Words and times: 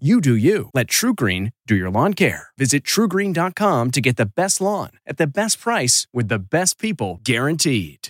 You 0.00 0.20
do 0.20 0.34
you. 0.34 0.70
Let 0.74 0.88
TruGreen 0.88 1.52
do 1.68 1.76
your 1.76 1.88
lawn 1.88 2.14
care. 2.14 2.48
Visit 2.58 2.82
trugreen.com 2.82 3.92
to 3.92 4.00
get 4.00 4.16
the 4.16 4.26
best 4.26 4.60
lawn 4.60 4.90
at 5.06 5.18
the 5.18 5.26
best 5.28 5.60
price 5.60 6.08
with 6.12 6.26
the 6.26 6.40
best 6.40 6.80
people 6.80 7.20
guaranteed. 7.22 8.08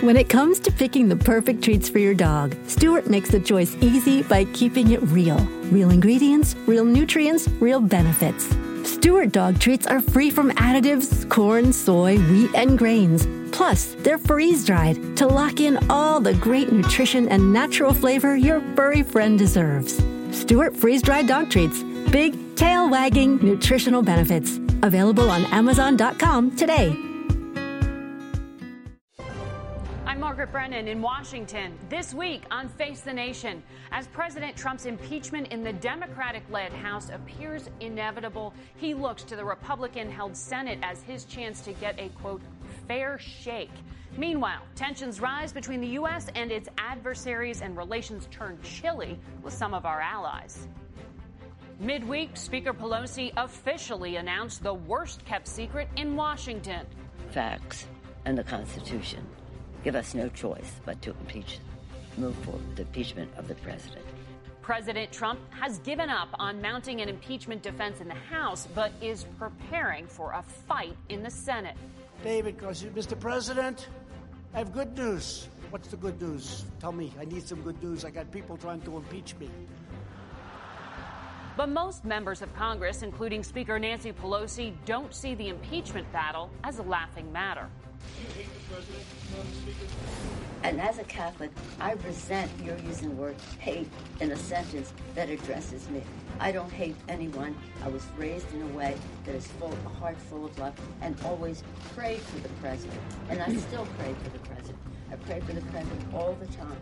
When 0.00 0.16
it 0.16 0.30
comes 0.30 0.58
to 0.60 0.72
picking 0.72 1.10
the 1.10 1.16
perfect 1.16 1.62
treats 1.62 1.90
for 1.90 1.98
your 1.98 2.14
dog, 2.14 2.56
Stewart 2.66 3.10
makes 3.10 3.30
the 3.30 3.40
choice 3.40 3.76
easy 3.82 4.22
by 4.22 4.46
keeping 4.54 4.92
it 4.92 5.02
real. 5.02 5.36
Real 5.70 5.90
ingredients, 5.90 6.56
real 6.66 6.86
nutrients, 6.86 7.46
real 7.60 7.82
benefits. 7.82 8.48
Stewart 8.88 9.32
dog 9.32 9.60
treats 9.60 9.86
are 9.86 10.00
free 10.00 10.30
from 10.30 10.50
additives, 10.52 11.28
corn, 11.28 11.74
soy, 11.74 12.16
wheat, 12.16 12.54
and 12.54 12.78
grains. 12.78 13.28
Plus, 13.54 13.96
they're 13.98 14.16
freeze 14.16 14.64
dried 14.64 15.14
to 15.18 15.26
lock 15.26 15.60
in 15.60 15.76
all 15.90 16.20
the 16.20 16.32
great 16.32 16.72
nutrition 16.72 17.28
and 17.28 17.52
natural 17.52 17.92
flavor 17.92 18.34
your 18.34 18.62
furry 18.74 19.02
friend 19.02 19.38
deserves. 19.38 20.00
Stewart 20.32 20.76
freeze 20.76 21.02
dried 21.02 21.26
dog 21.26 21.50
treats. 21.50 21.82
Big, 22.10 22.56
tail 22.56 22.88
wagging 22.88 23.36
nutritional 23.36 24.02
benefits. 24.02 24.58
Available 24.82 25.30
on 25.30 25.44
Amazon.com 25.46 26.56
today. 26.56 26.96
I'm 30.06 30.18
Margaret 30.18 30.50
Brennan 30.52 30.88
in 30.88 31.00
Washington. 31.00 31.72
This 31.88 32.12
week 32.12 32.42
on 32.50 32.68
Face 32.68 33.00
the 33.00 33.12
Nation, 33.12 33.62
as 33.92 34.06
President 34.08 34.56
Trump's 34.56 34.86
impeachment 34.86 35.48
in 35.48 35.62
the 35.62 35.72
Democratic 35.74 36.42
led 36.50 36.72
House 36.72 37.10
appears 37.10 37.68
inevitable, 37.80 38.52
he 38.76 38.94
looks 38.94 39.22
to 39.24 39.36
the 39.36 39.44
Republican 39.44 40.10
held 40.10 40.36
Senate 40.36 40.78
as 40.82 41.02
his 41.02 41.24
chance 41.24 41.60
to 41.62 41.72
get 41.74 41.98
a 41.98 42.08
quote, 42.20 42.42
fair 42.88 43.18
shake. 43.18 43.70
Meanwhile, 44.20 44.60
tensions 44.74 45.18
rise 45.18 45.50
between 45.50 45.80
the 45.80 45.86
U.S. 46.00 46.26
and 46.34 46.52
its 46.52 46.68
adversaries, 46.76 47.62
and 47.62 47.74
relations 47.74 48.28
turn 48.30 48.58
chilly 48.62 49.18
with 49.42 49.54
some 49.54 49.72
of 49.72 49.86
our 49.86 49.98
allies. 49.98 50.68
Midweek, 51.78 52.36
Speaker 52.36 52.74
Pelosi 52.74 53.32
officially 53.38 54.16
announced 54.16 54.62
the 54.62 54.74
worst 54.74 55.24
kept 55.24 55.48
secret 55.48 55.88
in 55.96 56.16
Washington. 56.16 56.84
Facts 57.30 57.86
and 58.26 58.36
the 58.36 58.44
Constitution 58.44 59.26
give 59.84 59.94
us 59.94 60.14
no 60.14 60.28
choice 60.28 60.70
but 60.84 61.00
to 61.00 61.12
impeach, 61.20 61.58
move 62.18 62.36
for 62.44 62.58
the 62.74 62.82
impeachment 62.82 63.30
of 63.38 63.48
the 63.48 63.54
president. 63.54 64.04
President 64.60 65.10
Trump 65.10 65.40
has 65.54 65.78
given 65.78 66.10
up 66.10 66.28
on 66.34 66.60
mounting 66.60 67.00
an 67.00 67.08
impeachment 67.08 67.62
defense 67.62 68.02
in 68.02 68.08
the 68.08 68.14
House, 68.14 68.68
but 68.74 68.92
is 69.00 69.24
preparing 69.38 70.06
for 70.06 70.32
a 70.32 70.42
fight 70.42 70.94
in 71.08 71.22
the 71.22 71.30
Senate. 71.30 71.78
David 72.22 72.58
goes, 72.58 72.82
Mr. 72.82 73.18
President, 73.18 73.88
I 74.52 74.58
have 74.58 74.72
good 74.72 74.96
news. 74.96 75.48
What's 75.70 75.88
the 75.88 75.96
good 75.96 76.20
news? 76.20 76.64
Tell 76.80 76.90
me. 76.90 77.12
I 77.20 77.24
need 77.24 77.46
some 77.46 77.62
good 77.62 77.80
news. 77.80 78.04
I 78.04 78.10
got 78.10 78.32
people 78.32 78.56
trying 78.56 78.80
to 78.82 78.96
impeach 78.96 79.36
me. 79.36 79.48
But 81.56 81.68
most 81.68 82.04
members 82.04 82.42
of 82.42 82.52
Congress, 82.56 83.02
including 83.02 83.44
Speaker 83.44 83.78
Nancy 83.78 84.12
Pelosi, 84.12 84.72
don't 84.86 85.14
see 85.14 85.34
the 85.36 85.48
impeachment 85.48 86.10
battle 86.12 86.50
as 86.64 86.78
a 86.78 86.82
laughing 86.82 87.30
matter. 87.32 87.68
And 90.62 90.80
as 90.80 90.98
a 90.98 91.04
Catholic, 91.04 91.50
I 91.80 91.92
resent 91.92 92.50
your 92.62 92.76
using 92.78 93.08
the 93.08 93.14
word 93.14 93.36
hate 93.58 93.88
in 94.20 94.30
a 94.30 94.36
sentence 94.36 94.92
that 95.14 95.30
addresses 95.30 95.88
me. 95.88 96.02
I 96.38 96.52
don't 96.52 96.70
hate 96.70 96.96
anyone. 97.08 97.56
I 97.82 97.88
was 97.88 98.06
raised 98.16 98.52
in 98.52 98.62
a 98.62 98.66
way 98.66 98.96
that 99.24 99.34
is 99.34 99.46
full, 99.46 99.72
a 99.86 99.88
heart 99.88 100.16
full 100.16 100.44
of 100.44 100.58
love, 100.58 100.74
and 101.00 101.16
always 101.24 101.62
prayed 101.94 102.20
for 102.20 102.38
the 102.40 102.48
president. 102.60 103.00
And 103.30 103.40
I 103.40 103.54
still 103.56 103.86
pray 103.98 104.14
for 104.22 104.30
the 104.30 104.38
president. 104.40 104.78
I 105.10 105.16
pray 105.16 105.40
for 105.40 105.52
the 105.52 105.62
president 105.62 106.14
all 106.14 106.34
the 106.34 106.46
time. 106.46 106.78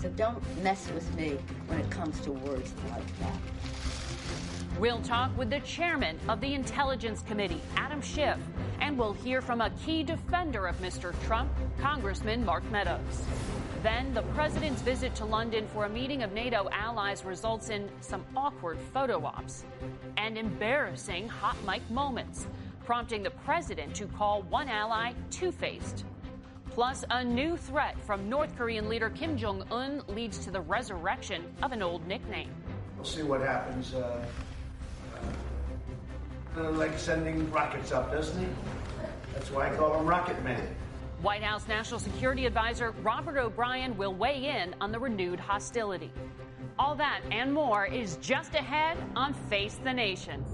So 0.00 0.08
don't 0.10 0.42
mess 0.62 0.90
with 0.90 1.14
me 1.14 1.38
when 1.66 1.78
it 1.78 1.90
comes 1.90 2.20
to 2.20 2.32
words 2.32 2.72
like 2.90 3.18
that. 3.20 3.83
We'll 4.80 5.00
talk 5.02 5.30
with 5.38 5.50
the 5.50 5.60
chairman 5.60 6.18
of 6.28 6.40
the 6.40 6.52
Intelligence 6.52 7.22
Committee, 7.22 7.60
Adam 7.76 8.02
Schiff, 8.02 8.38
and 8.80 8.98
we'll 8.98 9.12
hear 9.12 9.40
from 9.40 9.60
a 9.60 9.70
key 9.70 10.02
defender 10.02 10.66
of 10.66 10.76
Mr. 10.80 11.14
Trump, 11.26 11.48
Congressman 11.80 12.44
Mark 12.44 12.68
Meadows. 12.72 13.22
Then, 13.84 14.12
the 14.14 14.22
president's 14.34 14.82
visit 14.82 15.14
to 15.14 15.24
London 15.24 15.68
for 15.68 15.84
a 15.84 15.88
meeting 15.88 16.24
of 16.24 16.32
NATO 16.32 16.68
allies 16.72 17.24
results 17.24 17.70
in 17.70 17.88
some 18.00 18.24
awkward 18.36 18.76
photo 18.92 19.24
ops 19.24 19.64
and 20.16 20.36
embarrassing 20.36 21.28
hot 21.28 21.56
mic 21.64 21.88
moments, 21.88 22.48
prompting 22.84 23.22
the 23.22 23.30
president 23.30 23.94
to 23.94 24.06
call 24.06 24.42
one 24.42 24.68
ally 24.68 25.12
two 25.30 25.52
faced. 25.52 26.04
Plus, 26.72 27.04
a 27.10 27.22
new 27.22 27.56
threat 27.56 27.96
from 28.00 28.28
North 28.28 28.56
Korean 28.56 28.88
leader 28.88 29.08
Kim 29.10 29.38
Jong 29.38 29.62
un 29.70 30.02
leads 30.08 30.38
to 30.38 30.50
the 30.50 30.62
resurrection 30.62 31.44
of 31.62 31.70
an 31.70 31.80
old 31.80 32.04
nickname. 32.08 32.50
We'll 32.96 33.04
see 33.04 33.22
what 33.22 33.40
happens. 33.40 33.94
Uh, 33.94 34.26
like 36.56 36.98
sending 36.98 37.50
rockets 37.50 37.92
up, 37.92 38.12
doesn't 38.12 38.40
he? 38.40 38.48
That's 39.32 39.50
why 39.50 39.70
I 39.70 39.76
call 39.76 39.98
him 39.98 40.06
Rocket 40.06 40.42
Man. 40.44 40.74
White 41.22 41.42
House 41.42 41.66
National 41.66 41.98
Security 41.98 42.46
Advisor 42.46 42.90
Robert 43.02 43.38
O'Brien 43.38 43.96
will 43.96 44.14
weigh 44.14 44.44
in 44.44 44.74
on 44.80 44.92
the 44.92 44.98
renewed 44.98 45.40
hostility. 45.40 46.12
All 46.78 46.94
that 46.96 47.22
and 47.30 47.52
more 47.52 47.86
is 47.86 48.16
just 48.18 48.54
ahead 48.54 48.98
on 49.16 49.32
Face 49.32 49.78
the 49.82 49.92
Nation. 49.92 50.44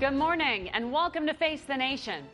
Good 0.00 0.14
morning 0.14 0.68
and 0.70 0.90
welcome 0.92 1.26
to 1.26 1.34
Face 1.34 1.62
the 1.62 1.76
Nation. 1.76 2.24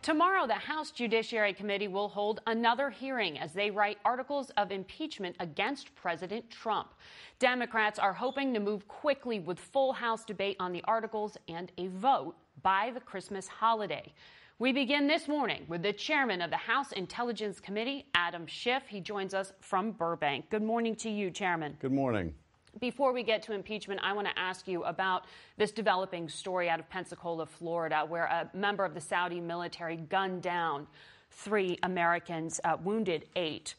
Tomorrow, 0.00 0.46
the 0.46 0.54
House 0.54 0.92
Judiciary 0.92 1.52
Committee 1.52 1.88
will 1.88 2.08
hold 2.08 2.40
another 2.46 2.88
hearing 2.88 3.38
as 3.38 3.52
they 3.52 3.70
write 3.70 3.98
articles 4.04 4.50
of 4.56 4.70
impeachment 4.70 5.34
against 5.40 5.94
President 5.96 6.48
Trump. 6.50 6.94
Democrats 7.40 7.98
are 7.98 8.12
hoping 8.12 8.54
to 8.54 8.60
move 8.60 8.86
quickly 8.86 9.40
with 9.40 9.58
full 9.58 9.92
House 9.92 10.24
debate 10.24 10.56
on 10.60 10.72
the 10.72 10.84
articles 10.84 11.36
and 11.48 11.72
a 11.78 11.88
vote 11.88 12.36
by 12.62 12.92
the 12.94 13.00
Christmas 13.00 13.48
holiday. 13.48 14.12
We 14.60 14.72
begin 14.72 15.08
this 15.08 15.28
morning 15.28 15.64
with 15.68 15.82
the 15.82 15.92
chairman 15.92 16.42
of 16.42 16.50
the 16.50 16.56
House 16.56 16.92
Intelligence 16.92 17.60
Committee, 17.60 18.06
Adam 18.14 18.46
Schiff. 18.46 18.84
He 18.88 19.00
joins 19.00 19.34
us 19.34 19.52
from 19.60 19.92
Burbank. 19.92 20.48
Good 20.48 20.62
morning 20.62 20.94
to 20.96 21.10
you, 21.10 21.30
Chairman. 21.30 21.76
Good 21.80 21.92
morning. 21.92 22.34
Before 22.80 23.12
we 23.12 23.22
get 23.22 23.42
to 23.44 23.52
impeachment, 23.52 24.00
I 24.04 24.12
want 24.12 24.28
to 24.28 24.38
ask 24.38 24.68
you 24.68 24.84
about 24.84 25.24
this 25.56 25.72
developing 25.72 26.28
story 26.28 26.68
out 26.68 26.78
of 26.78 26.88
Pensacola, 26.88 27.46
Florida, 27.46 28.04
where 28.06 28.24
a 28.24 28.50
member 28.54 28.84
of 28.84 28.94
the 28.94 29.00
Saudi 29.00 29.40
military 29.40 29.96
gunned 29.96 30.42
down 30.42 30.86
three 31.30 31.78
Americans, 31.82 32.60
uh, 32.64 32.76
wounded 32.82 33.26
eight. 33.36 33.74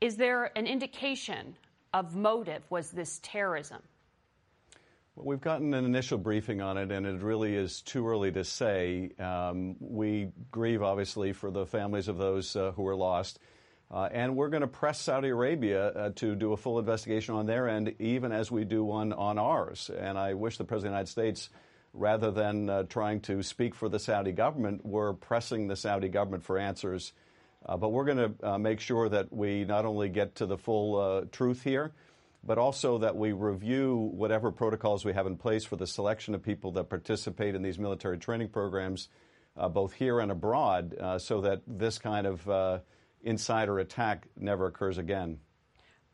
Is 0.00 0.16
there 0.16 0.56
an 0.56 0.66
indication 0.66 1.56
of 1.92 2.14
motive? 2.14 2.62
Was 2.70 2.90
this 2.90 3.20
terrorism? 3.22 3.82
Well, 5.16 5.26
we've 5.26 5.40
gotten 5.40 5.74
an 5.74 5.84
initial 5.84 6.16
briefing 6.16 6.60
on 6.60 6.78
it, 6.78 6.92
and 6.92 7.04
it 7.04 7.20
really 7.20 7.56
is 7.56 7.82
too 7.82 8.06
early 8.06 8.30
to 8.32 8.44
say. 8.44 9.10
Um, 9.18 9.76
we 9.80 10.30
grieve, 10.50 10.82
obviously, 10.82 11.32
for 11.32 11.50
the 11.50 11.66
families 11.66 12.06
of 12.08 12.16
those 12.16 12.54
uh, 12.54 12.72
who 12.72 12.82
were 12.82 12.96
lost. 12.96 13.40
Uh, 13.92 14.08
and 14.12 14.36
we're 14.36 14.48
going 14.48 14.60
to 14.60 14.68
press 14.68 15.00
Saudi 15.00 15.28
Arabia 15.28 15.88
uh, 15.88 16.10
to 16.14 16.36
do 16.36 16.52
a 16.52 16.56
full 16.56 16.78
investigation 16.78 17.34
on 17.34 17.46
their 17.46 17.68
end, 17.68 17.92
even 17.98 18.30
as 18.30 18.48
we 18.48 18.64
do 18.64 18.84
one 18.84 19.12
on 19.12 19.36
ours. 19.36 19.90
And 19.90 20.16
I 20.16 20.34
wish 20.34 20.58
the 20.58 20.64
President 20.64 20.94
of 20.94 21.06
the 21.06 21.20
United 21.22 21.36
States, 21.36 21.50
rather 21.92 22.30
than 22.30 22.70
uh, 22.70 22.84
trying 22.84 23.20
to 23.22 23.42
speak 23.42 23.74
for 23.74 23.88
the 23.88 23.98
Saudi 23.98 24.30
government, 24.30 24.86
were 24.86 25.14
pressing 25.14 25.66
the 25.66 25.74
Saudi 25.74 26.08
government 26.08 26.44
for 26.44 26.56
answers. 26.56 27.12
Uh, 27.66 27.76
but 27.76 27.88
we're 27.88 28.04
going 28.04 28.34
to 28.36 28.48
uh, 28.48 28.58
make 28.58 28.78
sure 28.78 29.08
that 29.08 29.32
we 29.32 29.64
not 29.64 29.84
only 29.84 30.08
get 30.08 30.36
to 30.36 30.46
the 30.46 30.56
full 30.56 30.96
uh, 30.96 31.24
truth 31.32 31.64
here, 31.64 31.90
but 32.44 32.58
also 32.58 32.98
that 32.98 33.16
we 33.16 33.32
review 33.32 33.96
whatever 34.14 34.52
protocols 34.52 35.04
we 35.04 35.12
have 35.12 35.26
in 35.26 35.36
place 35.36 35.64
for 35.64 35.74
the 35.74 35.86
selection 35.86 36.32
of 36.36 36.42
people 36.44 36.70
that 36.70 36.84
participate 36.84 37.56
in 37.56 37.62
these 37.62 37.78
military 37.78 38.18
training 38.18 38.48
programs, 38.48 39.08
both 39.72 39.92
here 39.92 40.20
and 40.20 40.32
abroad, 40.32 40.96
so 41.18 41.42
that 41.42 41.60
this 41.66 41.98
kind 41.98 42.26
of 42.26 42.80
insider 43.22 43.78
attack 43.78 44.26
never 44.36 44.66
occurs 44.66 44.98
again. 44.98 45.38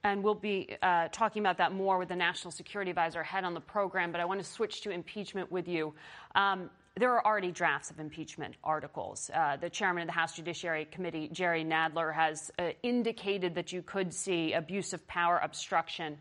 And 0.05 0.23
we'll 0.23 0.35
be 0.35 0.77
uh, 0.83 1.09
talking 1.11 1.41
about 1.41 1.59
that 1.59 1.73
more 1.73 1.99
with 1.99 2.09
the 2.09 2.17
National 2.17 2.53
Security 2.53 2.91
Advisor 2.91 3.21
ahead 3.21 3.43
on 3.43 3.55
the 3.55 3.61
program, 3.61 4.13
but 4.13 4.21
I 4.21 4.25
want 4.25 4.41
to 4.41 4.47
switch 4.47 4.83
to 4.83 4.91
impeachment 4.91 5.51
with 5.51 5.67
you. 5.67 5.95
Um, 6.35 6.71
there 6.99 7.13
are 7.13 7.27
already 7.27 7.51
drafts 7.51 7.91
of 7.91 7.99
impeachment 7.99 8.55
articles. 8.63 9.31
Uh, 9.35 9.57
the 9.57 9.69
chairman 9.69 10.03
of 10.03 10.07
the 10.07 10.13
House 10.13 10.35
Judiciary 10.35 10.87
Committee, 10.87 11.29
Jerry 11.33 11.65
Nadler, 11.65 12.15
has 12.15 12.51
uh, 12.59 12.71
indicated 12.83 13.57
that 13.57 13.73
you 13.73 13.83
could 13.83 14.15
see 14.15 14.53
abuse 14.53 14.93
of 14.93 15.07
power 15.07 15.39
obstruction 15.43 16.17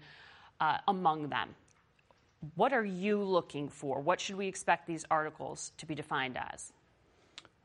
uh, 0.59 0.77
among 0.87 1.29
them. 1.29 1.55
What 2.55 2.73
are 2.73 2.83
you 2.83 3.23
looking 3.23 3.69
for? 3.69 4.01
What 4.01 4.19
should 4.19 4.35
we 4.35 4.47
expect 4.47 4.85
these 4.85 5.05
articles 5.09 5.71
to 5.77 5.85
be 5.85 5.95
defined 5.95 6.37
as? 6.37 6.73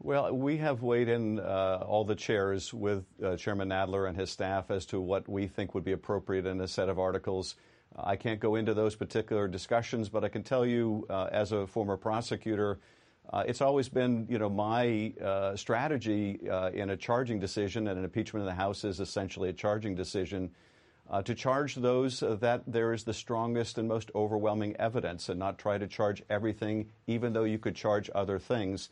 Well, 0.02 0.35
we 0.35 0.56
have 0.56 0.81
weighed 0.81 1.11
in 1.11 1.41
uh, 1.41 1.85
all 1.87 2.05
the 2.05 2.14
chairs 2.14 2.73
with 2.73 3.05
uh, 3.23 3.37
Chairman 3.37 3.69
Nadler 3.69 4.08
and 4.08 4.17
his 4.17 4.31
staff 4.31 4.70
as 4.70 4.87
to 4.87 4.99
what 4.99 5.29
we 5.29 5.47
think 5.47 5.75
would 5.75 5.85
be 5.85 5.93
appropriate 5.93 6.47
in 6.47 6.58
a 6.62 6.67
set 6.67 6.88
of 6.88 6.99
articles. 6.99 7.56
I 7.94 8.17
can't 8.17 8.41
go 8.41 8.55
into 8.55 8.73
those 8.73 8.97
particular 8.97 9.47
discussions, 9.47 10.08
but 10.08 10.25
I 10.25 10.31
can 10.31 10.43
tell 10.43 10.64
you, 10.64 11.05
uh, 11.11 11.29
as 11.31 11.52
a 11.52 11.67
former 11.67 11.99
prosecutor, 11.99 12.79
uh, 13.31 13.44
it's 13.47 13.61
always 13.61 13.91
been, 13.91 14.26
you 14.31 14.38
know, 14.38 14.49
my 14.49 15.12
uh, 15.23 15.55
strategy 15.55 16.41
in 16.73 16.88
a 16.88 16.96
charging 16.96 17.38
decision, 17.38 17.87
and 17.87 17.99
an 17.99 18.05
impeachment 18.05 18.41
in 18.41 18.46
the 18.46 18.55
House 18.55 18.85
is 18.85 19.00
essentially 19.00 19.50
a 19.50 19.53
charging 19.53 19.94
decision, 19.94 20.50
to 21.25 21.35
charge 21.35 21.75
those 21.75 22.20
that 22.20 22.62
there 22.67 22.94
is 22.94 23.05
the 23.05 23.12
strongest 23.12 23.76
and 23.76 23.87
most 23.87 24.11
overwhelming 24.14 24.75
evidence, 24.79 25.29
and 25.29 25.38
not 25.38 25.58
try 25.58 25.76
to 25.76 25.87
charge 25.87 26.23
everything, 26.31 26.88
even 27.06 27.35
though 27.35 27.44
you 27.44 27.58
could 27.58 27.75
charge 27.75 28.08
other 28.14 28.38
things. 28.38 28.88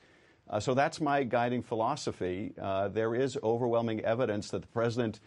Uh, 0.50 0.60
so 0.60 0.74
that's 0.74 1.00
my 1.00 1.24
guiding 1.24 1.62
philosophy. 1.62 2.54
Uh, 2.60 2.88
there 2.88 3.14
is 3.14 3.38
overwhelming 3.42 4.00
evidence 4.00 4.50
that 4.50 4.62
the 4.62 4.68
president 4.68 5.20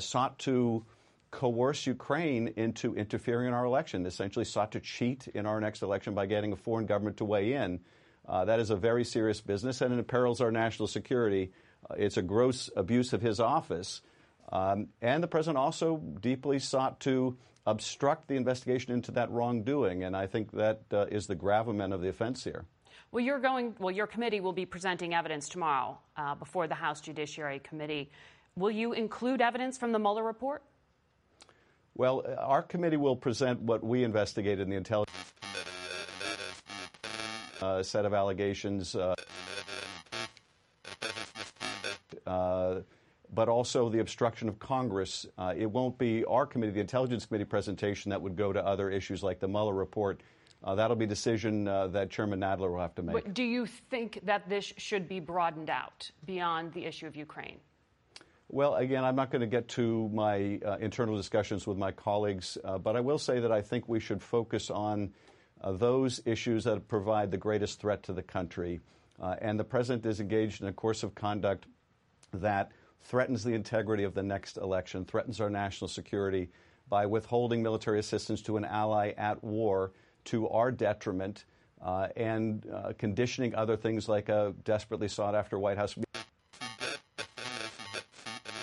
sought 0.00 0.38
to 0.38 0.84
coerce 1.30 1.86
Ukraine 1.86 2.48
into 2.56 2.94
interfering 2.94 3.48
in 3.48 3.54
our 3.54 3.64
election, 3.64 4.06
essentially 4.06 4.44
sought 4.44 4.72
to 4.72 4.80
cheat 4.80 5.28
in 5.28 5.46
our 5.46 5.60
next 5.60 5.82
election 5.82 6.14
by 6.14 6.26
getting 6.26 6.52
a 6.52 6.56
foreign 6.56 6.86
government 6.86 7.18
to 7.18 7.24
weigh 7.24 7.52
in. 7.52 7.80
Uh, 8.26 8.44
that 8.44 8.60
is 8.60 8.70
a 8.70 8.76
very 8.76 9.04
serious 9.04 9.40
business, 9.40 9.80
and 9.80 9.92
it 9.92 9.98
imperils 9.98 10.40
our 10.40 10.50
national 10.50 10.86
security. 10.86 11.50
Uh, 11.88 11.94
it's 11.96 12.16
a 12.16 12.22
gross 12.22 12.70
abuse 12.76 13.12
of 13.12 13.22
his 13.22 13.40
office. 13.40 14.02
Um, 14.50 14.88
and 15.00 15.22
the 15.22 15.28
president 15.28 15.58
also 15.58 15.96
deeply 15.96 16.58
sought 16.58 17.00
to 17.00 17.36
obstruct 17.66 18.28
the 18.28 18.36
investigation 18.36 18.92
into 18.92 19.12
that 19.12 19.30
wrongdoing, 19.30 20.04
and 20.04 20.16
I 20.16 20.26
think 20.26 20.52
that 20.52 20.82
uh, 20.92 21.06
is 21.10 21.26
the 21.26 21.34
gravamen 21.34 21.92
of 21.92 22.00
the 22.00 22.08
offense 22.08 22.44
here. 22.44 22.64
Well, 23.10 23.24
you're 23.24 23.38
going. 23.38 23.74
Well, 23.78 23.94
your 23.94 24.06
committee 24.06 24.40
will 24.40 24.52
be 24.52 24.66
presenting 24.66 25.14
evidence 25.14 25.48
tomorrow 25.48 25.98
uh, 26.16 26.34
before 26.34 26.68
the 26.68 26.74
House 26.74 27.00
Judiciary 27.00 27.58
Committee. 27.58 28.10
Will 28.54 28.70
you 28.70 28.92
include 28.92 29.40
evidence 29.40 29.78
from 29.78 29.92
the 29.92 29.98
Mueller 29.98 30.22
report? 30.22 30.62
Well, 31.94 32.22
uh, 32.28 32.34
our 32.34 32.62
committee 32.62 32.98
will 32.98 33.16
present 33.16 33.62
what 33.62 33.82
we 33.82 34.04
investigated 34.04 34.60
in 34.60 34.68
the 34.68 34.76
intelligence 34.76 35.16
uh, 37.62 37.82
set 37.82 38.04
of 38.04 38.12
allegations. 38.12 38.94
Uh, 38.94 39.14
uh, 42.26 42.80
but 43.32 43.48
also 43.48 43.88
the 43.88 44.00
obstruction 44.00 44.48
of 44.48 44.58
Congress. 44.58 45.26
Uh, 45.38 45.54
it 45.56 45.70
won't 45.70 45.96
be 45.96 46.24
our 46.26 46.46
committee, 46.46 46.72
the 46.72 46.80
Intelligence 46.80 47.26
Committee 47.26 47.44
presentation, 47.44 48.10
that 48.10 48.20
would 48.20 48.36
go 48.36 48.52
to 48.52 48.64
other 48.64 48.90
issues 48.90 49.22
like 49.22 49.38
the 49.38 49.48
Mueller 49.48 49.74
report. 49.74 50.20
Uh, 50.62 50.74
that'll 50.74 50.96
be 50.96 51.04
a 51.04 51.08
decision 51.08 51.68
uh, 51.68 51.86
that 51.88 52.10
Chairman 52.10 52.40
Nadler 52.40 52.70
will 52.70 52.80
have 52.80 52.94
to 52.96 53.02
make. 53.02 53.14
But 53.14 53.34
do 53.34 53.44
you 53.44 53.66
think 53.66 54.20
that 54.24 54.48
this 54.48 54.72
should 54.76 55.08
be 55.08 55.20
broadened 55.20 55.70
out 55.70 56.10
beyond 56.26 56.72
the 56.72 56.84
issue 56.84 57.06
of 57.06 57.14
Ukraine? 57.14 57.58
Well, 58.50 58.76
again, 58.76 59.04
I'm 59.04 59.14
not 59.14 59.30
going 59.30 59.40
to 59.40 59.46
get 59.46 59.68
to 59.68 60.08
my 60.08 60.58
uh, 60.64 60.78
internal 60.80 61.16
discussions 61.16 61.66
with 61.66 61.76
my 61.76 61.92
colleagues, 61.92 62.58
uh, 62.64 62.78
but 62.78 62.96
I 62.96 63.00
will 63.00 63.18
say 63.18 63.40
that 63.40 63.52
I 63.52 63.60
think 63.60 63.88
we 63.88 64.00
should 64.00 64.22
focus 64.22 64.70
on 64.70 65.12
uh, 65.60 65.72
those 65.72 66.20
issues 66.24 66.64
that 66.64 66.88
provide 66.88 67.30
the 67.30 67.36
greatest 67.36 67.80
threat 67.80 68.02
to 68.04 68.12
the 68.12 68.22
country. 68.22 68.80
Uh, 69.20 69.36
and 69.40 69.60
the 69.60 69.64
president 69.64 70.06
is 70.06 70.18
engaged 70.18 70.62
in 70.62 70.68
a 70.68 70.72
course 70.72 71.02
of 71.02 71.14
conduct 71.14 71.66
that 72.32 72.72
threatens 73.02 73.44
the 73.44 73.52
integrity 73.52 74.02
of 74.02 74.14
the 74.14 74.22
next 74.22 74.56
election, 74.56 75.04
threatens 75.04 75.40
our 75.40 75.50
national 75.50 75.88
security 75.88 76.48
by 76.88 77.04
withholding 77.04 77.62
military 77.62 77.98
assistance 77.98 78.40
to 78.42 78.56
an 78.56 78.64
ally 78.64 79.12
at 79.18 79.42
war 79.44 79.92
to 80.28 80.48
our 80.48 80.70
detriment 80.70 81.44
uh, 81.82 82.08
and 82.16 82.66
uh, 82.70 82.92
conditioning 82.98 83.54
other 83.54 83.76
things 83.76 84.08
like 84.08 84.28
a 84.28 84.54
desperately 84.64 85.08
sought 85.08 85.34
after 85.34 85.58
White 85.58 85.78
House 85.78 85.96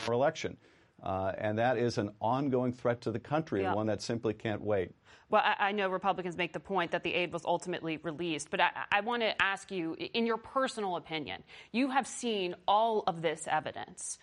election. 0.08 0.58
Uh, 1.02 1.32
and 1.38 1.58
that 1.58 1.78
is 1.78 1.98
an 1.98 2.12
ongoing 2.20 2.72
threat 2.72 3.02
to 3.02 3.12
the 3.12 3.20
country 3.20 3.62
yeah. 3.62 3.68
and 3.68 3.76
one 3.76 3.88
that 3.88 4.02
simply 4.02 4.34
can't 4.34 4.62
wait. 4.62 4.92
Well, 5.30 5.42
I, 5.44 5.70
I, 5.70 5.72
know 5.72 5.90
Republicans 5.90 6.38
make 6.38 6.54
the 6.54 6.60
point 6.60 6.92
that 6.92 7.04
the 7.04 7.14
aid 7.14 7.34
was 7.34 7.44
ultimately 7.46 7.98
released, 7.98 8.50
but 8.52 8.60
I, 8.62 8.70
I 8.92 9.02
want 9.02 9.24
to 9.24 9.40
ask 9.42 9.72
you, 9.72 9.96
in 10.14 10.26
your 10.26 10.38
personal 10.38 10.96
opinion, 10.98 11.44
you 11.72 11.90
have 11.90 12.08
seen 12.08 12.56
all 12.68 13.04
of 13.08 13.22
this 13.22 13.48
evidence. 13.50 14.20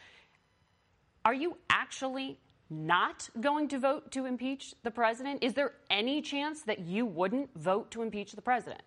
Are 1.24 1.34
you 1.34 1.56
actually 1.70 2.38
not 2.72 3.28
going 3.40 3.68
to 3.68 3.78
vote 3.78 4.10
to 4.12 4.24
impeach 4.24 4.74
the 4.82 4.90
president? 4.90 5.42
Is 5.44 5.54
there 5.54 5.72
any 5.90 6.22
chance 6.22 6.62
that 6.62 6.80
you 6.80 7.06
wouldn't 7.06 7.50
vote 7.56 7.90
to 7.92 8.02
impeach 8.02 8.32
the 8.32 8.42
president? 8.42 8.82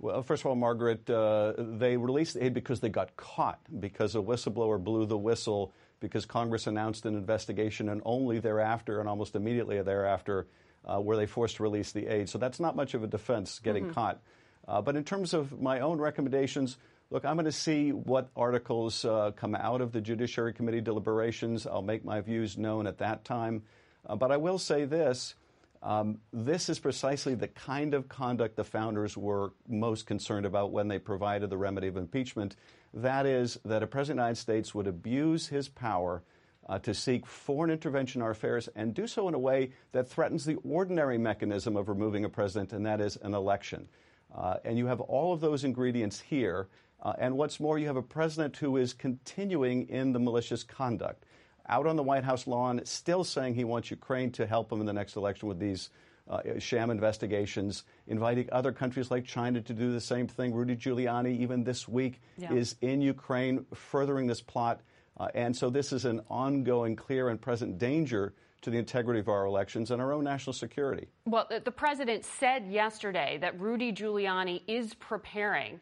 Well, 0.00 0.22
first 0.22 0.42
of 0.42 0.46
all, 0.46 0.54
Margaret, 0.54 1.08
uh, 1.10 1.54
they 1.58 1.96
released 1.96 2.34
the 2.34 2.44
aid 2.44 2.54
because 2.54 2.80
they 2.80 2.88
got 2.88 3.16
caught, 3.16 3.60
because 3.80 4.14
a 4.14 4.18
whistleblower 4.18 4.82
blew 4.82 5.06
the 5.06 5.18
whistle, 5.18 5.72
because 6.00 6.24
Congress 6.24 6.68
announced 6.68 7.04
an 7.04 7.16
investigation, 7.16 7.88
and 7.88 8.00
only 8.04 8.38
thereafter, 8.38 9.00
and 9.00 9.08
almost 9.08 9.34
immediately 9.34 9.82
thereafter, 9.82 10.46
uh, 10.84 11.00
were 11.00 11.16
they 11.16 11.26
forced 11.26 11.56
to 11.56 11.64
release 11.64 11.90
the 11.90 12.06
aid. 12.06 12.28
So 12.28 12.38
that's 12.38 12.60
not 12.60 12.76
much 12.76 12.94
of 12.94 13.02
a 13.02 13.08
defense 13.08 13.58
getting 13.58 13.84
mm-hmm. 13.84 13.94
caught. 13.94 14.22
Uh, 14.68 14.80
but 14.82 14.94
in 14.94 15.02
terms 15.02 15.34
of 15.34 15.60
my 15.60 15.80
own 15.80 15.98
recommendations, 15.98 16.76
look, 17.10 17.24
I'm 17.24 17.36
going 17.36 17.46
to 17.46 17.52
see 17.52 17.90
what 17.90 18.28
articles 18.36 19.04
uh, 19.04 19.30
come 19.34 19.54
out 19.54 19.80
of 19.80 19.92
the 19.92 20.00
Judiciary 20.00 20.52
Committee 20.52 20.80
deliberations. 20.80 21.66
I'll 21.66 21.82
make 21.82 22.04
my 22.04 22.20
views 22.20 22.58
known 22.58 22.86
at 22.86 22.98
that 22.98 23.24
time. 23.24 23.62
Uh, 24.06 24.16
but 24.16 24.30
I 24.30 24.36
will 24.36 24.58
say 24.58 24.84
this. 24.84 25.34
Um, 25.82 26.18
this 26.32 26.68
is 26.68 26.78
precisely 26.78 27.34
the 27.34 27.48
kind 27.48 27.94
of 27.94 28.08
conduct 28.08 28.56
the 28.56 28.64
founders 28.64 29.16
were 29.16 29.52
most 29.68 30.06
concerned 30.06 30.44
about 30.44 30.72
when 30.72 30.88
they 30.88 30.98
provided 30.98 31.50
the 31.50 31.56
remedy 31.56 31.86
of 31.86 31.96
impeachment. 31.96 32.56
That 32.92 33.26
is, 33.26 33.58
that 33.64 33.82
a 33.82 33.86
president 33.86 34.18
of 34.18 34.24
the 34.24 34.28
United 34.28 34.40
States 34.40 34.74
would 34.74 34.86
abuse 34.86 35.46
his 35.46 35.68
power 35.68 36.22
uh, 36.68 36.78
to 36.80 36.92
seek 36.92 37.26
foreign 37.26 37.70
intervention 37.70 38.20
in 38.20 38.24
our 38.24 38.32
affairs 38.32 38.68
and 38.74 38.92
do 38.92 39.06
so 39.06 39.28
in 39.28 39.34
a 39.34 39.38
way 39.38 39.70
that 39.92 40.08
threatens 40.08 40.44
the 40.44 40.56
ordinary 40.56 41.16
mechanism 41.16 41.76
of 41.76 41.88
removing 41.88 42.24
a 42.24 42.28
president, 42.28 42.72
and 42.72 42.84
that 42.84 43.00
is 43.00 43.16
an 43.22 43.32
election. 43.32 43.88
Uh, 44.34 44.56
and 44.64 44.76
you 44.76 44.86
have 44.86 45.00
all 45.00 45.32
of 45.32 45.40
those 45.40 45.64
ingredients 45.64 46.20
here. 46.20 46.68
Uh, 47.00 47.12
and 47.18 47.36
what's 47.36 47.60
more, 47.60 47.78
you 47.78 47.86
have 47.86 47.96
a 47.96 48.02
president 48.02 48.56
who 48.56 48.76
is 48.76 48.92
continuing 48.92 49.88
in 49.88 50.12
the 50.12 50.18
malicious 50.18 50.62
conduct. 50.62 51.24
Out 51.68 51.86
on 51.86 51.96
the 51.96 52.02
White 52.02 52.24
House 52.24 52.46
lawn, 52.46 52.80
still 52.84 53.24
saying 53.24 53.54
he 53.54 53.64
wants 53.64 53.90
Ukraine 53.90 54.32
to 54.32 54.46
help 54.46 54.72
him 54.72 54.80
in 54.80 54.86
the 54.86 54.92
next 54.92 55.16
election 55.16 55.48
with 55.48 55.58
these 55.58 55.90
uh, 56.28 56.40
sham 56.58 56.90
investigations, 56.90 57.84
inviting 58.06 58.48
other 58.52 58.72
countries 58.72 59.10
like 59.10 59.24
China 59.24 59.60
to 59.60 59.72
do 59.72 59.92
the 59.92 60.00
same 60.00 60.26
thing. 60.26 60.54
Rudy 60.54 60.76
Giuliani, 60.76 61.38
even 61.38 61.64
this 61.64 61.86
week, 61.88 62.20
yeah. 62.36 62.52
is 62.52 62.76
in 62.80 63.00
Ukraine 63.00 63.64
furthering 63.74 64.26
this 64.26 64.40
plot. 64.40 64.80
Uh, 65.18 65.28
and 65.34 65.56
so 65.56 65.70
this 65.70 65.92
is 65.92 66.04
an 66.04 66.20
ongoing, 66.30 66.96
clear, 66.96 67.28
and 67.28 67.40
present 67.40 67.78
danger 67.78 68.34
to 68.60 68.70
the 68.70 68.78
integrity 68.78 69.20
of 69.20 69.28
our 69.28 69.46
elections 69.46 69.90
and 69.90 70.02
our 70.02 70.12
own 70.12 70.24
national 70.24 70.52
security. 70.52 71.08
Well, 71.26 71.48
the 71.64 71.70
president 71.70 72.24
said 72.24 72.66
yesterday 72.66 73.38
that 73.40 73.58
Rudy 73.60 73.92
Giuliani 73.92 74.62
is 74.66 74.94
preparing 74.94 75.80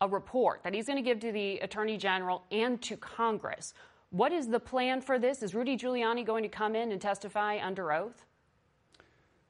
a 0.00 0.08
report 0.08 0.62
that 0.64 0.74
he's 0.74 0.86
going 0.86 0.96
to 0.96 1.02
give 1.02 1.20
to 1.20 1.32
the 1.32 1.58
attorney 1.58 1.96
general 1.96 2.44
and 2.50 2.80
to 2.82 2.96
Congress. 2.96 3.74
What 4.10 4.32
is 4.32 4.48
the 4.48 4.60
plan 4.60 5.00
for 5.00 5.18
this? 5.18 5.42
Is 5.42 5.54
Rudy 5.54 5.76
Giuliani 5.76 6.24
going 6.24 6.42
to 6.42 6.48
come 6.48 6.76
in 6.76 6.92
and 6.92 7.00
testify 7.00 7.58
under 7.62 7.92
oath? 7.92 8.24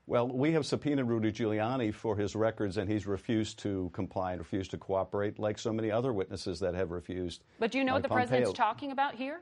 Well, 0.08 0.28
we 0.28 0.52
have 0.52 0.64
subpoenaed 0.64 1.08
Rudy 1.08 1.32
Giuliani 1.32 1.92
for 1.92 2.16
his 2.16 2.36
records, 2.36 2.76
and 2.76 2.88
he's 2.88 3.08
refused 3.08 3.58
to 3.60 3.90
comply 3.92 4.32
and 4.32 4.40
refused 4.40 4.70
to 4.70 4.78
cooperate, 4.78 5.40
like 5.40 5.58
so 5.58 5.72
many 5.72 5.90
other 5.90 6.12
witnesses 6.12 6.60
that 6.60 6.74
have 6.74 6.92
refused. 6.92 7.42
But 7.58 7.72
do 7.72 7.78
you 7.78 7.84
know 7.84 7.94
what 7.94 8.02
the 8.02 8.08
Pompeo. 8.08 8.26
president's 8.26 8.56
talking 8.56 8.92
about 8.92 9.16
here? 9.16 9.40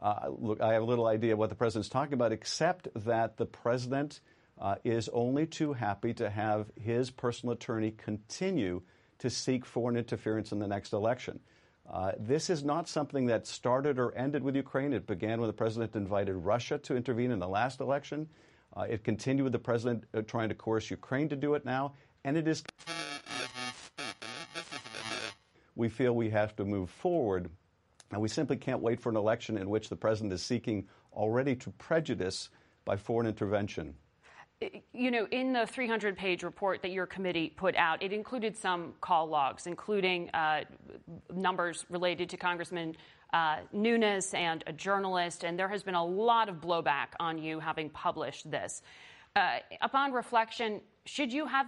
Uh, 0.00 0.28
look, 0.38 0.60
I 0.60 0.74
have 0.74 0.82
a 0.82 0.86
little 0.86 1.06
idea 1.06 1.36
what 1.36 1.48
the 1.48 1.56
president's 1.56 1.88
talking 1.88 2.14
about, 2.14 2.30
except 2.30 2.86
that 3.06 3.38
the 3.38 3.46
president 3.46 4.20
uh, 4.60 4.76
is 4.84 5.08
only 5.08 5.46
too 5.46 5.72
happy 5.72 6.14
to 6.14 6.30
have 6.30 6.70
his 6.80 7.10
personal 7.10 7.54
attorney 7.54 7.90
continue 7.90 8.82
to 9.18 9.30
seek 9.30 9.64
foreign 9.64 9.96
interference 9.96 10.52
in 10.52 10.58
the 10.58 10.66
next 10.66 10.92
election. 10.92 11.40
Uh, 11.90 12.12
this 12.18 12.50
is 12.50 12.64
not 12.64 12.88
something 12.88 13.26
that 13.26 13.46
started 13.46 13.98
or 13.98 14.12
ended 14.16 14.42
with 14.42 14.56
Ukraine. 14.56 14.92
It 14.92 15.06
began 15.06 15.40
when 15.40 15.46
the 15.46 15.52
president 15.52 15.94
invited 15.94 16.34
Russia 16.34 16.78
to 16.78 16.96
intervene 16.96 17.30
in 17.30 17.38
the 17.38 17.48
last 17.48 17.80
election. 17.80 18.28
Uh, 18.76 18.82
it 18.82 19.04
continued 19.04 19.44
with 19.44 19.52
the 19.52 19.58
president 19.58 20.04
uh, 20.12 20.22
trying 20.22 20.48
to 20.48 20.54
coerce 20.54 20.90
Ukraine 20.90 21.28
to 21.28 21.36
do 21.36 21.54
it 21.54 21.64
now, 21.64 21.94
and 22.24 22.36
it 22.36 22.48
is. 22.48 22.62
We 25.76 25.88
feel 25.88 26.14
we 26.14 26.30
have 26.30 26.56
to 26.56 26.64
move 26.64 26.90
forward, 26.90 27.48
and 28.10 28.20
we 28.20 28.28
simply 28.28 28.56
can't 28.56 28.80
wait 28.80 29.00
for 29.00 29.10
an 29.10 29.16
election 29.16 29.56
in 29.56 29.70
which 29.70 29.88
the 29.88 29.96
president 29.96 30.32
is 30.32 30.42
seeking 30.42 30.88
already 31.12 31.54
to 31.56 31.70
prejudice 31.72 32.48
by 32.84 32.96
foreign 32.96 33.26
intervention. 33.26 33.94
You 34.94 35.10
know, 35.10 35.26
in 35.30 35.52
the 35.52 35.66
300 35.66 36.16
page 36.16 36.42
report 36.42 36.80
that 36.80 36.90
your 36.90 37.04
committee 37.04 37.52
put 37.54 37.76
out, 37.76 38.02
it 38.02 38.12
included 38.12 38.56
some 38.56 38.94
call 39.02 39.26
logs, 39.28 39.66
including 39.66 40.30
uh, 40.30 40.64
numbers 41.34 41.84
related 41.90 42.30
to 42.30 42.38
Congressman 42.38 42.96
uh, 43.32 43.58
Nunes 43.72 44.32
and 44.32 44.64
a 44.66 44.72
journalist, 44.72 45.44
and 45.44 45.58
there 45.58 45.68
has 45.68 45.82
been 45.82 45.94
a 45.94 46.04
lot 46.04 46.48
of 46.48 46.56
blowback 46.56 47.08
on 47.20 47.36
you 47.36 47.60
having 47.60 47.90
published 47.90 48.50
this. 48.50 48.82
Uh, 49.34 49.58
upon 49.82 50.12
reflection, 50.12 50.80
should 51.04 51.30
you 51.30 51.46
have 51.46 51.66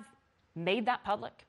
made 0.55 0.87
that 0.87 1.05
public? 1.05 1.45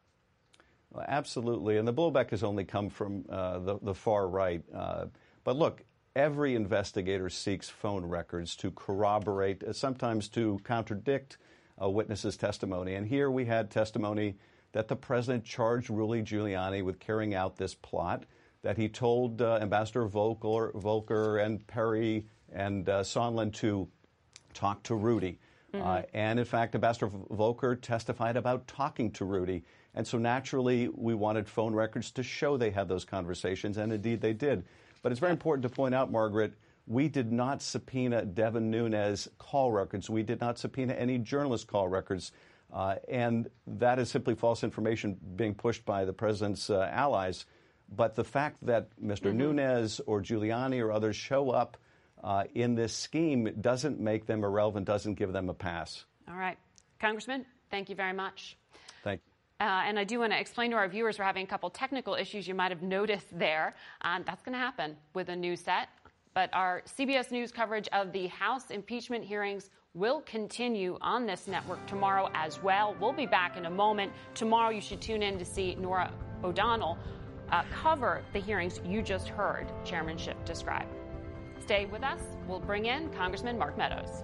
Well, 0.92 1.06
absolutely, 1.08 1.78
and 1.78 1.88
the 1.88 1.94
blowback 1.94 2.32
has 2.32 2.44
only 2.44 2.66
come 2.66 2.90
from 2.90 3.24
uh, 3.30 3.60
the, 3.60 3.80
the, 3.82 3.94
far 3.94 4.28
right. 4.28 4.64
Uh, 4.74 5.06
but 5.44 5.56
look, 5.56 5.84
every 6.20 6.54
investigator 6.54 7.30
seeks 7.30 7.70
phone 7.70 8.06
records 8.06 8.56
to 8.58 8.72
corroborate, 8.72 9.64
uh, 9.64 9.72
sometimes 9.72 10.28
to 10.28 10.60
contradict 10.64 11.38
a 11.78 11.90
witness's 11.90 12.36
testimony. 12.36 12.96
And 12.96 13.08
here 13.08 13.32
we 13.32 13.46
had 13.46 13.72
testimony 13.72 14.36
that 14.74 14.90
the 14.90 14.98
president 14.98 15.46
charged 15.46 15.90
Rudy 15.90 16.22
Giuliani 16.22 16.84
with 16.84 17.00
carrying 17.00 17.34
out 17.34 17.56
this 17.56 17.74
plot, 17.74 18.26
that 18.64 18.78
he 18.78 18.90
told 18.90 19.42
uh, 19.42 19.60
Ambassador 19.62 20.06
Volker, 20.06 20.74
Volker, 20.76 21.38
and 21.38 21.66
Perry 21.66 22.26
and 22.52 22.90
uh, 22.90 23.02
Sondland 23.02 23.54
to 23.54 23.88
talk 24.54 24.84
to 24.84 24.96
Rudy. 24.96 25.40
Mm-hmm. 25.74 25.88
Uh, 25.88 26.02
and 26.14 26.38
in 26.38 26.46
fact, 26.46 26.76
Ambassador 26.76 27.10
Volker 27.30 27.78
testified 27.78 28.36
about 28.36 28.68
talking 28.68 29.12
to 29.12 29.24
Rudy. 29.24 29.64
And 29.96 30.06
so 30.06 30.18
naturally, 30.18 30.90
we 30.90 31.14
wanted 31.14 31.48
phone 31.48 31.74
records 31.74 32.12
to 32.12 32.24
show 32.24 32.58
they 32.58 32.72
had 32.72 32.90
those 32.90 33.06
conversations, 33.06 33.78
and 33.78 33.94
indeed 33.94 34.20
they 34.20 34.34
did. 34.34 34.66
But 35.02 35.12
it's 35.12 35.20
very 35.20 35.32
important 35.32 35.64
to 35.64 35.70
point 35.70 35.96
out, 35.96 36.12
Margaret, 36.12 36.54
we 36.88 37.08
did 37.08 37.32
not 37.32 37.62
subpoena 37.62 38.26
Devin 38.26 38.72
Nunes 38.72 39.28
call 39.38 39.72
records. 39.72 40.10
We 40.10 40.24
did 40.24 40.42
not 40.42 40.58
subpoena 40.58 40.94
any 40.94 41.18
journalist 41.18 41.68
call 41.68 41.88
records. 41.88 42.32
Uh, 42.72 42.96
and 43.08 43.50
that 43.66 44.00
is 44.00 44.10
simply 44.10 44.36
false 44.36 44.64
information 44.64 45.18
being 45.36 45.56
pushed 45.56 45.86
by 45.86 46.06
the 46.06 46.14
president's 46.14 46.70
uh, 46.70 46.90
allies. 46.92 47.46
But 47.96 48.16
the 48.16 48.24
fact 48.24 48.58
that 48.66 48.90
mister 49.00 49.30
mm-hmm. 49.30 49.56
Nunes 49.58 50.00
or 50.06 50.22
Giuliani 50.22 50.84
or 50.84 50.92
others 50.92 51.16
show 51.16 51.50
up 51.50 51.78
uh, 52.24 52.44
in 52.54 52.76
this 52.76 52.94
scheme 52.94 53.56
doesn't 53.60 54.00
make 54.00 54.26
them 54.26 54.44
irrelevant, 54.44 54.86
doesn't 54.86 55.16
give 55.16 55.34
them 55.34 55.50
a 55.50 55.54
pass. 55.54 56.06
All 56.28 56.36
right. 56.36 56.58
Congressman, 57.00 57.46
thank 57.72 57.90
you 57.90 57.96
very 57.96 58.14
much. 58.14 58.58
Thank 59.04 59.22
you. 59.26 59.29
Uh, 59.60 59.84
and 59.86 60.00
I 60.00 60.06
do 60.06 60.20
want 60.20 60.32
to 60.32 60.40
explain 60.40 60.72
to 60.72 60.78
our 60.78 60.88
viewers 60.88 61.20
we're 61.20 61.26
having 61.26 61.44
a 61.44 61.48
couple 61.48 61.70
technical 61.70 62.16
issues 62.16 62.48
you 62.48 62.56
might 62.56 62.72
have 62.72 62.82
noticed 62.82 63.28
there. 63.38 63.76
Um, 64.02 64.24
that's 64.26 64.42
going 64.42 64.54
to 64.54 64.60
happen 64.60 64.96
with 65.14 65.30
a 65.30 65.36
new 65.36 65.56
set. 65.56 65.90
But 66.34 66.50
our 66.54 66.82
CBS 66.86 67.32
News 67.32 67.52
coverage 67.52 67.90
of 67.92 68.14
the 68.14 68.28
House 68.28 68.72
impeachment 68.72 69.26
hearings 69.26 69.70
will 69.94 70.22
continue 70.22 70.98
on 71.02 71.26
this 71.26 71.48
network 71.48 71.86
tomorrow 71.88 72.30
as 72.34 72.62
well. 72.64 72.96
We'll 73.02 73.12
be 73.12 73.26
back 73.26 73.58
in 73.58 73.66
a 73.66 73.70
moment. 73.70 74.14
Tomorrow, 74.36 74.70
you 74.70 74.82
should 74.82 75.02
tune 75.02 75.24
in 75.24 75.38
to 75.40 75.46
see 75.46 75.76
Norah 75.76 76.14
O'Donnell 76.44 76.98
uh, 77.52 77.64
cover 77.74 78.22
the 78.32 78.40
hearings 78.40 78.80
you 78.86 79.02
just 79.02 79.28
heard 79.28 79.68
Chairman 79.84 80.18
Schiff 80.18 80.38
describe. 80.46 80.88
Stay 81.60 81.86
with 81.86 82.04
us. 82.04 82.22
We'll 82.48 82.60
bring 82.60 82.86
in 82.86 83.10
Congressman 83.10 83.58
Mark 83.58 83.78
Meadows. 83.78 84.24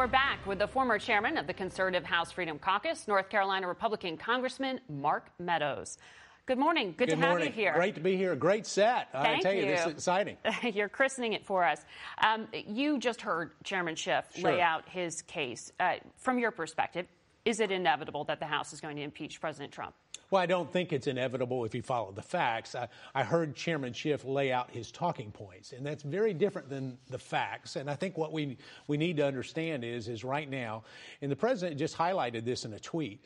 We're 0.00 0.06
back 0.06 0.46
with 0.46 0.58
the 0.58 0.66
former 0.66 0.98
chairman 0.98 1.36
of 1.36 1.46
the 1.46 1.52
conservative 1.52 2.02
House 2.04 2.32
Freedom 2.32 2.58
Caucus, 2.58 3.06
North 3.06 3.28
Carolina 3.28 3.68
Republican 3.68 4.16
Congressman 4.16 4.80
Mark 4.88 5.28
Meadows. 5.38 5.98
Good 6.46 6.56
morning. 6.56 6.94
Good, 6.96 7.10
Good 7.10 7.16
to 7.16 7.26
have 7.26 7.44
you 7.44 7.50
here. 7.50 7.74
Great 7.74 7.96
to 7.96 8.00
be 8.00 8.16
here. 8.16 8.34
Great 8.34 8.66
set. 8.66 9.12
Thank 9.12 9.40
I 9.40 9.42
tell 9.42 9.52
you. 9.52 9.60
you, 9.60 9.66
this 9.66 9.84
is 9.84 9.92
exciting. 9.92 10.38
You're 10.72 10.88
christening 10.88 11.34
it 11.34 11.44
for 11.44 11.64
us. 11.64 11.84
Um, 12.24 12.48
you 12.50 12.98
just 12.98 13.20
heard 13.20 13.50
Chairman 13.62 13.94
Schiff 13.94 14.24
sure. 14.34 14.52
lay 14.52 14.62
out 14.62 14.88
his 14.88 15.20
case. 15.20 15.70
Uh, 15.78 15.96
from 16.16 16.38
your 16.38 16.50
perspective, 16.50 17.04
is 17.44 17.60
it 17.60 17.70
inevitable 17.70 18.24
that 18.24 18.40
the 18.40 18.46
House 18.46 18.72
is 18.72 18.80
going 18.80 18.96
to 18.96 19.02
impeach 19.02 19.38
President 19.38 19.70
Trump? 19.70 19.94
Well, 20.30 20.40
I 20.40 20.46
don't 20.46 20.72
think 20.72 20.92
it's 20.92 21.08
inevitable 21.08 21.64
if 21.64 21.74
you 21.74 21.82
follow 21.82 22.12
the 22.12 22.22
facts. 22.22 22.76
I, 22.76 22.88
I, 23.16 23.24
heard 23.24 23.56
Chairman 23.56 23.92
Schiff 23.92 24.24
lay 24.24 24.52
out 24.52 24.70
his 24.70 24.92
talking 24.92 25.32
points, 25.32 25.72
and 25.72 25.84
that's 25.84 26.04
very 26.04 26.32
different 26.32 26.68
than 26.68 26.98
the 27.08 27.18
facts. 27.18 27.74
And 27.74 27.90
I 27.90 27.96
think 27.96 28.16
what 28.16 28.32
we 28.32 28.56
we 28.86 28.96
need 28.96 29.16
to 29.16 29.26
understand 29.26 29.84
is 29.84 30.06
is 30.06 30.22
right 30.22 30.48
now, 30.48 30.84
and 31.20 31.32
the 31.32 31.36
president 31.36 31.78
just 31.78 31.96
highlighted 31.96 32.44
this 32.44 32.64
in 32.64 32.72
a 32.74 32.78
tweet. 32.78 33.24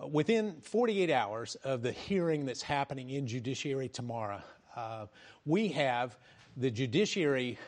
Uh, 0.00 0.06
within 0.06 0.56
48 0.60 1.10
hours 1.10 1.54
of 1.64 1.80
the 1.80 1.92
hearing 1.92 2.44
that's 2.44 2.62
happening 2.62 3.10
in 3.10 3.26
Judiciary 3.26 3.88
tomorrow, 3.88 4.42
uh, 4.76 5.06
we 5.46 5.68
have 5.68 6.18
the 6.58 6.70
Judiciary 6.70 7.58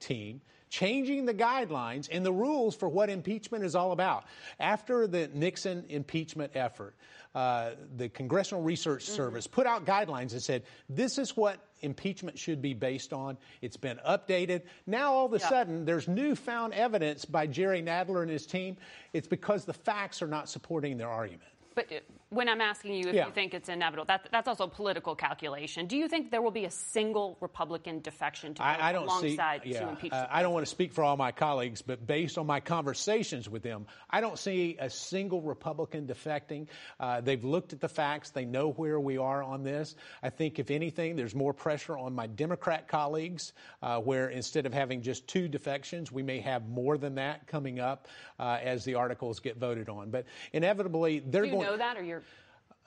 team 0.00 0.40
changing 0.74 1.24
the 1.24 1.34
guidelines 1.34 2.08
and 2.10 2.26
the 2.26 2.32
rules 2.32 2.74
for 2.74 2.88
what 2.88 3.08
impeachment 3.08 3.62
is 3.62 3.76
all 3.76 3.92
about. 3.92 4.24
After 4.58 5.06
the 5.06 5.30
Nixon 5.32 5.84
impeachment 5.88 6.50
effort, 6.56 6.96
uh, 7.32 7.70
the 7.96 8.08
Congressional 8.08 8.62
Research 8.62 9.04
mm-hmm. 9.04 9.14
Service 9.14 9.46
put 9.46 9.68
out 9.68 9.86
guidelines 9.86 10.32
and 10.32 10.42
said, 10.42 10.64
this 10.88 11.16
is 11.16 11.36
what 11.36 11.58
impeachment 11.82 12.36
should 12.36 12.60
be 12.60 12.74
based 12.74 13.12
on. 13.12 13.38
It's 13.62 13.76
been 13.76 14.00
updated. 14.04 14.62
Now, 14.84 15.12
all 15.12 15.26
of 15.26 15.34
a 15.34 15.38
yeah. 15.38 15.48
sudden, 15.48 15.84
there's 15.84 16.08
newfound 16.08 16.74
evidence 16.74 17.24
by 17.24 17.46
Jerry 17.46 17.80
Nadler 17.80 18.22
and 18.22 18.30
his 18.30 18.44
team. 18.44 18.76
It's 19.12 19.28
because 19.28 19.64
the 19.64 19.74
facts 19.74 20.22
are 20.22 20.26
not 20.26 20.48
supporting 20.48 20.98
their 20.98 21.08
argument. 21.08 21.50
But 21.76 21.92
uh, 21.92 22.00
when 22.34 22.48
I'm 22.48 22.60
asking 22.60 22.94
you 22.94 23.08
if 23.08 23.14
yeah. 23.14 23.26
you 23.26 23.32
think 23.32 23.54
it's 23.54 23.68
inevitable, 23.68 24.06
that, 24.06 24.28
that's 24.30 24.48
also 24.48 24.64
a 24.64 24.68
political 24.68 25.14
calculation. 25.14 25.86
Do 25.86 25.96
you 25.96 26.08
think 26.08 26.30
there 26.30 26.42
will 26.42 26.50
be 26.50 26.64
a 26.64 26.70
single 26.70 27.36
Republican 27.40 28.00
defection 28.00 28.54
to 28.54 28.62
I, 28.62 28.74
I 28.74 28.92
alongside 28.92 29.62
see, 29.64 29.70
yeah? 29.70 29.94
Uh, 30.10 30.26
I 30.30 30.42
don't 30.42 30.52
want 30.52 30.64
to 30.64 30.70
speak 30.70 30.92
for 30.92 31.04
all 31.04 31.16
my 31.16 31.32
colleagues, 31.32 31.82
but 31.82 32.06
based 32.06 32.38
on 32.38 32.46
my 32.46 32.60
conversations 32.60 33.48
with 33.48 33.62
them, 33.62 33.86
I 34.08 34.20
don't 34.20 34.38
see 34.38 34.76
a 34.78 34.90
single 34.90 35.42
Republican 35.42 36.06
defecting. 36.06 36.68
Uh, 36.98 37.20
they've 37.20 37.44
looked 37.44 37.72
at 37.72 37.80
the 37.80 37.88
facts. 37.88 38.30
They 38.30 38.44
know 38.44 38.70
where 38.70 38.98
we 38.98 39.18
are 39.18 39.42
on 39.42 39.62
this. 39.62 39.94
I 40.22 40.30
think, 40.30 40.58
if 40.58 40.70
anything, 40.70 41.16
there's 41.16 41.34
more 41.34 41.52
pressure 41.52 41.96
on 41.98 42.14
my 42.14 42.26
Democrat 42.26 42.88
colleagues, 42.88 43.52
uh, 43.82 43.98
where 44.00 44.28
instead 44.28 44.66
of 44.66 44.72
having 44.72 45.02
just 45.02 45.26
two 45.28 45.48
defections, 45.48 46.10
we 46.10 46.22
may 46.22 46.40
have 46.40 46.68
more 46.68 46.96
than 46.98 47.16
that 47.16 47.46
coming 47.46 47.80
up 47.80 48.08
uh, 48.38 48.58
as 48.62 48.84
the 48.84 48.94
articles 48.94 49.40
get 49.40 49.56
voted 49.56 49.88
on. 49.88 50.10
But 50.10 50.26
inevitably, 50.52 51.20
they're 51.20 51.46
going 51.46 51.64
know 51.64 51.76
that, 51.76 51.96
or 51.96 52.02
you're 52.02 52.22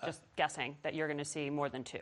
just 0.06 0.22
guessing 0.36 0.76
that 0.84 0.94
you're 0.94 1.08
going 1.08 1.18
to 1.18 1.26
see 1.26 1.50
more 1.50 1.70
than 1.70 1.84
two? 1.84 2.00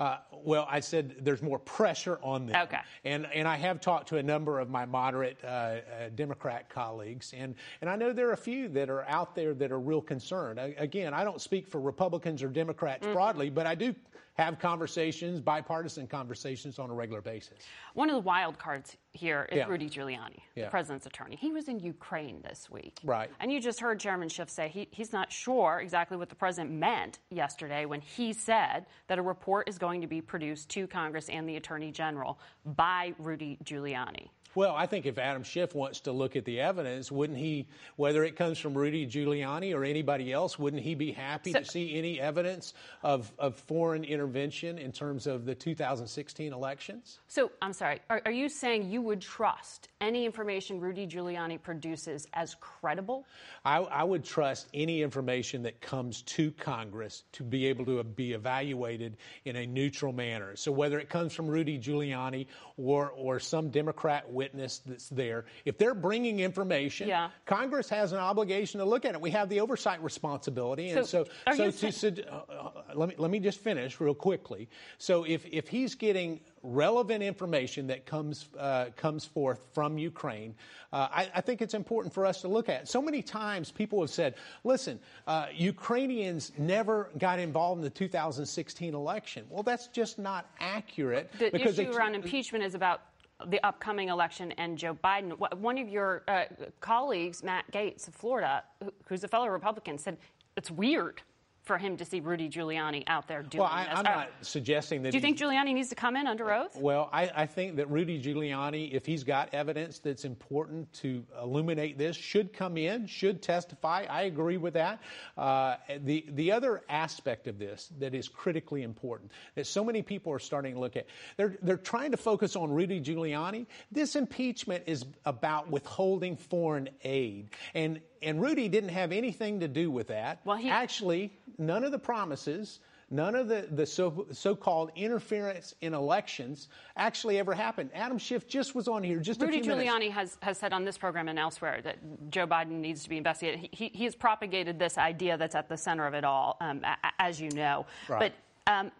Uh, 0.00 0.16
well, 0.32 0.66
I 0.70 0.80
said 0.80 1.14
there's 1.20 1.42
more 1.42 1.58
pressure 1.58 2.18
on 2.22 2.46
them. 2.46 2.62
Okay. 2.62 2.78
And 3.04 3.26
and 3.34 3.46
I 3.46 3.56
have 3.56 3.82
talked 3.82 4.08
to 4.08 4.16
a 4.16 4.22
number 4.22 4.58
of 4.58 4.70
my 4.70 4.86
moderate 4.86 5.36
uh, 5.44 5.46
uh, 5.46 5.80
Democrat 6.14 6.70
colleagues, 6.70 7.34
and 7.36 7.54
and 7.82 7.90
I 7.90 7.96
know 7.96 8.10
there 8.10 8.30
are 8.30 8.32
a 8.32 8.36
few 8.36 8.68
that 8.70 8.88
are 8.88 9.06
out 9.08 9.34
there 9.34 9.52
that 9.52 9.70
are 9.70 9.78
real 9.78 10.00
concerned. 10.00 10.58
I, 10.58 10.74
again, 10.78 11.12
I 11.12 11.22
don't 11.22 11.40
speak 11.40 11.68
for 11.68 11.82
Republicans 11.82 12.42
or 12.42 12.48
Democrats 12.48 13.04
mm-hmm. 13.04 13.12
broadly, 13.12 13.50
but 13.50 13.66
I 13.66 13.74
do 13.74 13.94
have 14.34 14.58
conversations, 14.58 15.40
bipartisan 15.40 16.06
conversations 16.06 16.78
on 16.78 16.90
a 16.90 16.94
regular 16.94 17.20
basis. 17.20 17.58
One 17.94 18.08
of 18.08 18.14
the 18.14 18.20
wild 18.20 18.58
cards 18.58 18.96
here 19.12 19.48
is 19.50 19.58
yeah. 19.58 19.66
Rudy 19.66 19.88
Giuliani, 19.88 20.40
yeah. 20.54 20.64
the 20.64 20.70
president's 20.70 21.06
attorney. 21.06 21.36
He 21.36 21.52
was 21.52 21.68
in 21.68 21.80
Ukraine 21.80 22.40
this 22.42 22.70
week. 22.70 22.98
Right. 23.04 23.30
And 23.40 23.52
you 23.52 23.60
just 23.60 23.80
heard 23.80 23.98
Chairman 24.00 24.28
Schiff 24.28 24.48
say 24.48 24.68
he, 24.68 24.88
he's 24.90 25.12
not 25.12 25.32
sure 25.32 25.80
exactly 25.82 26.16
what 26.16 26.28
the 26.28 26.34
president 26.34 26.70
meant 26.70 27.18
yesterday 27.30 27.84
when 27.84 28.00
he 28.00 28.32
said 28.32 28.86
that 29.08 29.18
a 29.18 29.22
report 29.22 29.68
is 29.68 29.78
going 29.78 30.00
to 30.00 30.06
be 30.06 30.20
produced 30.20 30.68
to 30.70 30.86
Congress 30.86 31.28
and 31.28 31.48
the 31.48 31.56
attorney 31.56 31.90
general 31.90 32.38
by 32.64 33.12
Rudy 33.18 33.58
Giuliani. 33.64 34.28
Well, 34.54 34.74
I 34.74 34.86
think 34.86 35.06
if 35.06 35.16
Adam 35.16 35.44
Schiff 35.44 35.74
wants 35.74 36.00
to 36.00 36.12
look 36.12 36.34
at 36.34 36.44
the 36.44 36.60
evidence, 36.60 37.12
wouldn't 37.12 37.38
he, 37.38 37.68
whether 37.96 38.24
it 38.24 38.34
comes 38.34 38.58
from 38.58 38.74
Rudy 38.74 39.06
Giuliani 39.06 39.74
or 39.74 39.84
anybody 39.84 40.32
else, 40.32 40.58
wouldn't 40.58 40.82
he 40.82 40.96
be 40.96 41.12
happy 41.12 41.52
so, 41.52 41.60
to 41.60 41.64
see 41.64 41.96
any 41.96 42.20
evidence 42.20 42.74
of, 43.02 43.30
of 43.38 43.54
foreign 43.54 44.02
intervention 44.02 44.78
in 44.78 44.90
terms 44.90 45.28
of 45.28 45.44
the 45.44 45.54
2016 45.54 46.52
elections? 46.52 47.20
So, 47.28 47.52
I'm 47.62 47.72
sorry, 47.72 48.00
are, 48.10 48.22
are 48.24 48.32
you 48.32 48.48
saying 48.48 48.90
you 48.90 49.02
would 49.02 49.20
trust 49.20 49.88
any 50.00 50.24
information 50.24 50.80
Rudy 50.80 51.06
Giuliani 51.06 51.62
produces 51.62 52.26
as 52.32 52.56
credible? 52.60 53.26
I, 53.64 53.78
I 53.78 54.02
would 54.02 54.24
trust 54.24 54.66
any 54.74 55.02
information 55.02 55.62
that 55.62 55.80
comes 55.80 56.22
to 56.22 56.50
Congress 56.52 57.22
to 57.32 57.44
be 57.44 57.66
able 57.66 57.84
to 57.84 58.02
be 58.02 58.32
evaluated 58.32 59.16
in 59.44 59.54
a 59.54 59.66
neutral 59.66 60.12
manner. 60.12 60.56
So, 60.56 60.72
whether 60.72 60.98
it 60.98 61.08
comes 61.08 61.32
from 61.32 61.46
Rudy 61.46 61.78
Giuliani 61.78 62.46
or, 62.76 63.10
or 63.10 63.38
some 63.38 63.70
Democrat 63.70 64.28
witness 64.40 64.80
that's 64.86 65.10
there, 65.10 65.44
if 65.66 65.76
they're 65.76 65.94
bringing 65.94 66.40
information, 66.40 67.06
yeah. 67.06 67.28
Congress 67.44 67.90
has 67.90 68.12
an 68.12 68.18
obligation 68.18 68.80
to 68.80 68.86
look 68.86 69.04
at 69.04 69.14
it. 69.14 69.20
We 69.20 69.30
have 69.32 69.50
the 69.50 69.60
oversight 69.60 70.02
responsibility, 70.02 70.88
and 70.88 71.06
so 71.06 71.26
so, 71.54 71.70
so 71.70 72.10
to, 72.10 72.32
uh, 72.32 72.42
uh, 72.48 72.70
let 72.94 73.10
me 73.10 73.14
let 73.18 73.30
me 73.30 73.38
just 73.38 73.58
finish 73.60 74.00
real 74.00 74.14
quickly. 74.14 74.68
So 74.96 75.24
if 75.24 75.44
if 75.52 75.68
he's 75.68 75.94
getting 75.94 76.40
relevant 76.62 77.22
information 77.22 77.86
that 77.88 78.06
comes 78.06 78.48
uh, 78.58 78.86
comes 78.96 79.26
forth 79.26 79.66
from 79.74 79.98
Ukraine, 79.98 80.54
uh, 80.92 81.08
I, 81.10 81.30
I, 81.36 81.40
think 81.40 81.62
it's 81.62 81.74
important 81.74 82.12
for 82.12 82.26
us 82.26 82.40
to 82.42 82.48
look 82.48 82.68
at. 82.68 82.88
So 82.88 83.00
many 83.00 83.22
times 83.22 83.70
people 83.70 84.00
have 84.00 84.10
said, 84.10 84.34
"Listen, 84.64 84.98
uh, 85.26 85.46
Ukrainians 85.54 86.52
never 86.58 87.10
got 87.18 87.38
involved 87.38 87.80
in 87.80 87.84
the 87.84 87.90
2016 87.90 88.94
election." 88.94 89.44
Well, 89.50 89.62
that's 89.62 89.88
just 89.88 90.18
not 90.18 90.50
accurate. 90.60 91.30
The 91.38 91.54
issue 91.54 91.90
around 91.92 92.14
impeachment 92.14 92.64
is 92.64 92.74
about 92.74 93.02
the 93.48 93.64
upcoming 93.66 94.08
election 94.08 94.52
and 94.52 94.76
Joe 94.76 94.96
Biden. 95.02 95.38
One 95.58 95.78
of 95.78 95.88
your 95.88 96.22
uh, 96.28 96.44
colleagues, 96.80 97.42
Matt 97.42 97.70
Gaetz 97.72 98.08
of 98.08 98.14
Florida, 98.14 98.64
who's 99.06 99.24
a 99.24 99.28
fellow 99.28 99.48
Republican, 99.48 99.98
said 99.98 100.16
it's 100.56 100.70
weird 100.70 101.22
for 101.62 101.78
him 101.78 101.96
to 101.96 102.04
see 102.04 102.20
Rudy 102.20 102.48
Giuliani 102.48 103.04
out 103.06 103.28
there 103.28 103.42
doing 103.42 103.50
this. 103.50 103.58
well, 103.60 103.70
I, 103.70 103.84
this. 103.84 103.98
am 103.98 104.04
not 104.04 104.28
suggesting 104.40 105.02
that. 105.02 105.12
Do 105.12 105.18
you 105.18 105.22
think 105.22 105.38
Giuliani 105.38 105.74
needs 105.74 105.88
to 105.90 105.94
come 105.94 106.16
in 106.16 106.26
under 106.26 106.52
oath? 106.52 106.76
Well, 106.76 107.10
I, 107.12 107.30
I, 107.34 107.46
think 107.46 107.76
that 107.76 107.90
Rudy 107.90 108.20
Giuliani, 108.20 108.92
if 108.92 109.04
he's 109.04 109.24
got 109.24 109.52
evidence 109.52 109.98
that's 109.98 110.24
important 110.24 110.92
to 110.94 111.24
illuminate 111.40 111.98
this, 111.98 112.16
should 112.16 112.52
come 112.52 112.76
in, 112.76 113.06
should 113.06 113.42
testify. 113.42 114.06
I 114.08 114.22
agree 114.22 114.56
with 114.56 114.74
that. 114.74 115.00
Uh, 115.36 115.76
the 116.04 116.24
the 116.30 116.50
other 116.50 116.82
aspect 116.88 117.46
of 117.46 117.58
this 117.58 117.90
that 117.98 118.14
is 118.14 118.28
critically 118.28 118.82
important 118.82 119.30
that 119.54 119.66
so 119.66 119.84
many 119.84 120.02
people 120.02 120.32
are 120.32 120.38
starting 120.38 120.74
to 120.74 120.80
look 120.80 120.96
at, 120.96 121.06
they're 121.36 121.56
they're 121.62 121.76
trying 121.76 122.10
to 122.10 122.16
focus 122.16 122.56
on 122.56 122.70
Rudy 122.70 123.00
Giuliani. 123.00 123.66
This 123.92 124.16
impeachment 124.16 124.84
is 124.86 125.04
about 125.24 125.70
withholding 125.70 126.36
foreign 126.36 126.88
aid, 127.04 127.50
and 127.74 128.00
and 128.22 128.40
Rudy 128.40 128.68
didn't 128.68 128.90
have 128.90 129.12
anything 129.12 129.60
to 129.60 129.68
do 129.68 129.90
with 129.90 130.08
that. 130.08 130.40
Well, 130.44 130.56
he, 130.56 130.68
actually, 130.68 131.32
none 131.58 131.84
of 131.84 131.92
the 131.92 131.98
promises, 131.98 132.80
none 133.10 133.34
of 133.34 133.48
the, 133.48 133.66
the 133.70 133.86
so, 133.86 134.26
so-called 134.30 134.90
interference 134.94 135.74
in 135.80 135.94
elections 135.94 136.68
actually 136.96 137.38
ever 137.38 137.54
happened. 137.54 137.90
Adam 137.94 138.18
Schiff 138.18 138.46
just 138.46 138.74
was 138.74 138.88
on 138.88 139.02
here 139.02 139.18
just 139.18 139.40
Rudy 139.40 139.60
a 139.60 139.62
few 139.62 139.72
Giuliani 139.72 140.10
has, 140.10 140.38
has 140.42 140.58
said 140.58 140.72
on 140.72 140.84
this 140.84 140.98
program 140.98 141.28
and 141.28 141.38
elsewhere 141.38 141.80
that 141.82 141.98
Joe 142.30 142.46
Biden 142.46 142.80
needs 142.80 143.02
to 143.04 143.08
be 143.08 143.16
investigated. 143.16 143.60
He, 143.60 143.70
he, 143.72 143.90
he 143.94 144.04
has 144.04 144.14
propagated 144.14 144.78
this 144.78 144.98
idea 144.98 145.36
that's 145.36 145.54
at 145.54 145.68
the 145.68 145.76
center 145.76 146.06
of 146.06 146.14
it 146.14 146.24
all, 146.24 146.56
um, 146.60 146.82
as 147.18 147.40
you 147.40 147.50
know. 147.50 147.86
Right. 148.08 148.32
But 148.66 148.72
um, 148.72 148.92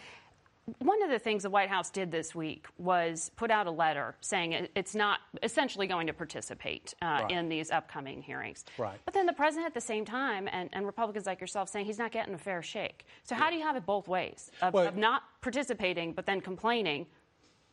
one 0.78 1.00
of 1.02 1.10
the 1.10 1.18
things 1.18 1.44
the 1.44 1.50
White 1.50 1.68
House 1.68 1.90
did 1.90 2.10
this 2.10 2.34
week 2.34 2.66
was 2.76 3.30
put 3.36 3.52
out 3.52 3.68
a 3.68 3.70
letter 3.70 4.16
saying 4.20 4.66
it's 4.74 4.96
not 4.96 5.20
essentially 5.44 5.86
going 5.86 6.08
to 6.08 6.12
participate 6.12 6.92
uh, 7.02 7.20
right. 7.22 7.30
in 7.30 7.48
these 7.48 7.70
upcoming 7.70 8.20
hearings. 8.20 8.64
Right. 8.76 8.98
But 9.04 9.14
then 9.14 9.26
the 9.26 9.32
president 9.32 9.66
at 9.66 9.74
the 9.74 9.80
same 9.80 10.04
time, 10.04 10.48
and, 10.50 10.68
and 10.72 10.84
Republicans 10.84 11.24
like 11.26 11.40
yourself, 11.40 11.68
saying 11.68 11.86
he's 11.86 11.98
not 11.98 12.10
getting 12.10 12.34
a 12.34 12.38
fair 12.38 12.62
shake. 12.62 13.06
So, 13.22 13.34
yeah. 13.34 13.42
how 13.42 13.50
do 13.50 13.56
you 13.56 13.62
have 13.62 13.76
it 13.76 13.86
both 13.86 14.08
ways 14.08 14.50
of, 14.60 14.74
well, 14.74 14.88
of 14.88 14.96
not 14.96 15.22
participating 15.40 16.12
but 16.12 16.26
then 16.26 16.40
complaining 16.40 17.06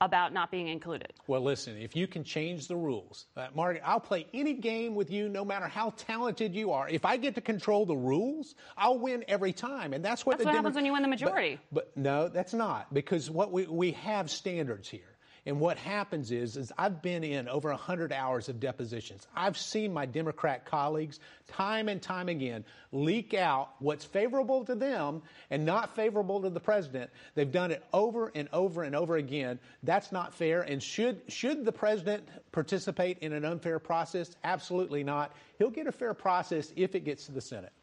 about 0.06 0.34
not 0.34 0.52
being 0.52 0.68
included. 0.68 1.13
Well, 1.28 1.42
listen, 1.42 1.78
if 1.78 1.96
you 1.96 2.08
can 2.08 2.24
change 2.24 2.68
the 2.68 2.76
rules, 2.76 3.26
uh, 3.38 3.48
Margaret, 3.56 3.82
I'll 3.86 4.00
play 4.00 4.28
any 4.34 4.54
game 4.54 4.96
with 4.96 5.10
you, 5.12 5.30
no 5.30 5.46
matter 5.46 5.68
how 5.68 5.92
talented 5.98 6.54
you 6.56 6.72
are. 6.72 6.89
If 6.89 7.06
I 7.06 7.18
get 7.18 7.36
to 7.36 7.42
control 7.42 7.86
the 7.86 7.96
rules, 7.96 8.56
I'll 8.78 9.00
win 9.00 9.24
every 9.28 9.54
time, 9.54 9.94
and 9.94 10.04
that's 10.04 10.26
what. 10.26 10.38
That's 10.38 10.46
what 10.46 10.56
happens 10.56 10.76
when 10.76 10.86
you 10.86 10.94
win 10.94 11.02
the 11.02 11.08
majority. 11.08 11.60
But, 11.72 11.94
but 11.96 12.02
no, 12.02 12.28
that's 12.28 12.54
not 12.54 12.94
because 12.94 13.30
what 13.30 13.52
we 13.52 13.66
we 13.66 13.92
have 13.92 14.30
standards 14.30 14.89
here. 14.89 15.12
And 15.45 15.60
what 15.60 15.77
happens 15.77 16.32
is, 16.32 16.56
is 16.56 16.71
I've 16.77 17.01
been 17.01 17.23
in 17.23 17.49
over 17.49 17.69
100 17.69 18.13
hours 18.13 18.47
of 18.47 18.62
depositions. 18.62 19.27
I've 19.36 19.58
seen 19.58 19.91
my 19.91 20.06
Democrat 20.06 20.65
colleagues 20.65 21.19
time 21.47 21.89
and 21.89 22.01
time 22.01 22.29
again 22.29 22.63
leak 22.93 23.34
out 23.34 23.71
what's 23.79 24.06
favorable 24.06 24.63
to 24.63 24.75
them 24.75 25.21
and 25.49 25.65
not 25.65 25.95
favorable 25.95 26.41
to 26.41 26.49
the 26.49 26.60
president. 26.60 27.10
They've 27.36 27.51
done 27.51 27.71
it 27.71 27.84
over 27.91 28.32
and 28.36 28.47
over 28.53 28.84
and 28.84 28.95
over 28.95 29.17
again. 29.17 29.60
That's 29.84 30.13
not 30.13 30.34
fair. 30.34 30.62
And 30.62 30.82
should, 30.82 31.21
should 31.27 31.65
the 31.65 31.73
president 31.73 32.27
participate 32.53 33.17
in 33.19 33.34
an 33.34 33.43
unfair 33.43 33.79
process? 33.79 34.36
Absolutely 34.45 35.03
not. 35.03 35.36
He'll 35.58 35.69
get 35.69 35.88
a 35.88 35.91
fair 35.91 36.13
process 36.13 36.71
if 36.77 36.95
it 36.95 37.01
gets 37.01 37.25
to 37.25 37.34
the 37.34 37.41
Senate. 37.41 37.73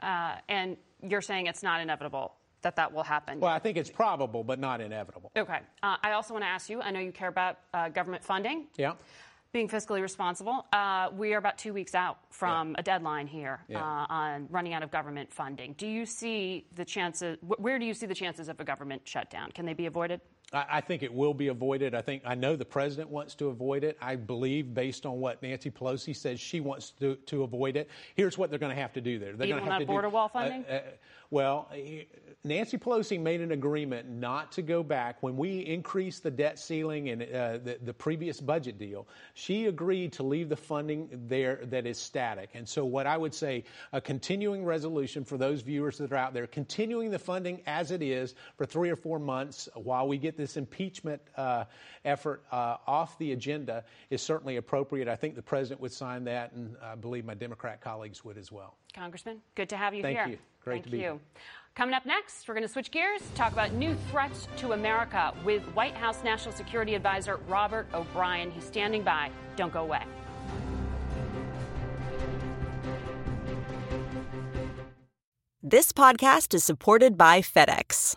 Uh, 0.00 0.36
and 0.48 0.78
you're 1.02 1.20
saying 1.20 1.46
it's 1.46 1.62
not 1.62 1.80
inevitable 1.82 2.34
that 2.62 2.76
that 2.76 2.92
will 2.92 3.02
happen. 3.02 3.40
Well, 3.40 3.52
I 3.52 3.58
think 3.58 3.76
it's 3.76 3.90
probable, 3.90 4.44
but 4.44 4.58
not 4.58 4.80
inevitable. 4.80 5.30
Okay. 5.36 5.60
Uh, 5.82 5.96
I 6.02 6.12
also 6.12 6.34
want 6.34 6.44
to 6.44 6.48
ask 6.48 6.68
you 6.70 6.80
I 6.80 6.90
know 6.90 7.00
you 7.00 7.12
care 7.12 7.28
about 7.28 7.58
uh, 7.74 7.88
government 7.88 8.24
funding. 8.24 8.66
Yeah. 8.76 8.94
Being 9.52 9.68
fiscally 9.68 10.00
responsible. 10.00 10.64
Uh, 10.72 11.08
we 11.12 11.34
are 11.34 11.38
about 11.38 11.58
two 11.58 11.72
weeks 11.72 11.96
out 11.96 12.18
from 12.30 12.70
yeah. 12.70 12.76
a 12.78 12.82
deadline 12.84 13.26
here 13.26 13.58
yeah. 13.66 13.80
Uh, 13.80 14.06
on 14.08 14.46
running 14.48 14.74
out 14.74 14.84
of 14.84 14.92
government 14.92 15.32
funding. 15.32 15.74
Do 15.76 15.88
you 15.88 16.06
see 16.06 16.66
the 16.76 16.84
chances, 16.84 17.36
where 17.42 17.76
do 17.80 17.84
you 17.84 17.92
see 17.92 18.06
the 18.06 18.14
chances 18.14 18.48
of 18.48 18.60
a 18.60 18.64
government 18.64 19.02
shutdown? 19.04 19.50
Can 19.50 19.66
they 19.66 19.74
be 19.74 19.86
avoided? 19.86 20.20
I 20.52 20.80
think 20.80 21.04
it 21.04 21.14
will 21.14 21.32
be 21.32 21.48
avoided. 21.48 21.94
I 21.94 22.02
think 22.02 22.22
I 22.24 22.34
know 22.34 22.56
the 22.56 22.64
president 22.64 23.08
wants 23.08 23.36
to 23.36 23.48
avoid 23.48 23.84
it. 23.84 23.96
I 24.02 24.16
believe, 24.16 24.74
based 24.74 25.06
on 25.06 25.20
what 25.20 25.40
Nancy 25.42 25.70
Pelosi 25.70 26.14
says, 26.14 26.40
she 26.40 26.58
wants 26.58 26.90
to, 26.98 27.14
to 27.26 27.44
avoid 27.44 27.76
it. 27.76 27.88
Here's 28.16 28.36
what 28.36 28.50
they're 28.50 28.58
going 28.58 28.74
to 28.74 28.80
have 28.80 28.92
to 28.94 29.00
do 29.00 29.20
there. 29.20 29.34
They're 29.34 29.46
going 29.46 29.64
to 29.64 29.70
have 29.70 29.80
to 29.80 29.86
border 29.86 30.08
do, 30.08 30.14
wall 30.14 30.28
funding. 30.28 30.64
Uh, 30.68 30.72
uh, 30.72 30.80
well, 31.30 31.70
Nancy 32.42 32.76
Pelosi 32.76 33.20
made 33.20 33.40
an 33.40 33.52
agreement 33.52 34.08
not 34.08 34.50
to 34.52 34.62
go 34.62 34.82
back 34.82 35.22
when 35.22 35.36
we 35.36 35.60
increased 35.60 36.24
the 36.24 36.30
debt 36.30 36.58
ceiling 36.58 37.10
and 37.10 37.22
uh, 37.22 37.58
the, 37.58 37.78
the, 37.84 37.94
previous 37.94 38.40
budget 38.40 38.78
deal. 38.78 39.06
She 39.34 39.66
agreed 39.66 40.12
to 40.14 40.24
leave 40.24 40.48
the 40.48 40.56
funding 40.56 41.08
there 41.28 41.60
that 41.66 41.86
is 41.86 41.98
static. 41.98 42.50
And 42.54 42.68
so, 42.68 42.84
what 42.84 43.06
I 43.06 43.16
would 43.16 43.34
say, 43.34 43.62
a 43.92 44.00
continuing 44.00 44.64
resolution 44.64 45.24
for 45.24 45.36
those 45.36 45.60
viewers 45.60 45.98
that 45.98 46.10
are 46.12 46.16
out 46.16 46.34
there, 46.34 46.48
continuing 46.48 47.10
the 47.10 47.18
funding 47.18 47.60
as 47.66 47.92
it 47.92 48.02
is 48.02 48.34
for 48.56 48.66
three 48.66 48.90
or 48.90 48.96
four 48.96 49.20
months 49.20 49.68
while 49.74 50.08
we 50.08 50.18
get 50.18 50.36
this 50.40 50.56
impeachment 50.56 51.20
uh, 51.36 51.64
effort 52.04 52.42
uh, 52.50 52.76
off 52.86 53.18
the 53.18 53.32
agenda 53.32 53.84
is 54.10 54.22
certainly 54.22 54.56
appropriate. 54.56 55.08
I 55.08 55.16
think 55.16 55.34
the 55.34 55.42
president 55.42 55.80
would 55.80 55.92
sign 55.92 56.24
that, 56.24 56.52
and 56.52 56.76
I 56.82 56.94
believe 56.94 57.24
my 57.24 57.34
Democrat 57.34 57.80
colleagues 57.80 58.24
would 58.24 58.38
as 58.38 58.50
well. 58.50 58.76
Congressman, 58.94 59.40
good 59.54 59.68
to 59.68 59.76
have 59.76 59.94
you 59.94 60.02
Thank 60.02 60.16
here. 60.16 60.24
Thank 60.24 60.36
you. 60.36 60.42
Great 60.64 60.74
Thank 60.74 60.84
to 60.84 60.90
be 60.90 60.96
you. 60.98 61.02
here. 61.02 61.18
Coming 61.74 61.94
up 61.94 62.04
next, 62.04 62.48
we're 62.48 62.54
going 62.54 62.66
to 62.66 62.72
switch 62.72 62.90
gears, 62.90 63.22
talk 63.34 63.52
about 63.52 63.72
new 63.72 63.94
threats 64.10 64.48
to 64.56 64.72
America 64.72 65.32
with 65.44 65.62
White 65.74 65.94
House 65.94 66.22
National 66.24 66.54
Security 66.54 66.94
Advisor 66.94 67.36
Robert 67.48 67.86
O'Brien. 67.94 68.50
He's 68.50 68.64
standing 68.64 69.02
by. 69.02 69.30
Don't 69.56 69.72
go 69.72 69.82
away. 69.82 70.02
This 75.62 75.92
podcast 75.92 76.54
is 76.54 76.64
supported 76.64 77.16
by 77.16 77.42
FedEx. 77.42 78.16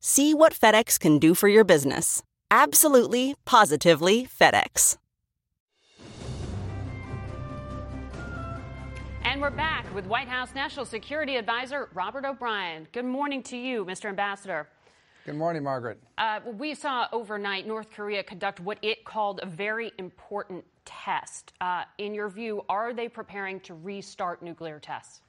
See 0.00 0.32
what 0.32 0.54
FedEx 0.54 0.98
can 0.98 1.18
do 1.18 1.34
for 1.34 1.48
your 1.48 1.64
business. 1.64 2.22
Absolutely, 2.50 3.34
positively 3.44 4.26
FedEx. 4.26 4.96
And 9.24 9.42
we're 9.42 9.50
back 9.50 9.92
with 9.94 10.06
White 10.06 10.28
House 10.28 10.54
National 10.54 10.86
Security 10.86 11.36
Advisor 11.36 11.88
Robert 11.94 12.24
O'Brien. 12.24 12.86
Good 12.92 13.04
morning 13.04 13.42
to 13.44 13.56
you, 13.56 13.84
Mr. 13.84 14.06
Ambassador. 14.06 14.68
Good 15.26 15.34
morning, 15.34 15.64
Margaret. 15.64 16.00
Uh, 16.16 16.40
we 16.56 16.74
saw 16.74 17.08
overnight 17.12 17.66
North 17.66 17.90
Korea 17.90 18.22
conduct 18.22 18.60
what 18.60 18.78
it 18.80 19.04
called 19.04 19.40
a 19.42 19.46
very 19.46 19.92
important 19.98 20.64
test. 20.84 21.52
Uh, 21.60 21.82
in 21.98 22.14
your 22.14 22.28
view, 22.28 22.62
are 22.68 22.94
they 22.94 23.08
preparing 23.08 23.60
to 23.60 23.74
restart 23.74 24.42
nuclear 24.42 24.78
tests? 24.78 25.20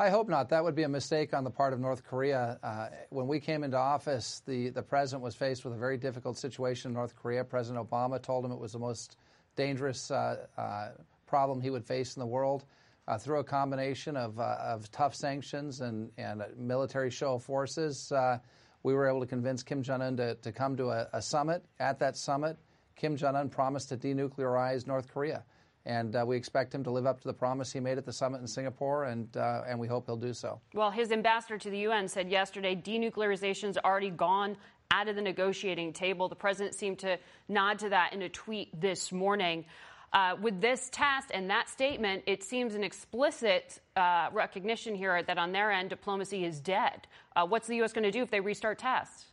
I 0.00 0.10
hope 0.10 0.28
not. 0.28 0.50
That 0.50 0.62
would 0.62 0.76
be 0.76 0.84
a 0.84 0.88
mistake 0.88 1.34
on 1.34 1.42
the 1.42 1.50
part 1.50 1.72
of 1.72 1.80
North 1.80 2.04
Korea. 2.04 2.60
Uh, 2.62 2.86
when 3.10 3.26
we 3.26 3.40
came 3.40 3.64
into 3.64 3.76
office, 3.76 4.42
the, 4.46 4.68
the 4.68 4.82
president 4.82 5.24
was 5.24 5.34
faced 5.34 5.64
with 5.64 5.74
a 5.74 5.76
very 5.76 5.96
difficult 5.96 6.38
situation 6.38 6.90
in 6.90 6.94
North 6.94 7.16
Korea. 7.16 7.42
President 7.42 7.84
Obama 7.84 8.22
told 8.22 8.44
him 8.44 8.52
it 8.52 8.60
was 8.60 8.70
the 8.70 8.78
most 8.78 9.16
dangerous 9.56 10.12
uh, 10.12 10.46
uh, 10.56 10.90
problem 11.26 11.60
he 11.60 11.70
would 11.70 11.84
face 11.84 12.14
in 12.14 12.20
the 12.20 12.26
world. 12.26 12.64
Uh, 13.08 13.18
through 13.18 13.40
a 13.40 13.44
combination 13.44 14.16
of, 14.16 14.38
uh, 14.38 14.58
of 14.60 14.88
tough 14.92 15.16
sanctions 15.16 15.80
and, 15.80 16.12
and 16.16 16.44
military 16.56 17.10
show 17.10 17.34
of 17.34 17.42
forces, 17.42 18.12
uh, 18.12 18.38
we 18.84 18.94
were 18.94 19.08
able 19.08 19.20
to 19.20 19.26
convince 19.26 19.64
Kim 19.64 19.82
Jong 19.82 20.00
un 20.00 20.16
to, 20.16 20.36
to 20.36 20.52
come 20.52 20.76
to 20.76 20.90
a, 20.90 21.08
a 21.12 21.20
summit. 21.20 21.64
At 21.80 21.98
that 21.98 22.16
summit, 22.16 22.56
Kim 22.94 23.16
Jong 23.16 23.34
un 23.34 23.48
promised 23.48 23.88
to 23.88 23.96
denuclearize 23.96 24.86
North 24.86 25.08
Korea 25.08 25.42
and 25.88 26.14
uh, 26.14 26.24
we 26.24 26.36
expect 26.36 26.74
him 26.74 26.84
to 26.84 26.90
live 26.90 27.06
up 27.06 27.20
to 27.22 27.26
the 27.26 27.34
promise 27.34 27.72
he 27.72 27.80
made 27.80 27.96
at 27.96 28.04
the 28.04 28.12
summit 28.12 28.42
in 28.42 28.46
Singapore, 28.46 29.04
and 29.04 29.34
uh, 29.36 29.62
and 29.66 29.80
we 29.80 29.88
hope 29.88 30.06
he'll 30.06 30.16
do 30.16 30.34
so. 30.34 30.60
Well, 30.74 30.90
his 30.90 31.10
ambassador 31.10 31.58
to 31.58 31.70
the 31.70 31.78
UN 31.78 32.06
said 32.06 32.30
yesterday 32.30 32.76
denuclearization's 32.76 33.78
already 33.78 34.10
gone 34.10 34.56
out 34.90 35.08
of 35.08 35.16
the 35.16 35.22
negotiating 35.22 35.94
table. 35.94 36.28
The 36.28 36.36
president 36.36 36.74
seemed 36.74 36.98
to 37.00 37.18
nod 37.48 37.78
to 37.80 37.88
that 37.88 38.12
in 38.12 38.22
a 38.22 38.28
tweet 38.28 38.78
this 38.78 39.10
morning. 39.10 39.64
Uh, 40.10 40.36
with 40.40 40.60
this 40.60 40.88
test 40.90 41.30
and 41.34 41.50
that 41.50 41.68
statement, 41.68 42.22
it 42.26 42.42
seems 42.42 42.74
an 42.74 42.82
explicit 42.82 43.78
uh, 43.94 44.28
recognition 44.32 44.94
here 44.94 45.22
that 45.22 45.36
on 45.36 45.52
their 45.52 45.70
end, 45.70 45.90
diplomacy 45.90 46.44
is 46.44 46.60
dead. 46.60 47.06
Uh, 47.36 47.44
what's 47.46 47.66
the 47.66 47.76
U.S. 47.76 47.92
going 47.92 48.04
to 48.04 48.10
do 48.10 48.22
if 48.22 48.30
they 48.30 48.40
restart 48.40 48.78
tests? 48.78 49.26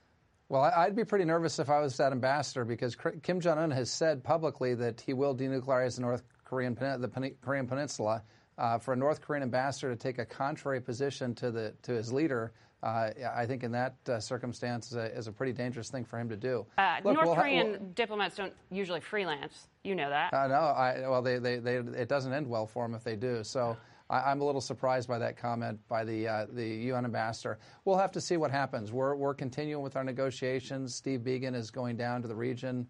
Well, 0.50 0.62
I'd 0.62 0.96
be 0.96 1.06
pretty 1.06 1.26
nervous 1.26 1.60
if 1.60 1.70
I 1.70 1.80
was 1.80 1.98
that 1.98 2.12
ambassador 2.12 2.66
because 2.66 2.96
Kim 3.24 3.40
Jong 3.40 3.58
Un 3.58 3.72
has 3.72 3.90
said 3.90 4.24
publicly 4.24 4.76
that 4.76 5.02
he 5.02 5.14
will 5.14 5.36
denuclearize 5.36 5.96
the 5.96 6.02
North 6.02 6.24
Korean 6.46 6.76
the 6.76 7.34
Korean 7.42 7.68
Peninsula. 7.68 8.24
Uh, 8.58 8.78
for 8.78 8.94
a 8.94 8.96
North 8.96 9.20
Korean 9.20 9.44
ambassador 9.44 9.94
to 9.94 9.98
take 9.98 10.18
a 10.18 10.26
contrary 10.26 10.80
position 10.80 11.36
to 11.36 11.52
the 11.52 11.74
to 11.82 11.92
his 11.92 12.14
leader, 12.14 12.54
uh, 12.82 13.10
I 13.36 13.46
think 13.46 13.64
in 13.64 13.72
that 13.74 13.96
uh, 14.08 14.20
circumstance 14.20 14.92
is 14.92 14.96
a, 14.96 15.06
is 15.18 15.28
a, 15.28 15.32
pretty 15.32 15.52
dangerous 15.52 15.90
thing 15.90 16.06
for 16.06 16.18
him 16.18 16.30
to 16.30 16.38
do. 16.38 16.66
Uh, 16.78 16.98
Look, 17.04 17.16
North 17.16 17.26
we'll 17.26 17.36
Korean 17.36 17.66
ha- 17.66 17.78
we'll, 17.82 17.90
diplomats 17.96 18.36
don't 18.38 18.54
usually 18.72 19.02
freelance. 19.02 19.68
You 19.84 19.96
know 19.96 20.10
that. 20.10 20.34
Uh, 20.34 20.48
no, 20.48 20.56
I, 20.56 21.02
well, 21.02 21.22
they, 21.22 21.38
they, 21.38 21.58
they, 21.58 21.78
it 21.78 22.08
doesn't 22.08 22.32
end 22.32 22.48
well 22.48 22.66
for 22.66 22.86
them 22.86 22.96
if 22.96 23.04
they 23.04 23.16
do. 23.16 23.44
So. 23.44 23.76
I, 24.08 24.32
am 24.32 24.40
a 24.40 24.46
little 24.46 24.62
surprised 24.62 25.08
by 25.08 25.18
that 25.18 25.36
comment 25.36 25.80
by 25.88 26.04
the 26.04 26.28
uh, 26.28 26.46
the 26.54 26.64
UN 26.64 27.06
ambassador. 27.06 27.58
We'll 27.86 27.98
have 27.98 28.12
to 28.12 28.22
see 28.22 28.38
what 28.38 28.52
happens. 28.52 28.92
We're 28.92 29.16
we're 29.16 29.34
continuing 29.34 29.82
with 29.82 29.96
our 29.96 30.04
negotiations. 30.04 30.94
Steve 30.94 31.22
Biegun 31.22 31.56
is 31.56 31.72
going 31.72 31.98
down 31.98 32.22
to 32.22 32.28
the 32.28 32.36
region 32.36 32.88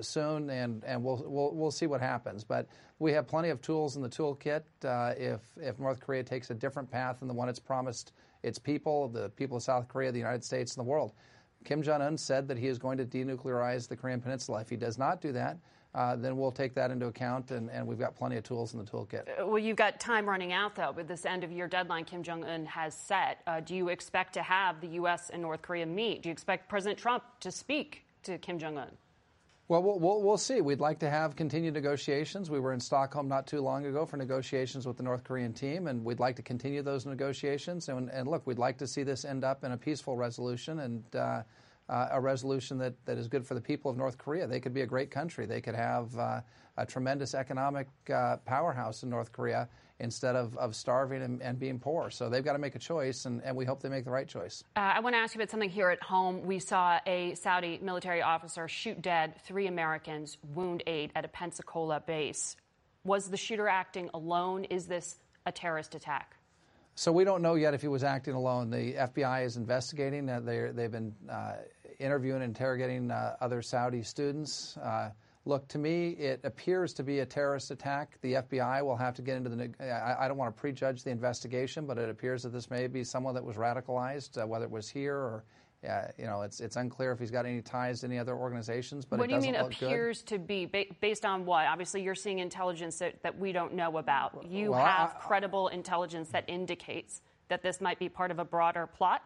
soon, 0.00 0.50
and, 0.50 1.02
we'll, 1.02 1.70
see 1.70 1.86
what 1.86 2.00
happens. 2.00 2.44
But 2.44 2.66
we 2.98 3.12
have 3.12 3.26
plenty 3.26 3.48
of 3.48 3.62
tools 3.62 3.96
in 3.96 4.02
the 4.02 4.08
toolkit 4.08 4.62
uh, 4.84 5.14
if, 5.16 5.40
if 5.56 5.78
North 5.78 6.00
Korea 6.00 6.22
takes 6.22 6.50
a 6.50 6.54
different 6.54 6.90
path 6.90 7.20
than 7.20 7.28
the 7.28 7.34
one 7.34 7.48
it's 7.48 7.58
promised 7.58 8.12
its 8.42 8.58
people, 8.58 9.08
the 9.08 9.28
people 9.30 9.56
of 9.56 9.62
South 9.62 9.88
Korea, 9.88 10.12
the 10.12 10.18
United 10.18 10.44
States, 10.44 10.74
and 10.76 10.84
the 10.84 10.88
world. 10.88 11.12
Kim 11.64 11.82
Jong 11.82 12.00
un 12.00 12.16
said 12.16 12.48
that 12.48 12.56
he 12.56 12.68
is 12.68 12.78
going 12.78 12.96
to 12.98 13.04
denuclearize 13.04 13.86
the 13.86 13.96
Korean 13.96 14.20
Peninsula. 14.20 14.60
If 14.60 14.70
he 14.70 14.76
does 14.76 14.98
not 14.98 15.20
do 15.20 15.32
that, 15.32 15.58
uh, 15.94 16.16
then 16.16 16.36
we'll 16.36 16.52
take 16.52 16.74
that 16.74 16.90
into 16.90 17.06
account, 17.06 17.50
and, 17.50 17.68
and, 17.70 17.84
we've 17.86 17.98
got 17.98 18.14
plenty 18.14 18.36
of 18.36 18.44
tools 18.44 18.74
in 18.74 18.78
the 18.78 18.84
toolkit. 18.84 19.28
Uh, 19.28 19.46
well, 19.46 19.58
you've 19.58 19.76
got 19.76 19.98
time 19.98 20.28
running 20.28 20.52
out, 20.52 20.76
though, 20.76 20.92
with 20.92 21.08
this 21.08 21.26
end 21.26 21.42
of 21.42 21.50
year 21.50 21.66
deadline 21.66 22.04
Kim 22.04 22.22
Jong 22.22 22.44
un 22.44 22.64
has 22.66 22.94
set. 22.94 23.40
Uh, 23.46 23.58
do 23.60 23.74
you 23.74 23.88
expect 23.88 24.32
to 24.34 24.42
have 24.42 24.80
the 24.80 24.86
U.S. 24.88 25.30
and 25.30 25.42
North 25.42 25.62
Korea 25.62 25.86
meet? 25.86 26.22
Do 26.22 26.28
you 26.28 26.32
expect 26.32 26.68
President 26.68 26.98
Trump 26.98 27.24
to 27.40 27.50
speak 27.50 28.04
to 28.22 28.38
Kim 28.38 28.58
Jong 28.58 28.78
un? 28.78 28.90
Well, 29.70 29.84
well, 29.84 30.20
we'll 30.20 30.36
see. 30.36 30.60
We'd 30.60 30.80
like 30.80 30.98
to 30.98 31.08
have 31.08 31.36
continued 31.36 31.74
negotiations. 31.74 32.50
We 32.50 32.58
were 32.58 32.72
in 32.72 32.80
Stockholm 32.80 33.28
not 33.28 33.46
too 33.46 33.60
long 33.60 33.86
ago 33.86 34.04
for 34.04 34.16
negotiations 34.16 34.84
with 34.84 34.96
the 34.96 35.04
North 35.04 35.22
Korean 35.22 35.52
team, 35.52 35.86
and 35.86 36.04
we'd 36.04 36.18
like 36.18 36.34
to 36.36 36.42
continue 36.42 36.82
those 36.82 37.06
negotiations. 37.06 37.88
And, 37.88 38.10
and 38.10 38.26
look, 38.26 38.44
we'd 38.48 38.58
like 38.58 38.78
to 38.78 38.88
see 38.88 39.04
this 39.04 39.24
end 39.24 39.44
up 39.44 39.62
in 39.62 39.70
a 39.70 39.76
peaceful 39.76 40.16
resolution 40.16 40.80
and 40.80 41.04
uh, 41.14 41.42
uh, 41.88 42.08
a 42.10 42.20
resolution 42.20 42.78
that, 42.78 42.94
that 43.06 43.16
is 43.16 43.28
good 43.28 43.46
for 43.46 43.54
the 43.54 43.60
people 43.60 43.92
of 43.92 43.96
North 43.96 44.18
Korea. 44.18 44.48
They 44.48 44.58
could 44.58 44.74
be 44.74 44.80
a 44.80 44.86
great 44.86 45.12
country. 45.12 45.46
They 45.46 45.60
could 45.60 45.76
have 45.76 46.18
uh, 46.18 46.40
a 46.80 46.86
tremendous 46.86 47.34
economic 47.34 47.88
uh, 48.12 48.38
powerhouse 48.38 49.02
in 49.02 49.10
North 49.10 49.32
Korea 49.32 49.68
instead 50.00 50.34
of, 50.34 50.56
of 50.56 50.74
starving 50.74 51.20
and, 51.22 51.42
and, 51.42 51.58
being 51.58 51.78
poor. 51.78 52.08
So 52.08 52.30
they've 52.30 52.44
got 52.44 52.54
to 52.54 52.58
make 52.58 52.74
a 52.74 52.78
choice, 52.78 53.26
and, 53.26 53.42
and 53.44 53.54
we 53.54 53.66
hope 53.66 53.82
they 53.82 53.90
make 53.90 54.06
the 54.06 54.10
right 54.10 54.26
choice. 54.26 54.64
Uh, 54.74 54.80
I 54.80 55.00
want 55.00 55.14
to 55.14 55.18
ask 55.18 55.34
you 55.34 55.40
about 55.40 55.50
something 55.50 55.68
here 55.68 55.90
at 55.90 56.02
home. 56.02 56.42
We 56.46 56.58
saw 56.58 56.98
a 57.06 57.34
Saudi 57.34 57.78
military 57.82 58.22
officer 58.22 58.66
shoot 58.66 59.02
dead 59.02 59.34
three 59.44 59.66
Americans, 59.66 60.38
wound 60.54 60.82
eight 60.86 61.10
at 61.14 61.26
a 61.26 61.28
Pensacola 61.28 62.00
base. 62.00 62.56
Was 63.04 63.28
the 63.28 63.36
shooter 63.36 63.68
acting 63.68 64.08
alone? 64.14 64.64
Is 64.64 64.86
this 64.86 65.18
a 65.44 65.52
terrorist 65.52 65.94
attack? 65.94 66.36
So 66.94 67.12
we 67.12 67.24
don't 67.24 67.42
know 67.42 67.54
yet 67.54 67.74
if 67.74 67.82
he 67.82 67.88
was 67.88 68.02
acting 68.02 68.34
alone. 68.34 68.70
The 68.70 68.94
FBI 68.94 69.44
is 69.44 69.58
investigating. 69.58 70.28
Uh, 70.30 70.40
they've 70.40 70.90
been 70.90 71.14
uh, 71.30 71.56
interviewing 71.98 72.42
and 72.42 72.56
interrogating 72.56 73.10
uh, 73.10 73.36
other 73.40 73.60
Saudi 73.60 74.02
students. 74.02 74.78
Look, 75.46 75.66
to 75.68 75.78
me, 75.78 76.10
it 76.10 76.40
appears 76.44 76.92
to 76.94 77.02
be 77.02 77.20
a 77.20 77.26
terrorist 77.26 77.70
attack. 77.70 78.18
The 78.20 78.34
FBI 78.34 78.84
will 78.84 78.96
have 78.96 79.14
to 79.14 79.22
get 79.22 79.38
into 79.38 79.48
the. 79.48 79.70
I, 79.80 80.24
I, 80.24 80.28
don't 80.28 80.36
want 80.36 80.54
to 80.54 80.60
prejudge 80.60 81.02
the 81.02 81.10
investigation, 81.10 81.86
but 81.86 81.96
it 81.96 82.10
appears 82.10 82.42
that 82.42 82.50
this 82.50 82.70
may 82.70 82.86
be 82.86 83.02
someone 83.02 83.34
that 83.34 83.44
was 83.44 83.56
radicalized, 83.56 84.40
uh, 84.40 84.46
whether 84.46 84.64
it 84.64 84.70
was 84.70 84.88
here 84.88 85.16
or. 85.16 85.44
Uh, 85.88 86.02
you 86.18 86.26
know, 86.26 86.42
it's 86.42 86.60
it's 86.60 86.76
unclear 86.76 87.10
if 87.10 87.18
he's 87.18 87.30
got 87.30 87.46
any 87.46 87.62
ties 87.62 88.00
to 88.00 88.06
any 88.06 88.18
other 88.18 88.34
organizations. 88.36 89.06
But 89.06 89.18
what 89.18 89.30
do 89.30 89.34
you 89.34 89.40
mean 89.40 89.54
appears 89.54 90.20
good. 90.20 90.26
to 90.26 90.38
be 90.38 90.66
ba- 90.66 90.84
based 91.00 91.24
on 91.24 91.46
what? 91.46 91.64
Obviously, 91.66 92.02
you're 92.02 92.14
seeing 92.14 92.38
intelligence 92.38 92.98
that, 92.98 93.22
that 93.22 93.38
we 93.38 93.50
don't 93.50 93.72
know 93.72 93.96
about. 93.96 94.44
You 94.46 94.72
well, 94.72 94.84
have 94.84 95.14
I, 95.16 95.20
credible 95.20 95.68
intelligence 95.68 96.28
that 96.32 96.44
indicates 96.48 97.22
that 97.48 97.62
this 97.62 97.80
might 97.80 97.98
be 97.98 98.10
part 98.10 98.30
of 98.30 98.38
a 98.38 98.44
broader 98.44 98.86
plot. 98.86 99.22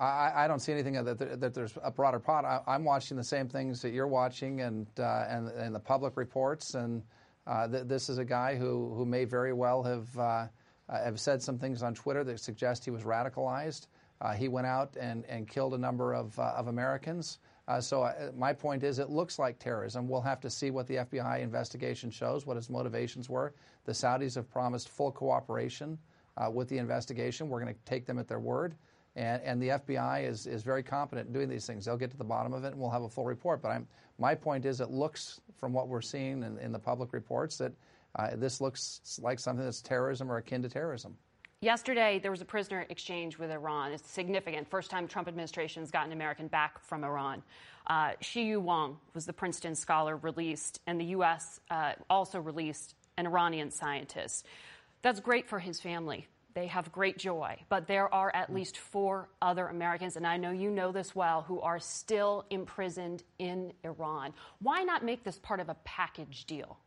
I, 0.00 0.44
I, 0.44 0.48
don't 0.48 0.58
see 0.58 0.72
anything 0.72 0.94
that, 1.04 1.40
that, 1.40 1.54
there's 1.54 1.74
a 1.82 1.90
broader 1.90 2.18
pot. 2.18 2.44
I, 2.44 2.74
am 2.74 2.84
watching 2.84 3.16
the 3.16 3.24
same 3.24 3.48
things 3.48 3.82
that 3.82 3.92
you're 3.92 4.08
watching, 4.08 4.60
and 4.60 4.86
uh, 4.98 5.26
and, 5.28 5.48
and 5.48 5.74
the 5.74 5.80
public 5.80 6.16
reports. 6.16 6.74
And 6.74 7.02
uh, 7.46 7.68
th- 7.68 7.84
this 7.86 8.08
is 8.08 8.18
a 8.18 8.24
guy 8.24 8.56
who, 8.56 8.92
who 8.94 9.04
may 9.04 9.24
very 9.24 9.52
well 9.52 9.82
have 9.82 10.18
uh, 10.18 10.46
have 10.88 11.20
said 11.20 11.42
some 11.42 11.58
things 11.58 11.82
on 11.82 11.94
Twitter 11.94 12.24
that 12.24 12.40
suggest 12.40 12.84
he 12.84 12.90
was 12.90 13.02
radicalized. 13.02 13.86
Uh, 14.20 14.32
he 14.32 14.48
went 14.48 14.66
out 14.66 14.96
and, 15.00 15.24
and 15.26 15.48
killed 15.48 15.74
a 15.74 15.78
number 15.78 16.14
of 16.14 16.36
uh, 16.38 16.52
of 16.56 16.68
Americans. 16.68 17.38
Uh, 17.68 17.80
so 17.80 18.10
my 18.36 18.52
point 18.52 18.82
is, 18.82 18.98
it 18.98 19.08
looks 19.08 19.38
like 19.38 19.58
terrorism. 19.60 20.08
We'll 20.08 20.20
have 20.20 20.40
to 20.40 20.50
see 20.50 20.72
what 20.72 20.88
the 20.88 20.96
FBI 20.96 21.40
investigation 21.40 22.10
shows, 22.10 22.44
what 22.44 22.56
his 22.56 22.68
motivations 22.68 23.30
were. 23.30 23.54
The 23.84 23.92
Saudis 23.92 24.34
have 24.34 24.50
promised 24.50 24.88
full 24.88 25.12
cooperation 25.12 25.96
with 26.50 26.68
the 26.68 26.78
investigation. 26.78 27.48
We're 27.48 27.60
going 27.60 27.72
to 27.72 27.80
take 27.84 28.04
them 28.04 28.18
at 28.18 28.26
their 28.26 28.40
word. 28.40 28.74
And, 29.14 29.42
and, 29.42 29.62
the 29.62 29.68
FBI 29.68 30.26
is, 30.26 30.46
is 30.46 30.62
very 30.62 30.82
competent 30.82 31.26
in 31.26 31.34
doing 31.34 31.48
these 31.48 31.66
things. 31.66 31.84
They'll 31.84 31.98
get 31.98 32.10
to 32.12 32.16
the 32.16 32.24
bottom 32.24 32.54
of 32.54 32.64
it 32.64 32.68
and 32.68 32.80
we'll 32.80 32.90
have 32.90 33.02
a 33.02 33.10
full 33.10 33.26
report. 33.26 33.60
But 33.60 33.68
I'm, 33.68 33.86
my 34.18 34.34
point 34.34 34.64
is, 34.64 34.80
it 34.80 34.90
looks 34.90 35.40
from 35.58 35.74
what 35.74 35.88
we're 35.88 36.00
seeing 36.00 36.42
in, 36.42 36.58
in 36.58 36.72
the 36.72 36.78
public 36.78 37.12
reports 37.12 37.58
that 37.58 37.72
uh, 38.16 38.36
this 38.36 38.60
looks 38.60 39.20
like 39.22 39.38
something 39.38 39.64
that's 39.64 39.82
terrorism 39.82 40.30
or 40.30 40.38
akin 40.38 40.62
to 40.62 40.68
terrorism. 40.68 41.16
Yesterday, 41.60 42.18
there 42.18 42.32
was 42.32 42.40
a 42.40 42.44
prisoner 42.44 42.86
exchange 42.88 43.38
with 43.38 43.50
Iran. 43.50 43.92
It's 43.92 44.10
significant. 44.10 44.68
First 44.68 44.90
time 44.90 45.06
Trump 45.06 45.28
administration 45.28 45.82
has 45.82 45.92
gotten 45.92 46.10
an 46.10 46.18
American 46.18 46.48
back 46.48 46.84
from 46.84 47.04
Iran. 47.04 47.42
Uh, 47.86 48.12
Xiyue 48.20 48.60
Wang 48.60 48.96
was 49.14 49.26
the 49.26 49.32
Princeton 49.32 49.76
scholar 49.76 50.16
released, 50.16 50.80
and 50.88 51.00
the 51.00 51.04
U.S. 51.06 51.60
Uh, 51.70 51.92
also 52.10 52.40
released 52.40 52.94
an 53.16 53.26
Iranian 53.26 53.70
scientist. 53.70 54.44
That's 55.02 55.20
great 55.20 55.48
for 55.48 55.60
his 55.60 55.80
family 55.80 56.26
they 56.54 56.66
have 56.66 56.90
great 56.92 57.18
joy. 57.18 57.58
But 57.68 57.86
there 57.86 58.12
are 58.12 58.30
at 58.34 58.52
least 58.52 58.78
four 58.78 59.28
other 59.40 59.68
Americans, 59.68 60.16
and 60.16 60.26
I 60.26 60.36
know 60.36 60.50
you 60.50 60.70
know 60.70 60.92
this 60.92 61.14
well, 61.14 61.42
who 61.42 61.60
are 61.60 61.78
still 61.78 62.44
imprisoned 62.50 63.22
in 63.38 63.72
Iran. 63.84 64.32
Why 64.60 64.82
not 64.82 65.04
make 65.04 65.24
this 65.24 65.38
part 65.38 65.60
of 65.60 65.68
a 65.68 65.76
package 65.84 66.44
deal? 66.44 66.78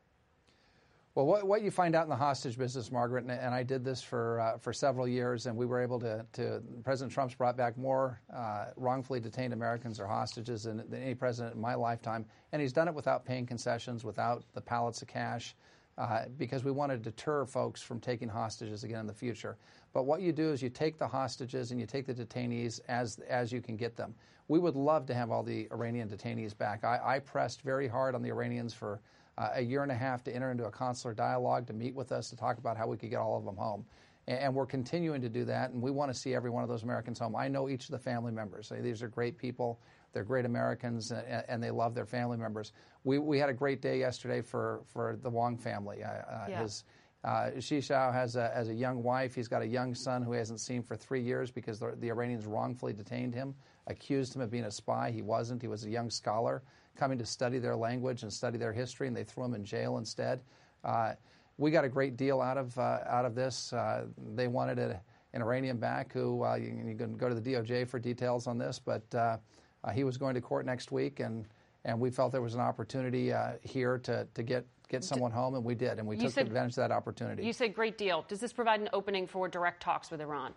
Well, 1.15 1.25
what, 1.25 1.47
what 1.47 1.61
you 1.61 1.71
find 1.71 1.95
out 1.95 2.03
in 2.03 2.09
the 2.09 2.15
hostage 2.17 2.57
business, 2.57 2.91
Margaret, 2.91 3.23
and, 3.23 3.31
and 3.31 3.55
I 3.55 3.63
did 3.63 3.85
this 3.85 4.01
for 4.01 4.41
uh, 4.41 4.57
for 4.57 4.73
several 4.73 5.07
years, 5.07 5.45
and 5.45 5.55
we 5.55 5.65
were 5.65 5.81
able 5.81 5.97
to, 6.01 6.25
to 6.33 6.61
President 6.83 7.13
Trump's 7.13 7.33
brought 7.33 7.55
back 7.55 7.77
more 7.77 8.19
uh, 8.35 8.65
wrongfully 8.75 9.21
detained 9.21 9.53
Americans 9.53 9.97
or 9.97 10.07
hostages 10.07 10.63
than, 10.63 10.83
than 10.89 11.01
any 11.01 11.15
president 11.15 11.55
in 11.55 11.61
my 11.61 11.73
lifetime, 11.73 12.25
and 12.51 12.61
he's 12.61 12.73
done 12.73 12.89
it 12.89 12.93
without 12.93 13.23
paying 13.23 13.45
concessions, 13.45 14.03
without 14.03 14.43
the 14.53 14.59
pallets 14.59 15.01
of 15.01 15.07
cash 15.07 15.55
uh, 15.97 16.23
because 16.37 16.63
we 16.63 16.71
want 16.71 16.91
to 16.91 16.97
deter 16.97 17.45
folks 17.45 17.81
from 17.81 17.99
taking 17.99 18.27
hostages 18.27 18.83
again 18.83 18.99
in 18.99 19.07
the 19.07 19.13
future. 19.13 19.57
But 19.93 20.03
what 20.03 20.21
you 20.21 20.33
do 20.33 20.51
is 20.51 20.61
you 20.61 20.69
take 20.69 20.97
the 20.97 21.07
hostages 21.07 21.71
and 21.71 21.79
you 21.79 21.85
take 21.85 22.05
the 22.05 22.13
detainees 22.13 22.81
as, 22.87 23.19
as 23.29 23.51
you 23.51 23.61
can 23.61 23.77
get 23.77 23.95
them. 23.95 24.13
We 24.47 24.59
would 24.59 24.75
love 24.75 25.05
to 25.07 25.13
have 25.13 25.31
all 25.31 25.41
the 25.41 25.67
Iranian 25.71 26.09
detainees 26.09 26.55
back. 26.55 26.83
I, 26.83 26.99
I 27.03 27.19
pressed 27.19 27.61
very 27.61 27.87
hard 27.87 28.13
on 28.13 28.21
the 28.21 28.29
Iranians 28.29 28.73
for 28.73 28.99
uh, 29.37 29.49
a 29.53 29.61
year 29.61 29.83
and 29.83 29.91
a 29.91 29.95
half 29.95 30.23
to 30.25 30.35
enter 30.35 30.51
into 30.51 30.65
a 30.65 30.71
consular 30.71 31.13
dialogue 31.13 31.67
to 31.67 31.73
meet 31.73 31.95
with 31.95 32.11
us 32.11 32.29
to 32.29 32.35
talk 32.35 32.57
about 32.57 32.77
how 32.77 32.87
we 32.87 32.97
could 32.97 33.09
get 33.09 33.19
all 33.19 33.37
of 33.37 33.45
them 33.45 33.55
home. 33.55 33.85
And 34.27 34.55
we're 34.55 34.65
continuing 34.65 35.21
to 35.21 35.29
do 35.29 35.45
that, 35.45 35.69
and 35.69 35.81
we 35.81 35.91
want 35.91 36.11
to 36.11 36.17
see 36.17 36.33
every 36.33 36.49
one 36.49 36.63
of 36.63 36.69
those 36.69 36.81
Americans 36.81 37.19
home. 37.19 37.35
I 37.35 37.47
know 37.47 37.69
each 37.69 37.85
of 37.85 37.91
the 37.91 37.99
family 37.99 38.31
members. 38.31 38.71
These 38.81 39.03
are 39.03 39.07
great 39.07 39.37
people. 39.37 39.79
They're 40.15 40.23
great 40.23 40.45
Americans, 40.45 41.11
and 41.11 41.61
they 41.61 41.71
love 41.71 41.93
their 41.93 42.05
family 42.05 42.37
members. 42.37 42.71
We, 43.03 43.19
we 43.19 43.37
had 43.37 43.49
a 43.49 43.53
great 43.53 43.81
day 43.81 43.99
yesterday 43.99 44.39
for, 44.39 44.79
for 44.87 45.19
the 45.21 45.29
Wang 45.29 45.57
family. 45.57 46.05
Uh, 46.05 46.21
yeah. 46.47 46.61
His, 46.61 46.85
uh, 47.25 47.51
Shishao 47.57 48.13
has 48.13 48.37
a, 48.37 48.49
has 48.55 48.69
a 48.69 48.73
young 48.73 49.03
wife. 49.03 49.35
He's 49.35 49.49
got 49.49 49.61
a 49.61 49.67
young 49.67 49.93
son 49.93 50.23
who 50.23 50.31
he 50.31 50.37
hasn't 50.37 50.61
seen 50.61 50.81
for 50.81 50.95
three 50.95 51.21
years 51.21 51.51
because 51.51 51.79
the, 51.79 51.97
the 51.99 52.07
Iranians 52.07 52.45
wrongfully 52.45 52.93
detained 52.93 53.33
him, 53.33 53.53
accused 53.87 54.33
him 54.33 54.41
of 54.41 54.49
being 54.49 54.63
a 54.63 54.71
spy. 54.71 55.11
He 55.11 55.21
wasn't. 55.21 55.61
He 55.61 55.67
was 55.67 55.83
a 55.83 55.89
young 55.89 56.09
scholar 56.09 56.63
coming 56.95 57.17
to 57.17 57.25
study 57.25 57.59
their 57.59 57.75
language 57.75 58.23
and 58.23 58.31
study 58.31 58.57
their 58.57 58.71
history, 58.71 59.07
and 59.07 59.17
they 59.17 59.25
threw 59.25 59.43
him 59.43 59.53
in 59.53 59.65
jail 59.65 59.97
instead. 59.97 60.39
Uh, 60.85 61.15
we 61.57 61.71
got 61.71 61.83
a 61.83 61.89
great 61.89 62.15
deal 62.15 62.39
out 62.39 62.57
of 62.57 62.77
uh, 62.79 62.99
out 63.05 63.25
of 63.25 63.35
this. 63.35 63.73
Uh, 63.73 64.05
they 64.33 64.47
wanted 64.47 64.79
a, 64.79 65.01
an 65.33 65.41
Iranian 65.41 65.75
back 65.77 66.13
who 66.13 66.41
uh, 66.45 66.55
you, 66.55 66.73
you, 66.85 66.95
can 66.95 67.17
go 67.17 67.27
to 67.27 67.35
the 67.35 67.41
DOJ 67.41 67.87
for 67.89 67.99
details 67.99 68.47
on 68.47 68.57
this, 68.57 68.79
but 68.79 69.03
uh, 69.13 69.17
uh, 69.17 69.37
Uh, 69.85 69.91
he 69.91 70.03
was 70.03 70.17
going 70.17 70.35
to 70.35 70.41
court 70.41 70.65
next 70.65 70.91
week, 70.91 71.19
and 71.19 71.45
and 71.85 71.99
we 71.99 72.09
felt 72.09 72.31
there 72.31 72.41
was 72.41 72.55
an 72.55 72.61
opportunity 72.61 73.31
uh, 73.31 73.53
here 73.61 73.99
to 73.99 74.27
to 74.33 74.43
get 74.43 74.65
get 74.89 75.03
someone 75.03 75.31
home, 75.31 75.55
and 75.55 75.63
we 75.63 75.75
did, 75.75 75.99
and 75.99 76.07
we 76.07 76.15
you 76.15 76.23
took 76.23 76.33
said, 76.33 76.47
advantage 76.47 76.71
of 76.73 76.75
that 76.77 76.91
opportunity. 76.91 77.45
You 77.45 77.53
said 77.53 77.73
great 77.73 77.97
deal. 77.97 78.25
Does 78.27 78.39
this 78.39 78.53
provide 78.53 78.81
an 78.81 78.89
opening 78.93 79.27
for 79.27 79.47
direct 79.47 79.81
talks 79.81 80.09
with 80.11 80.21
Iran? 80.21 80.53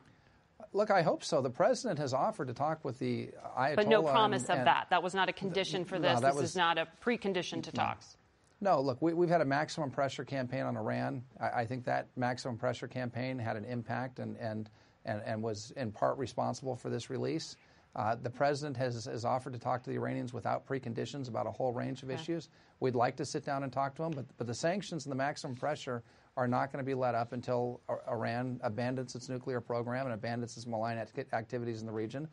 Look, 0.73 0.91
I 0.91 1.03
hope 1.03 1.23
so. 1.25 1.41
The 1.41 1.51
president 1.51 1.99
has 1.99 2.13
offered 2.13 2.49
to 2.49 2.55
talk 2.55 2.85
with 2.85 2.99
the 2.99 3.31
Ayatollah. 3.57 3.77
But 3.77 3.89
no 3.89 4.03
promise 4.03 4.49
and, 4.49 4.61
of 4.61 4.65
that. 4.65 4.89
That 4.91 5.03
was 5.03 5.15
not 5.15 5.29
a 5.29 5.33
condition 5.33 5.85
for 5.85 5.99
this. 5.99 6.21
No, 6.21 6.29
this 6.29 6.37
was, 6.37 6.51
is 6.51 6.57
not 6.57 6.79
a 6.79 6.89
precondition 7.03 7.63
to 7.63 7.71
no. 7.75 7.83
talks. 7.83 8.17
No, 8.61 8.81
look, 8.81 9.01
we, 9.01 9.13
have 9.13 9.31
had 9.31 9.41
a 9.41 9.47
maximum 9.47 9.91
pressure 9.91 10.25
campaign 10.25 10.63
on 10.63 10.77
Iran. 10.77 11.23
I, 11.41 11.61
I, 11.61 11.65
think 11.65 11.85
that 11.85 12.09
maximum 12.17 12.57
pressure 12.57 12.89
campaign 12.89 13.39
had 13.39 13.57
an 13.57 13.65
impact 13.65 14.19
and, 14.19 14.37
and, 14.39 14.69
and, 15.05 15.23
and 15.25 15.41
was 15.41 15.73
in 15.77 15.93
part 15.93 16.19
responsible 16.19 16.75
for 16.75 16.91
this 16.91 17.09
release. 17.09 17.57
Uh, 17.97 18.15
the 18.15 18.31
president 18.31 18.77
has, 18.77 19.07
has 19.07 19.25
offered 19.25 19.53
to 19.53 19.59
talk 19.59 19.83
to 19.83 19.91
the 19.91 19.97
Iranians 19.97 20.33
without 20.33 20.67
preconditions 20.67 21.29
about 21.29 21.47
a 21.47 21.51
whole 21.51 21.73
range 21.73 22.03
of 22.03 22.11
okay. 22.11 22.21
issues. 22.21 22.49
We'd 22.81 22.95
like 22.95 23.17
to 23.17 23.25
sit 23.25 23.45
down 23.45 23.65
and 23.65 23.73
talk 23.73 23.95
to 23.97 24.03
them, 24.03 24.13
but, 24.13 24.27
but 24.37 24.47
the 24.47 24.55
sanctions 24.55 25.07
and 25.07 25.11
the 25.11 25.17
maximum 25.17 25.57
pressure 25.57 26.03
are 26.37 26.47
not 26.47 26.71
going 26.71 26.85
to 26.85 26.87
be 26.87 26.95
let 26.95 27.17
up 27.17 27.33
until 27.33 27.81
Iran 28.09 28.61
abandons 28.63 29.17
its 29.17 29.29
nuclear 29.29 29.61
program 29.61 30.07
and 30.07 30.15
abandons 30.15 30.57
its 30.57 30.67
malign 30.67 30.97
activities 31.33 31.81
in 31.81 31.87
the 31.87 31.93
region. 31.93 32.29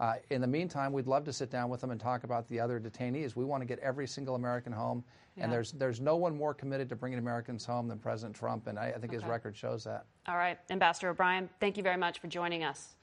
Uh, 0.00 0.14
in 0.30 0.40
the 0.40 0.46
meantime, 0.46 0.92
we'd 0.92 1.08
love 1.08 1.24
to 1.24 1.32
sit 1.32 1.50
down 1.50 1.68
with 1.68 1.80
them 1.80 1.90
and 1.90 2.00
talk 2.00 2.22
about 2.22 2.46
the 2.48 2.60
other 2.60 2.78
detainees. 2.78 3.34
We 3.34 3.44
want 3.44 3.62
to 3.62 3.66
get 3.66 3.80
every 3.80 4.06
single 4.06 4.36
American 4.36 4.72
home, 4.72 5.02
yeah. 5.36 5.42
and 5.42 5.52
there's 5.52 5.72
there's 5.72 6.00
no 6.00 6.14
one 6.14 6.36
more 6.36 6.54
committed 6.54 6.88
to 6.90 6.96
bringing 6.96 7.18
Americans 7.18 7.66
home 7.66 7.88
than 7.88 7.98
President 7.98 8.36
Trump, 8.36 8.68
and 8.68 8.78
I, 8.78 8.90
I 8.90 8.92
think 8.92 9.06
okay. 9.06 9.16
his 9.16 9.24
record 9.24 9.56
shows 9.56 9.82
that. 9.84 10.06
All 10.28 10.36
right, 10.36 10.56
Ambassador 10.70 11.08
O'Brien, 11.08 11.50
thank 11.58 11.76
you 11.76 11.82
very 11.82 11.96
much 11.96 12.20
for 12.20 12.28
joining 12.28 12.62
us. 12.62 12.94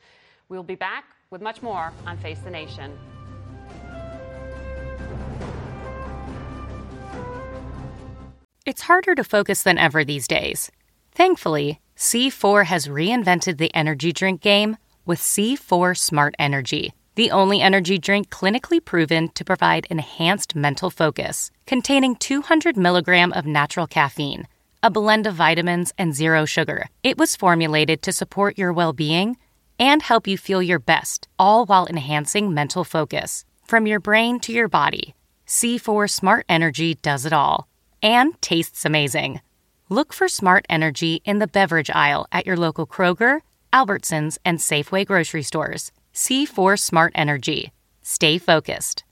We'll 0.47 0.63
be 0.63 0.75
back 0.75 1.05
with 1.31 1.41
much 1.41 1.61
more 1.63 1.91
on 2.05 2.17
Face 2.17 2.39
the 2.39 2.51
Nation. 2.51 2.97
It's 8.65 8.81
harder 8.81 9.15
to 9.15 9.23
focus 9.23 9.63
than 9.63 9.77
ever 9.77 10.03
these 10.03 10.27
days. 10.27 10.71
Thankfully, 11.11 11.79
C4 11.97 12.65
has 12.65 12.87
reinvented 12.87 13.57
the 13.57 13.73
energy 13.73 14.11
drink 14.11 14.41
game 14.41 14.77
with 15.05 15.19
C4 15.19 15.97
Smart 15.97 16.35
Energy, 16.37 16.93
the 17.15 17.31
only 17.31 17.61
energy 17.61 17.97
drink 17.97 18.29
clinically 18.29 18.83
proven 18.83 19.29
to 19.29 19.45
provide 19.45 19.87
enhanced 19.89 20.55
mental 20.55 20.89
focus, 20.89 21.51
containing 21.65 22.15
200 22.15 22.75
milligram 22.75 23.31
of 23.33 23.45
natural 23.45 23.87
caffeine, 23.87 24.47
a 24.83 24.89
blend 24.91 25.25
of 25.25 25.35
vitamins, 25.35 25.93
and 25.97 26.13
zero 26.13 26.45
sugar. 26.45 26.87
It 27.03 27.17
was 27.17 27.35
formulated 27.35 28.01
to 28.01 28.11
support 28.11 28.57
your 28.57 28.73
well 28.73 28.93
being 28.93 29.37
and 29.79 30.01
help 30.01 30.27
you 30.27 30.37
feel 30.37 30.61
your 30.61 30.79
best, 30.79 31.27
all 31.37 31.65
while 31.65 31.87
enhancing 31.87 32.53
mental 32.53 32.83
focus. 32.83 33.45
From 33.65 33.87
your 33.87 33.99
brain 33.99 34.39
to 34.41 34.51
your 34.51 34.67
body, 34.67 35.15
C4 35.47 36.09
Smart 36.09 36.45
Energy 36.47 36.95
does 36.95 37.25
it 37.25 37.33
all 37.33 37.67
and 38.01 38.39
tastes 38.41 38.85
amazing. 38.85 39.41
Look 39.89 40.13
for 40.13 40.27
Smart 40.27 40.65
Energy 40.69 41.21
in 41.25 41.39
the 41.39 41.47
beverage 41.47 41.89
aisle 41.89 42.27
at 42.31 42.45
your 42.45 42.55
local 42.55 42.85
Kroger, 42.85 43.41
Albertsons, 43.73 44.37
and 44.45 44.59
Safeway 44.59 45.05
grocery 45.05 45.43
stores. 45.43 45.91
C4 46.13 46.79
Smart 46.79 47.11
Energy. 47.15 47.71
Stay 48.01 48.37
focused. 48.37 49.03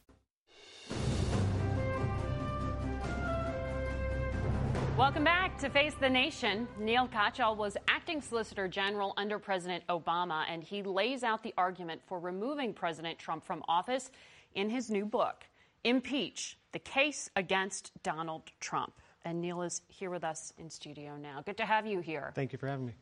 Welcome 4.96 5.24
back 5.24 5.43
to 5.64 5.70
Face 5.70 5.94
the 6.02 6.10
Nation. 6.10 6.68
Neil 6.78 7.08
Katyal 7.08 7.56
was 7.56 7.78
acting 7.88 8.20
Solicitor 8.20 8.68
General 8.68 9.14
under 9.16 9.40
President 9.40 9.82
Obama, 9.88 10.44
and 10.50 10.62
he 10.62 10.84
lays 10.84 11.24
out 11.24 11.42
the 11.42 11.54
argument 11.58 12.02
for 12.06 12.20
removing 12.20 12.74
President 12.74 13.18
Trump 13.18 13.46
from 13.46 13.64
office 13.70 14.12
in 14.56 14.70
his 14.70 14.90
new 14.90 15.06
book, 15.06 15.46
Impeach 15.86 16.58
The 16.74 16.80
Case 16.80 17.30
Against 17.38 17.94
Donald 18.04 18.42
Trump. 18.60 18.92
And 19.24 19.40
Neil 19.40 19.62
is 19.62 19.82
here 19.88 20.10
with 20.10 20.26
us 20.26 20.52
in 20.58 20.70
studio 20.70 21.16
now. 21.16 21.42
Good 21.46 21.56
to 21.56 21.66
have 21.66 21.88
you 21.88 22.02
here. 22.02 22.34
Thank 22.36 22.52
you 22.52 22.60
for 22.60 22.68
having 22.68 22.88
me. 22.88 22.94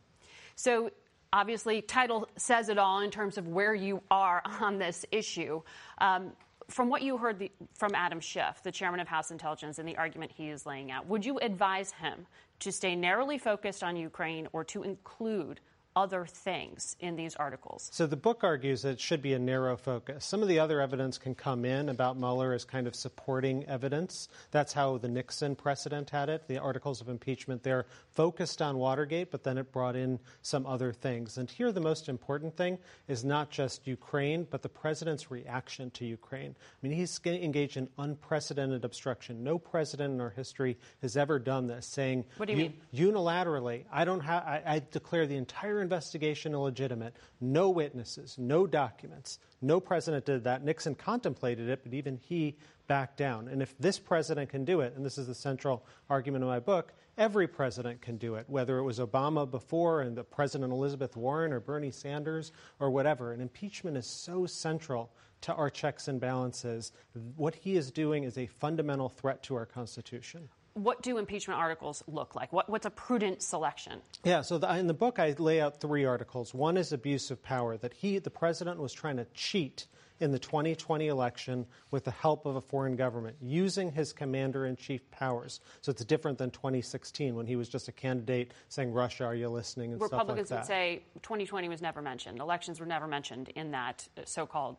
So, 0.55 0.91
obviously, 1.33 1.81
title 1.81 2.29
says 2.37 2.69
it 2.69 2.77
all 2.77 2.99
in 2.99 3.09
terms 3.09 3.39
of 3.39 3.47
where 3.47 3.73
you 3.73 4.03
are 4.11 4.43
on 4.61 4.77
this 4.77 5.03
issue. 5.11 5.63
Um, 5.97 6.33
from 6.71 6.89
what 6.89 7.01
you 7.01 7.17
heard 7.17 7.39
the, 7.39 7.51
from 7.73 7.95
Adam 7.95 8.19
Schiff, 8.19 8.61
the 8.63 8.71
chairman 8.71 8.99
of 8.99 9.07
House 9.07 9.31
Intelligence, 9.31 9.79
and 9.79 9.87
the 9.87 9.97
argument 9.97 10.31
he 10.31 10.49
is 10.49 10.65
laying 10.65 10.91
out, 10.91 11.07
would 11.07 11.25
you 11.25 11.37
advise 11.39 11.91
him 11.91 12.25
to 12.59 12.71
stay 12.71 12.95
narrowly 12.95 13.37
focused 13.37 13.83
on 13.83 13.95
Ukraine 13.95 14.47
or 14.53 14.63
to 14.65 14.83
include 14.83 15.59
other 15.95 16.25
things 16.25 16.95
in 16.99 17.15
these 17.15 17.35
articles? 17.35 17.89
So 17.91 18.07
the 18.07 18.15
book 18.15 18.43
argues 18.43 18.81
that 18.83 18.91
it 18.91 18.99
should 18.99 19.21
be 19.21 19.33
a 19.33 19.39
narrow 19.39 19.77
focus. 19.77 20.25
Some 20.25 20.41
of 20.41 20.47
the 20.47 20.59
other 20.59 20.81
evidence 20.81 21.17
can 21.17 21.35
come 21.35 21.65
in 21.65 21.89
about 21.89 22.17
Mueller 22.17 22.53
as 22.53 22.63
kind 22.65 22.87
of 22.87 22.95
supporting 22.95 23.65
evidence. 23.65 24.27
That's 24.51 24.73
how 24.73 24.97
the 24.97 25.07
Nixon 25.07 25.55
precedent 25.55 26.09
had 26.09 26.29
it. 26.29 26.47
The 26.47 26.59
articles 26.59 27.01
of 27.01 27.09
impeachment 27.09 27.63
there 27.63 27.85
focused 28.13 28.61
on 28.61 28.77
Watergate, 28.77 29.31
but 29.31 29.43
then 29.43 29.57
it 29.57 29.71
brought 29.71 29.95
in 29.95 30.19
some 30.41 30.65
other 30.65 30.93
things. 30.93 31.37
And 31.37 31.49
here, 31.49 31.71
the 31.71 31.81
most 31.81 32.09
important 32.09 32.55
thing 32.55 32.77
is 33.07 33.23
not 33.23 33.49
just 33.49 33.87
Ukraine, 33.87 34.47
but 34.49 34.61
the 34.61 34.69
president's 34.69 35.31
reaction 35.31 35.91
to 35.91 36.05
Ukraine. 36.05 36.55
I 36.57 36.87
mean, 36.87 36.95
he's 36.97 37.19
engaged 37.25 37.77
in 37.77 37.89
unprecedented 37.97 38.85
obstruction. 38.85 39.43
No 39.43 39.57
president 39.57 40.13
in 40.13 40.21
our 40.21 40.29
history 40.29 40.77
has 41.01 41.17
ever 41.17 41.39
done 41.39 41.67
this, 41.67 41.85
saying, 41.85 42.25
what 42.37 42.47
do 42.47 42.53
you 42.53 42.57
mean? 42.57 42.73
unilaterally, 42.93 43.83
I 43.91 44.05
don't 44.05 44.21
have, 44.21 44.43
I, 44.43 44.61
I 44.65 44.81
declare 44.91 45.25
the 45.25 45.37
entire 45.37 45.80
investigation 45.81 46.53
illegitimate. 46.53 47.15
No 47.39 47.69
witnesses, 47.69 48.37
no 48.37 48.67
documents. 48.67 49.39
No 49.61 49.79
president 49.79 50.25
did 50.25 50.43
that. 50.43 50.63
Nixon 50.63 50.95
contemplated 50.95 51.69
it, 51.69 51.81
but 51.83 51.93
even 51.93 52.17
he 52.17 52.57
backed 52.87 53.17
down. 53.17 53.47
And 53.47 53.61
if 53.61 53.77
this 53.77 53.99
president 53.99 54.49
can 54.49 54.65
do 54.65 54.81
it, 54.81 54.93
and 54.95 55.05
this 55.05 55.17
is 55.17 55.27
the 55.27 55.35
central 55.35 55.85
argument 56.09 56.43
of 56.43 56.49
my 56.49 56.59
book, 56.59 56.93
every 57.17 57.47
president 57.47 58.01
can 58.01 58.17
do 58.17 58.35
it, 58.35 58.45
whether 58.47 58.77
it 58.77 58.83
was 58.83 58.99
Obama 58.99 59.49
before 59.49 60.01
and 60.01 60.15
the 60.15 60.23
President 60.23 60.71
Elizabeth 60.71 61.15
Warren 61.15 61.53
or 61.53 61.59
Bernie 61.59 61.91
Sanders 61.91 62.51
or 62.79 62.89
whatever. 62.89 63.33
And 63.33 63.41
impeachment 63.41 63.97
is 63.97 64.07
so 64.07 64.45
central 64.45 65.11
to 65.41 65.53
our 65.53 65.69
checks 65.69 66.07
and 66.07 66.19
balances. 66.19 66.91
What 67.35 67.55
he 67.55 67.75
is 67.75 67.91
doing 67.91 68.23
is 68.23 68.37
a 68.37 68.45
fundamental 68.45 69.09
threat 69.09 69.43
to 69.43 69.55
our 69.55 69.65
Constitution 69.65 70.49
what 70.73 71.01
do 71.01 71.17
impeachment 71.17 71.59
articles 71.59 72.03
look 72.07 72.35
like? 72.35 72.53
What, 72.53 72.69
what's 72.69 72.85
a 72.85 72.89
prudent 72.89 73.41
selection? 73.41 74.01
Yeah, 74.23 74.41
so 74.41 74.57
the, 74.57 74.73
in 74.75 74.87
the 74.87 74.93
book, 74.93 75.19
I 75.19 75.35
lay 75.37 75.61
out 75.61 75.79
three 75.79 76.05
articles. 76.05 76.53
One 76.53 76.77
is 76.77 76.91
abuse 76.91 77.31
of 77.31 77.41
power, 77.43 77.77
that 77.77 77.93
he, 77.93 78.17
the 78.19 78.29
president, 78.29 78.79
was 78.79 78.93
trying 78.93 79.17
to 79.17 79.25
cheat 79.33 79.87
in 80.21 80.31
the 80.31 80.39
2020 80.39 81.07
election 81.07 81.65
with 81.89 82.03
the 82.03 82.11
help 82.11 82.45
of 82.45 82.55
a 82.55 82.61
foreign 82.61 82.95
government, 82.95 83.35
using 83.41 83.91
his 83.91 84.13
commander 84.13 84.67
in 84.67 84.75
chief 84.75 85.09
powers. 85.09 85.59
So 85.81 85.89
it's 85.89 86.05
different 86.05 86.37
than 86.37 86.51
2016 86.51 87.35
when 87.35 87.47
he 87.47 87.55
was 87.55 87.67
just 87.67 87.87
a 87.87 87.91
candidate 87.91 88.53
saying, 88.69 88.93
Russia, 88.93 89.25
are 89.25 89.35
you 89.35 89.49
listening? 89.49 89.93
And 89.93 90.01
Republicans 90.01 90.49
stuff 90.49 90.69
like 90.69 90.69
would 90.69 91.03
say 91.03 91.03
2020 91.23 91.69
was 91.69 91.81
never 91.81 92.03
mentioned. 92.03 92.39
Elections 92.39 92.79
were 92.79 92.85
never 92.85 93.07
mentioned 93.07 93.49
in 93.55 93.71
that 93.71 94.07
so 94.25 94.45
called 94.45 94.77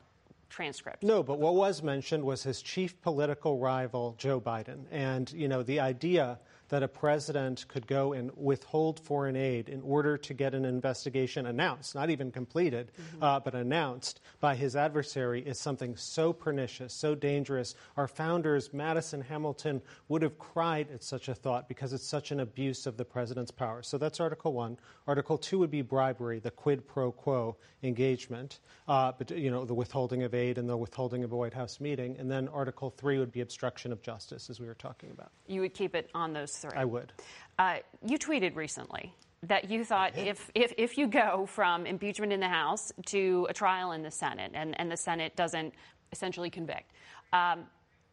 transcript. 0.52 1.02
No, 1.02 1.22
but 1.22 1.38
what 1.38 1.54
was 1.54 1.82
mentioned 1.82 2.22
was 2.22 2.42
his 2.42 2.62
chief 2.62 3.00
political 3.00 3.58
rival, 3.58 4.14
Joe 4.18 4.40
Biden. 4.40 4.84
And, 4.90 5.32
you 5.32 5.48
know, 5.48 5.62
the 5.62 5.80
idea 5.80 6.38
that 6.72 6.82
a 6.82 6.88
president 6.88 7.68
could 7.68 7.86
go 7.86 8.14
and 8.14 8.30
withhold 8.34 8.98
foreign 8.98 9.36
aid 9.36 9.68
in 9.68 9.82
order 9.82 10.16
to 10.16 10.32
get 10.32 10.54
an 10.54 10.64
investigation 10.64 11.44
announced, 11.44 11.94
not 11.94 12.08
even 12.08 12.32
completed, 12.32 12.90
mm-hmm. 12.98 13.22
uh, 13.22 13.38
but 13.40 13.54
announced 13.54 14.22
by 14.40 14.54
his 14.54 14.74
adversary 14.74 15.42
is 15.42 15.60
something 15.60 15.94
so 15.96 16.32
pernicious, 16.32 16.94
so 16.94 17.14
dangerous. 17.14 17.74
Our 17.98 18.08
founders, 18.08 18.72
Madison, 18.72 19.20
Hamilton, 19.20 19.82
would 20.08 20.22
have 20.22 20.38
cried 20.38 20.90
at 20.90 21.02
such 21.02 21.28
a 21.28 21.34
thought 21.34 21.68
because 21.68 21.92
it's 21.92 22.08
such 22.08 22.30
an 22.30 22.40
abuse 22.40 22.86
of 22.86 22.96
the 22.96 23.04
president's 23.04 23.50
power. 23.50 23.82
So 23.82 23.98
that's 23.98 24.18
Article 24.18 24.54
1. 24.54 24.78
Article 25.06 25.36
2 25.36 25.58
would 25.58 25.70
be 25.70 25.82
bribery, 25.82 26.38
the 26.38 26.50
quid 26.50 26.88
pro 26.88 27.12
quo 27.12 27.54
engagement, 27.82 28.60
uh, 28.88 29.12
but, 29.18 29.30
you 29.30 29.50
know, 29.50 29.66
the 29.66 29.74
withholding 29.74 30.22
of 30.22 30.32
aid 30.32 30.56
and 30.56 30.66
the 30.70 30.76
withholding 30.76 31.22
of 31.22 31.32
a 31.32 31.36
White 31.36 31.52
House 31.52 31.80
meeting. 31.80 32.16
And 32.18 32.30
then 32.30 32.48
Article 32.48 32.88
3 32.88 33.18
would 33.18 33.32
be 33.32 33.42
obstruction 33.42 33.92
of 33.92 34.00
justice, 34.00 34.48
as 34.48 34.58
we 34.58 34.66
were 34.66 34.74
talking 34.74 35.10
about. 35.10 35.32
You 35.46 35.60
would 35.60 35.74
keep 35.74 35.94
it 35.94 36.08
on 36.14 36.32
those 36.32 36.61
three. 36.62 36.72
I 36.74 36.84
would. 36.84 37.12
Uh, 37.58 37.76
you 38.04 38.18
tweeted 38.18 38.56
recently 38.56 39.12
that 39.44 39.70
you 39.70 39.84
thought 39.84 40.16
if, 40.16 40.50
if, 40.54 40.72
if 40.78 40.96
you 40.96 41.06
go 41.06 41.46
from 41.46 41.84
impeachment 41.84 42.32
in 42.32 42.40
the 42.40 42.48
House 42.48 42.92
to 43.06 43.46
a 43.50 43.52
trial 43.52 43.92
in 43.92 44.02
the 44.02 44.10
Senate 44.10 44.52
and, 44.54 44.78
and 44.80 44.90
the 44.90 44.96
Senate 44.96 45.36
doesn't 45.36 45.74
essentially 46.12 46.50
convict, 46.50 46.90
um, 47.32 47.64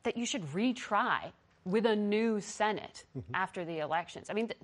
that 0.03 0.17
you 0.17 0.25
should 0.25 0.43
retry 0.53 1.31
with 1.65 1.85
a 1.85 1.95
new 1.95 2.39
Senate 2.41 3.03
mm-hmm. 3.17 3.35
after 3.35 3.63
the 3.63 3.79
elections. 3.79 4.27
I 4.29 4.33
mean, 4.33 4.47
th- 4.47 4.59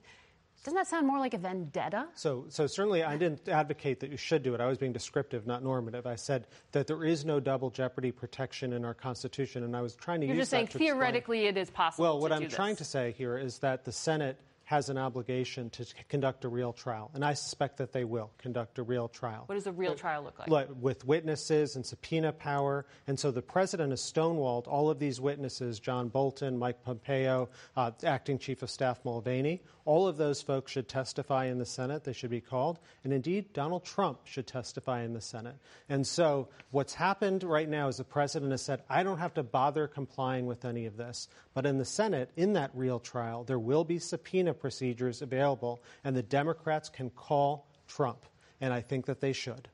doesn't 0.63 0.75
that 0.75 0.87
sound 0.87 1.05
more 1.05 1.19
like 1.19 1.33
a 1.35 1.37
vendetta? 1.37 2.07
So, 2.15 2.45
so 2.49 2.65
certainly, 2.65 3.03
I 3.03 3.17
didn't 3.17 3.47
advocate 3.47 3.99
that 3.99 4.09
you 4.09 4.17
should 4.17 4.41
do 4.41 4.55
it. 4.55 4.61
I 4.61 4.65
was 4.65 4.77
being 4.79 4.93
descriptive, 4.93 5.45
not 5.45 5.63
normative. 5.63 6.07
I 6.07 6.15
said 6.15 6.47
that 6.71 6.87
there 6.87 7.03
is 7.03 7.23
no 7.23 7.39
double 7.39 7.69
jeopardy 7.69 8.11
protection 8.11 8.73
in 8.73 8.83
our 8.83 8.95
Constitution, 8.95 9.63
and 9.63 9.75
I 9.75 9.81
was 9.81 9.95
trying 9.95 10.21
to 10.21 10.25
You're 10.25 10.35
use. 10.35 10.51
You're 10.51 10.61
just 10.61 10.75
saying 10.75 10.87
theoretically 10.87 11.45
explain. 11.45 11.57
it 11.57 11.61
is 11.61 11.69
possible. 11.69 12.03
Well, 12.03 12.19
what 12.19 12.31
I'm 12.31 12.45
this. 12.45 12.53
trying 12.53 12.77
to 12.77 12.85
say 12.85 13.13
here 13.15 13.37
is 13.37 13.59
that 13.59 13.85
the 13.85 13.91
Senate 13.91 14.39
has 14.65 14.89
an 14.89 14.97
obligation 14.97 15.69
to 15.69 15.85
conduct 16.09 16.43
a 16.43 16.49
real 16.49 16.73
trial, 16.73 17.11
and 17.13 17.23
I 17.23 17.33
suspect 17.33 17.77
that 17.77 17.93
they 17.93 18.03
will 18.03 18.31
conduct 18.37 18.77
a 18.79 18.83
real 18.83 19.07
trial. 19.07 19.43
What 19.45 19.55
does 19.55 19.67
a 19.67 19.71
real 19.71 19.95
trial 19.95 20.23
look 20.23 20.39
like? 20.39 20.49
like? 20.49 20.67
With 20.79 21.05
witnesses 21.05 21.75
and 21.75 21.85
subpoena 21.85 22.33
power, 22.33 22.85
and 23.07 23.19
so 23.19 23.31
the 23.31 23.41
president 23.41 23.91
has 23.91 24.01
stonewalled 24.01 24.67
all 24.67 24.89
of 24.89 24.99
these 24.99 25.21
witnesses: 25.21 25.79
John 25.79 26.09
Bolton, 26.09 26.57
Mike 26.57 26.83
Pompeo, 26.83 27.49
uh, 27.77 27.91
acting 28.03 28.39
chief 28.39 28.61
of 28.63 28.69
staff 28.69 28.99
Mulvaney. 29.05 29.61
All 29.85 30.07
of 30.07 30.17
those 30.17 30.41
folks 30.41 30.71
should 30.71 30.87
testify 30.87 31.45
in 31.45 31.59
the 31.59 31.65
Senate. 31.65 32.03
They 32.03 32.13
should 32.13 32.31
be 32.31 32.41
called. 32.41 32.79
And 33.03 33.13
indeed, 33.13 33.53
Donald 33.53 33.85
Trump 33.85 34.25
should 34.25 34.47
testify 34.47 35.03
in 35.03 35.13
the 35.13 35.21
Senate. 35.21 35.57
And 35.89 36.07
so 36.07 36.47
what's 36.71 36.95
happened 36.95 37.43
right 37.43 37.69
now 37.69 37.87
is 37.87 37.97
the 37.97 38.03
president 38.03 38.49
has 38.51 38.63
said, 38.63 38.81
I 38.89 39.03
don't 39.03 39.19
have 39.19 39.35
to 39.35 39.43
bother 39.43 39.87
complying 39.87 40.47
with 40.47 40.65
any 40.65 40.87
of 40.87 40.97
this. 40.97 41.27
But 41.53 41.67
in 41.67 41.77
the 41.77 41.85
Senate, 41.85 42.31
in 42.35 42.53
that 42.53 42.71
real 42.73 42.99
trial, 42.99 43.43
there 43.43 43.59
will 43.59 43.83
be 43.83 43.99
subpoena 43.99 44.54
procedures 44.59 45.21
available, 45.21 45.81
and 46.03 46.15
the 46.15 46.23
Democrats 46.23 46.89
can 46.89 47.09
call 47.11 47.67
Trump. 47.87 48.25
And 48.61 48.73
I 48.73 48.81
think 48.81 49.05
that 49.05 49.21
they 49.21 49.33
should. 49.33 49.67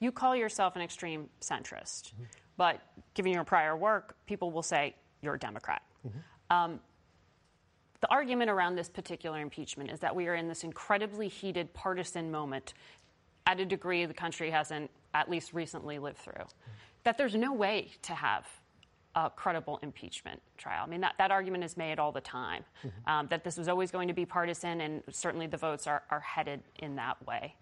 You 0.00 0.12
call 0.12 0.34
yourself 0.34 0.76
an 0.76 0.82
extreme 0.82 1.28
centrist, 1.40 2.12
mm-hmm. 2.12 2.24
but 2.56 2.80
given 3.14 3.32
your 3.32 3.44
prior 3.44 3.76
work, 3.76 4.16
people 4.26 4.50
will 4.50 4.62
say 4.62 4.94
you're 5.22 5.34
a 5.34 5.38
Democrat. 5.38 5.82
Mm-hmm. 6.06 6.56
Um, 6.56 6.80
the 8.00 8.10
argument 8.10 8.50
around 8.50 8.74
this 8.74 8.88
particular 8.88 9.40
impeachment 9.40 9.90
is 9.90 10.00
that 10.00 10.14
we 10.14 10.28
are 10.28 10.34
in 10.34 10.46
this 10.46 10.62
incredibly 10.62 11.28
heated 11.28 11.72
partisan 11.72 12.30
moment 12.30 12.74
at 13.46 13.60
a 13.60 13.64
degree 13.64 14.04
the 14.04 14.12
country 14.12 14.50
hasn't, 14.50 14.90
at 15.14 15.30
least 15.30 15.54
recently, 15.54 15.98
lived 15.98 16.18
through. 16.18 16.44
That 17.04 17.16
there's 17.16 17.34
no 17.34 17.52
way 17.52 17.90
to 18.02 18.14
have 18.14 18.46
a 19.14 19.30
credible 19.30 19.78
impeachment 19.82 20.40
trial. 20.58 20.84
I 20.86 20.90
mean, 20.90 21.00
that, 21.00 21.14
that 21.18 21.30
argument 21.30 21.64
is 21.64 21.76
made 21.76 21.98
all 21.98 22.12
the 22.12 22.20
time, 22.20 22.64
mm-hmm. 22.84 23.10
um, 23.10 23.26
that 23.28 23.44
this 23.44 23.56
was 23.56 23.68
always 23.68 23.90
going 23.90 24.08
to 24.08 24.14
be 24.14 24.26
partisan, 24.26 24.80
and 24.80 25.02
certainly 25.10 25.46
the 25.46 25.56
votes 25.56 25.86
are, 25.86 26.02
are 26.10 26.20
headed 26.20 26.60
in 26.80 26.96
that 26.96 27.24
way. 27.26 27.54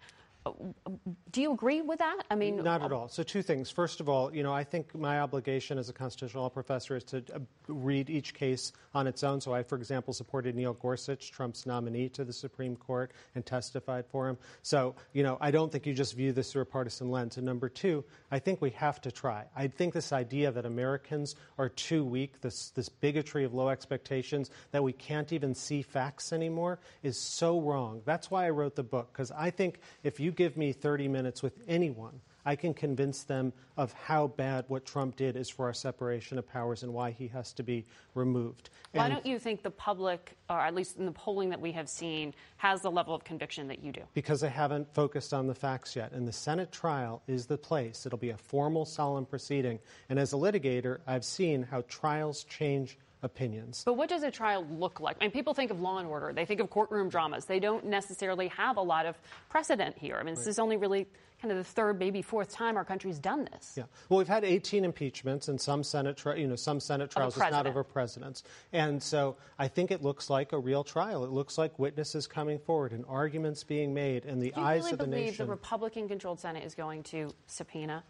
Do 1.31 1.41
you 1.41 1.53
agree 1.53 1.81
with 1.81 1.99
that? 1.99 2.25
I 2.29 2.35
mean, 2.35 2.57
not 2.57 2.83
at 2.83 2.91
all. 2.91 3.07
So, 3.07 3.23
two 3.23 3.41
things. 3.41 3.71
First 3.71 4.01
of 4.01 4.09
all, 4.09 4.33
you 4.35 4.43
know, 4.43 4.53
I 4.53 4.63
think 4.63 4.93
my 4.93 5.21
obligation 5.21 5.77
as 5.77 5.87
a 5.87 5.93
constitutional 5.93 6.43
law 6.43 6.49
professor 6.49 6.97
is 6.97 7.03
to 7.05 7.23
uh, 7.33 7.39
read 7.67 8.09
each 8.09 8.33
case 8.33 8.73
on 8.93 9.07
its 9.07 9.23
own. 9.23 9.39
So, 9.39 9.53
I, 9.53 9.63
for 9.63 9.77
example, 9.77 10.13
supported 10.13 10.55
Neil 10.55 10.73
Gorsuch, 10.73 11.31
Trump's 11.31 11.65
nominee 11.65 12.09
to 12.09 12.25
the 12.25 12.33
Supreme 12.33 12.75
Court, 12.75 13.11
and 13.35 13.45
testified 13.45 14.05
for 14.07 14.27
him. 14.27 14.37
So, 14.63 14.95
you 15.13 15.23
know, 15.23 15.37
I 15.39 15.51
don't 15.51 15.71
think 15.71 15.85
you 15.85 15.93
just 15.93 16.15
view 16.15 16.33
this 16.33 16.51
through 16.51 16.63
a 16.63 16.65
partisan 16.65 17.09
lens. 17.09 17.37
And 17.37 17.45
number 17.45 17.69
two, 17.69 18.03
I 18.29 18.39
think 18.39 18.61
we 18.61 18.71
have 18.71 18.99
to 19.01 19.11
try. 19.11 19.45
I 19.55 19.67
think 19.67 19.93
this 19.93 20.11
idea 20.11 20.51
that 20.51 20.65
Americans 20.65 21.35
are 21.57 21.69
too 21.69 22.03
weak, 22.03 22.41
this 22.41 22.71
this 22.71 22.89
bigotry 22.89 23.45
of 23.45 23.53
low 23.53 23.69
expectations, 23.69 24.51
that 24.71 24.83
we 24.83 24.91
can't 24.91 25.31
even 25.31 25.55
see 25.55 25.83
facts 25.83 26.33
anymore, 26.33 26.79
is 27.01 27.17
so 27.17 27.61
wrong. 27.61 28.01
That's 28.03 28.29
why 28.29 28.45
I 28.45 28.49
wrote 28.49 28.75
the 28.75 28.83
book 28.83 29.09
because 29.13 29.31
I 29.31 29.49
think 29.49 29.79
if 30.03 30.19
you 30.19 30.32
give 30.33 30.57
me 30.57 30.73
30 30.73 31.07
minutes 31.07 31.41
with 31.41 31.59
anyone, 31.67 32.21
I 32.45 32.55
can 32.55 32.73
convince 32.73 33.23
them 33.23 33.53
of 33.77 33.93
how 33.93 34.27
bad 34.27 34.65
what 34.67 34.85
Trump 34.85 35.15
did 35.15 35.35
is 35.35 35.49
for 35.49 35.65
our 35.65 35.73
separation 35.73 36.37
of 36.37 36.47
powers 36.47 36.83
and 36.83 36.93
why 36.93 37.11
he 37.11 37.27
has 37.29 37.53
to 37.53 37.63
be 37.63 37.85
removed. 38.15 38.69
Why 38.91 39.05
and 39.05 39.13
don't 39.13 39.25
you 39.25 39.39
think 39.39 39.63
the 39.63 39.71
public, 39.71 40.35
or 40.49 40.59
at 40.59 40.75
least 40.75 40.97
in 40.97 41.05
the 41.05 41.11
polling 41.11 41.49
that 41.51 41.61
we 41.61 41.71
have 41.71 41.87
seen, 41.87 42.33
has 42.57 42.81
the 42.81 42.91
level 42.91 43.15
of 43.15 43.23
conviction 43.23 43.69
that 43.69 43.83
you 43.83 43.91
do? 43.91 44.01
Because 44.13 44.41
they 44.41 44.49
haven't 44.49 44.93
focused 44.93 45.33
on 45.33 45.47
the 45.47 45.55
facts 45.55 45.95
yet. 45.95 46.11
And 46.11 46.27
the 46.27 46.33
Senate 46.33 46.71
trial 46.71 47.21
is 47.27 47.45
the 47.45 47.57
place. 47.57 48.05
It'll 48.05 48.17
be 48.17 48.31
a 48.31 48.37
formal, 48.37 48.85
solemn 48.85 49.25
proceeding. 49.25 49.79
And 50.09 50.19
as 50.19 50.33
a 50.33 50.35
litigator, 50.35 50.99
I've 51.07 51.25
seen 51.25 51.63
how 51.63 51.83
trials 51.87 52.43
change 52.43 52.97
opinions. 53.23 53.83
But 53.85 53.93
what 53.93 54.09
does 54.09 54.23
a 54.23 54.31
trial 54.31 54.65
look 54.69 54.99
like? 54.99 55.17
I 55.19 55.25
mean, 55.25 55.31
people 55.31 55.53
think 55.53 55.71
of 55.71 55.79
law 55.79 55.97
and 55.97 56.07
order, 56.07 56.31
they 56.33 56.45
think 56.45 56.59
of 56.59 56.69
courtroom 56.69 57.09
dramas. 57.09 57.45
They 57.45 57.59
don't 57.59 57.85
necessarily 57.85 58.49
have 58.49 58.77
a 58.77 58.81
lot 58.81 59.05
of 59.05 59.17
precedent 59.49 59.97
here. 59.97 60.17
I 60.19 60.23
mean, 60.23 60.35
this 60.35 60.47
is 60.47 60.59
only 60.59 60.77
really 60.77 61.07
kind 61.41 61.51
of 61.51 61.57
the 61.57 61.63
third, 61.63 61.99
maybe 61.99 62.21
fourth 62.21 62.53
time 62.53 62.77
our 62.77 62.85
country's 62.85 63.19
done 63.19 63.47
this. 63.51 63.73
Yeah. 63.75 63.83
Well, 64.07 64.17
we've 64.17 64.29
had 64.29 64.45
18 64.45 64.85
impeachments 64.85 65.49
and 65.49 65.59
some 65.59 65.83
Senate, 65.83 66.15
tri- 66.15 66.35
you 66.35 66.47
know, 66.47 66.55
some 66.55 66.79
Senate 66.79 67.11
trials. 67.11 67.35
It's 67.35 67.51
not 67.51 67.67
over 67.67 67.83
presidents. 67.83 68.43
And 68.71 69.03
so 69.03 69.35
I 69.59 69.67
think 69.67 69.91
it 69.91 70.01
looks 70.01 70.29
like 70.29 70.53
a 70.53 70.59
real 70.59 70.85
trial. 70.85 71.25
It 71.25 71.31
looks 71.31 71.57
like 71.57 71.77
witnesses 71.77 72.27
coming 72.27 72.59
forward 72.59 72.93
and 72.93 73.03
arguments 73.09 73.63
being 73.65 73.93
made 73.93 74.23
and 74.23 74.41
the 74.41 74.53
eyes 74.55 74.83
really 74.83 74.93
of 74.93 74.99
the 74.99 75.07
nation. 75.07 75.11
Do 75.11 75.15
you 75.17 75.23
believe 75.23 75.37
the 75.37 75.45
Republican-controlled 75.45 76.39
Senate 76.39 76.63
is 76.63 76.75
going 76.75 77.03
to 77.03 77.29
subpoena 77.47 78.05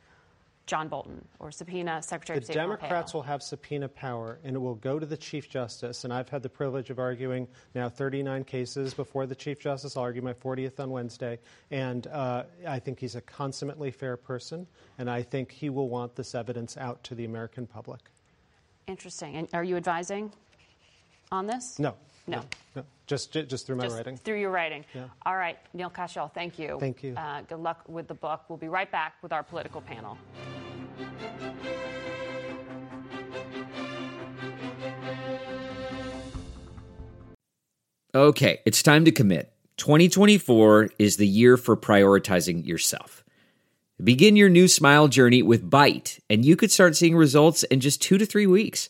John 0.66 0.88
Bolton 0.88 1.28
or 1.40 1.52
subpoena 1.52 2.02
Secretary 2.02 2.40
the 2.40 2.42
of 2.42 2.46
State 2.46 2.54
Democrats 2.54 3.12
Pompeo. 3.12 3.20
will 3.20 3.24
have 3.24 3.44
subpoena 3.44 3.90
power, 3.90 4.40
and 4.44 4.56
it 4.56 4.60
will 4.60 4.76
go 4.76 4.98
to 4.98 5.06
the 5.06 5.18
Chief 5.18 5.50
Justice. 5.50 6.06
And 6.06 6.14
I've 6.14 6.30
had 6.30 6.42
the 6.42 6.50
privilege 6.50 6.90
of 6.90 7.00
arguing 7.00 7.48
now 7.76 7.90
39 7.90 8.46
cases 8.46 8.94
before 8.94 9.26
the 9.26 9.36
Chief 9.36 9.60
Justice. 9.60 9.98
I'll 9.98 10.04
argue 10.04 10.22
my 10.22 10.34
40th 10.34 10.80
on 10.80 10.90
Wednesday. 10.90 11.40
And 11.72 12.08
uh, 12.08 12.44
I 12.68 12.80
think 12.80 13.00
he's 13.00 13.16
a 13.16 13.22
consummately 13.22 13.92
fair 13.92 14.16
person, 14.16 14.66
and 14.98 15.10
I 15.10 15.22
think 15.22 15.52
he 15.52 15.70
will 15.70 15.90
want 15.90 16.16
this 16.16 16.34
evidence 16.34 16.78
out 16.78 17.04
to 17.06 17.16
the 17.16 17.26
American 17.26 17.68
public. 17.68 18.00
Interesting. 18.88 19.36
And 19.36 19.50
are 19.54 19.64
you 19.64 19.76
advising 19.76 20.32
on 21.32 21.46
this? 21.46 21.78
No. 21.78 21.96
No. 22.28 22.42
no. 22.76 22.84
Just, 23.06 23.34
just 23.34 23.68
through 23.68 23.76
my 23.76 23.84
just 23.84 23.98
writing. 23.98 24.18
Through 24.18 24.40
your 24.40 24.50
writing. 24.50 24.86
Yeah. 24.94 25.06
All 25.26 25.36
right, 25.36 25.58
Neil 25.74 25.90
Katyal, 25.90 26.34
thank 26.34 26.58
you. 26.58 26.78
Thank 26.80 27.04
you. 27.04 27.16
Uh, 27.16 27.42
good 27.42 27.60
luck 27.60 27.84
with 27.88 28.08
the 28.08 28.14
book. 28.14 28.44
We'll 28.48 28.58
be 28.58 28.70
right 28.70 28.90
back 28.90 29.16
with 29.22 29.34
our 29.34 29.44
political 29.44 29.82
panel. 29.82 30.18
Okay, 38.16 38.60
it's 38.66 38.84
time 38.84 39.06
to 39.06 39.12
commit. 39.12 39.52
2024 39.78 40.92
is 41.00 41.18
the 41.18 41.28
year 41.28 41.58
for 41.58 41.76
prioritizing 41.76 42.66
yourself. 42.66 43.24
Begin 44.04 44.36
your 44.36 44.50
new 44.50 44.68
smile 44.68 45.08
journey 45.08 45.42
with 45.42 45.70
Byte, 45.70 46.20
and 46.30 46.46
you 46.46 46.56
could 46.56 46.72
start 46.72 46.96
seeing 46.96 47.16
results 47.16 47.64
in 47.64 47.80
just 47.80 48.02
two 48.02 48.18
to 48.18 48.26
three 48.26 48.48
weeks. 48.48 48.90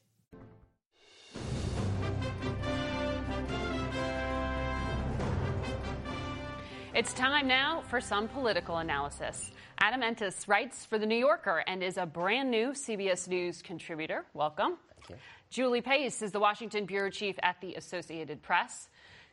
It's 6.93 7.13
time 7.13 7.47
now 7.47 7.83
for 7.87 8.01
some 8.01 8.27
political 8.27 8.79
analysis. 8.79 9.49
Adam 9.79 10.03
Entous 10.03 10.45
writes 10.49 10.83
for 10.83 10.99
The 10.99 11.05
New 11.05 11.15
Yorker 11.15 11.63
and 11.65 11.81
is 11.81 11.95
a 11.95 12.05
brand 12.05 12.51
new 12.51 12.71
CBS 12.71 13.29
News 13.29 13.61
contributor. 13.61 14.25
Welcome. 14.33 14.77
Thank 14.97 15.11
you. 15.11 15.15
Julie 15.49 15.79
Pace 15.79 16.21
is 16.21 16.33
the 16.33 16.41
Washington 16.41 16.85
bureau 16.85 17.09
chief 17.09 17.37
at 17.43 17.61
the 17.61 17.75
Associated 17.75 18.41
Press. 18.41 18.89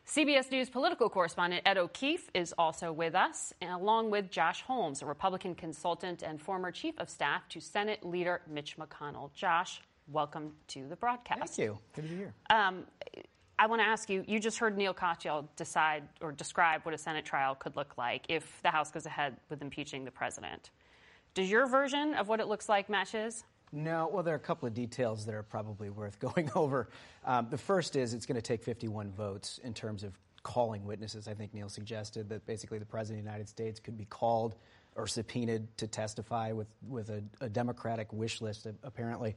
CBS 0.07 0.49
News 0.49 0.69
political 0.69 1.09
correspondent 1.09 1.63
Ed 1.65 1.77
O'Keefe 1.77 2.29
is 2.33 2.53
also 2.57 2.93
with 2.93 3.13
us, 3.13 3.53
along 3.61 4.09
with 4.09 4.31
Josh 4.31 4.61
Holmes, 4.61 5.01
a 5.01 5.05
Republican 5.05 5.53
consultant 5.53 6.23
and 6.23 6.41
former 6.41 6.71
chief 6.71 6.97
of 6.97 7.09
staff 7.09 7.49
to 7.49 7.59
Senate 7.59 8.05
leader 8.05 8.39
Mitch 8.49 8.77
McConnell. 8.77 9.33
Josh, 9.33 9.81
welcome 10.07 10.53
to 10.69 10.87
the 10.87 10.95
broadcast. 10.95 11.57
Thank 11.57 11.57
you. 11.57 11.77
Good 11.93 12.03
to 12.03 12.07
be 12.07 12.15
here. 12.15 12.33
Um, 12.49 12.85
I 13.59 13.67
want 13.67 13.81
to 13.81 13.85
ask 13.85 14.09
you 14.09 14.23
you 14.25 14.39
just 14.39 14.57
heard 14.57 14.77
Neil 14.77 14.93
Katyal 14.93 15.45
decide 15.57 16.03
or 16.21 16.31
describe 16.31 16.81
what 16.83 16.95
a 16.95 16.97
Senate 16.97 17.25
trial 17.25 17.55
could 17.55 17.75
look 17.75 17.97
like 17.97 18.23
if 18.29 18.61
the 18.63 18.69
House 18.69 18.89
goes 18.89 19.05
ahead 19.05 19.35
with 19.49 19.61
impeaching 19.61 20.05
the 20.05 20.11
president. 20.11 20.71
Does 21.33 21.51
your 21.51 21.67
version 21.67 22.13
of 22.13 22.29
what 22.29 22.39
it 22.39 22.47
looks 22.47 22.69
like 22.69 22.89
match 22.89 23.11
his? 23.11 23.43
No, 23.73 24.09
well, 24.11 24.23
there 24.23 24.33
are 24.33 24.37
a 24.37 24.39
couple 24.39 24.65
of 24.65 24.73
details 24.73 25.25
that 25.25 25.35
are 25.35 25.43
probably 25.43 25.89
worth 25.89 26.19
going 26.35 26.49
over. 26.55 26.87
Um, 27.25 27.47
the 27.51 27.57
first 27.57 27.97
is 27.97 28.13
it's 28.13 28.25
going 28.25 28.37
to 28.37 28.41
take 28.41 28.63
51 28.63 29.11
votes 29.11 29.59
in 29.61 29.73
terms 29.73 30.03
of 30.03 30.17
calling 30.41 30.85
witnesses. 30.85 31.27
I 31.27 31.33
think 31.33 31.53
Neil 31.53 31.67
suggested 31.67 32.29
that 32.29 32.45
basically 32.45 32.79
the 32.79 32.85
President 32.85 33.19
of 33.19 33.25
the 33.25 33.29
United 33.29 33.49
States 33.49 33.77
could 33.81 33.97
be 33.97 34.05
called 34.05 34.55
or 34.95 35.05
subpoenaed 35.05 35.67
to 35.77 35.85
testify 35.85 36.53
with, 36.53 36.67
with 36.87 37.09
a, 37.09 37.21
a 37.41 37.49
Democratic 37.49 38.11
wish 38.13 38.39
list, 38.39 38.67
apparently. 38.83 39.35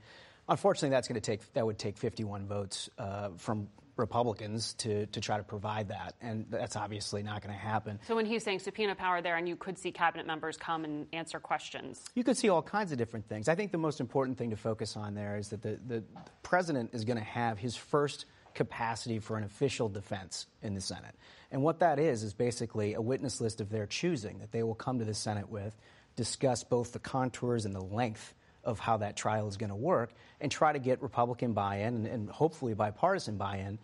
Unfortunately, 0.49 0.91
that's 0.91 1.09
going 1.09 1.21
to 1.21 1.25
take 1.25 1.53
that 1.55 1.65
would 1.65 1.79
take 1.79 1.97
51 1.97 2.47
votes 2.47 2.91
uh, 2.99 3.31
from 3.37 3.69
Republicans 3.97 4.75
to, 4.75 5.07
to 5.07 5.21
try 5.21 5.37
to 5.37 5.43
provide 5.43 5.89
that, 5.89 6.15
and 6.21 6.47
that's 6.51 6.77
obviously 6.77 7.23
not 7.23 7.43
going 7.43 7.55
to 7.55 7.61
happen. 7.61 8.01
So 8.07 8.17
when 8.17 8.27
he's 8.27 8.43
saying 8.43 8.61
subpoena 8.61 8.95
power 8.95 9.21
there, 9.21 9.37
and 9.37 9.49
you 9.49 9.57
could 9.57 9.79
see 9.79 9.93
cabinet 9.93 10.27
members 10.27 10.57
come 10.57 10.85
and 10.85 11.07
answer 11.13 11.39
questions, 11.39 12.03
you 12.15 12.25
could 12.25 12.37
see 12.37 12.49
all 12.49 12.63
kinds 12.63 12.91
of 12.93 12.99
different 12.99 13.29
things. 13.29 13.49
I 13.49 13.55
think 13.55 13.71
the 13.71 13.79
most 13.79 14.01
important 14.01 14.39
thing 14.39 14.51
to 14.51 14.57
focus 14.57 14.97
on 14.97 15.15
there 15.15 15.37
is 15.37 15.51
that 15.51 15.63
the, 15.63 15.79
the 15.87 16.05
president 16.43 16.91
is 16.95 17.05
going 17.05 17.19
to 17.19 17.25
have 17.25 17.59
his 17.59 17.77
first 17.77 18.25
capacity 18.55 19.19
for 19.19 19.37
an 19.37 19.45
official 19.45 19.89
defense 19.89 20.47
in 20.63 20.75
the 20.75 20.81
Senate. 20.81 21.15
And 21.51 21.63
what 21.63 21.81
that 21.81 21.99
is, 21.99 22.23
is 22.23 22.35
basically 22.35 22.95
a 22.95 23.01
witness 23.01 23.41
list 23.41 23.61
of 23.61 23.71
their 23.71 23.87
choosing 23.87 24.39
that 24.39 24.53
they 24.53 24.63
will 24.63 24.75
come 24.75 24.99
to 24.99 25.05
the 25.05 25.15
Senate 25.15 25.49
with, 25.49 25.77
discuss 26.17 26.65
both 26.65 26.93
the 26.93 26.99
contours 26.99 27.65
and 27.65 27.75
the 27.75 27.81
length 27.81 28.35
of 28.65 28.79
how 28.79 28.99
that 28.99 29.17
trial 29.17 29.49
is 29.49 29.57
going 29.57 29.71
to 29.71 29.77
work, 29.77 30.13
and 30.41 30.51
try 30.51 30.73
to 30.73 30.79
get 30.79 31.03
Republican 31.03 31.53
buy 31.53 31.77
in 31.77 31.95
and, 31.95 32.07
and 32.07 32.31
hopefully 32.31 32.75
bipartisan 32.75 33.37
buy 33.37 33.59
in 33.59 33.79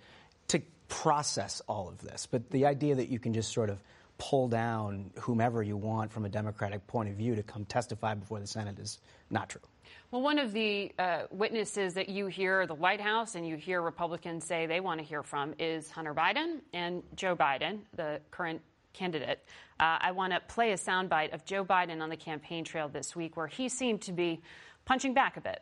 to 0.49 0.61
process 0.89 1.61
all 1.69 1.89
of 1.89 1.99
this. 2.01 2.27
But 2.31 2.51
the 2.51 2.67
idea 2.67 2.95
that 2.97 3.09
you 3.09 3.19
can 3.19 3.35
just 3.35 3.53
sort 3.53 3.71
of 3.71 3.83
pull 4.19 4.49
down 4.49 5.11
whomever 5.21 5.63
you 5.63 5.77
want 5.77 6.13
from 6.13 6.25
a 6.25 6.29
Democratic 6.29 6.87
point 6.87 7.09
of 7.09 7.15
view 7.15 7.37
to 7.37 7.43
come 7.43 7.65
testify 7.65 8.15
before 8.15 8.41
the 8.41 8.47
Senate 8.47 8.79
is 8.79 8.99
not 9.31 9.49
true. 9.49 9.63
Well, 10.11 10.23
one 10.23 10.39
of 10.39 10.53
the 10.53 10.93
uh, 10.99 11.23
witnesses 11.31 11.95
that 11.95 12.09
you 12.09 12.27
hear 12.27 12.67
the 12.67 12.75
White 12.75 13.01
House 13.01 13.35
and 13.35 13.47
you 13.47 13.57
hear 13.57 13.81
Republicans 13.81 14.45
say 14.45 14.67
they 14.67 14.81
want 14.81 15.01
to 15.01 15.07
hear 15.07 15.23
from 15.23 15.55
is 15.59 15.91
Hunter 15.91 16.15
Biden 16.15 16.61
and 16.73 17.03
Joe 17.15 17.37
Biden, 17.37 17.81
the 17.95 18.21
current 18.31 18.63
candidate. 18.95 19.45
Uh, 19.79 19.99
I 20.01 20.13
want 20.13 20.33
to 20.33 20.41
play 20.41 20.73
a 20.73 20.77
soundbite 20.77 21.35
of 21.35 21.45
Joe 21.45 21.65
Biden 21.65 22.01
on 22.01 22.09
the 22.09 22.17
campaign 22.17 22.65
trail 22.65 22.89
this 22.89 23.15
week 23.15 23.37
where 23.37 23.47
he 23.47 23.69
seemed 23.69 24.03
to 24.03 24.13
be 24.13 24.41
punching 24.89 25.13
back 25.13 25.37
a 25.37 25.41
bit. 25.43 25.61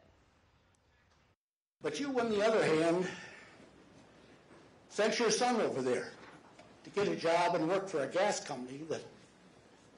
But 1.82 1.98
you, 1.98 2.18
on 2.18 2.30
the 2.30 2.46
other 2.46 2.64
hand, 2.64 3.08
sent 4.88 5.18
your 5.18 5.32
son 5.32 5.60
over 5.60 5.82
there 5.82 6.12
to 6.84 6.90
get 6.90 7.08
a 7.08 7.16
job 7.16 7.56
and 7.56 7.68
work 7.68 7.88
for 7.88 8.04
a 8.04 8.06
gas 8.06 8.38
company 8.38 8.82
that 8.88 9.02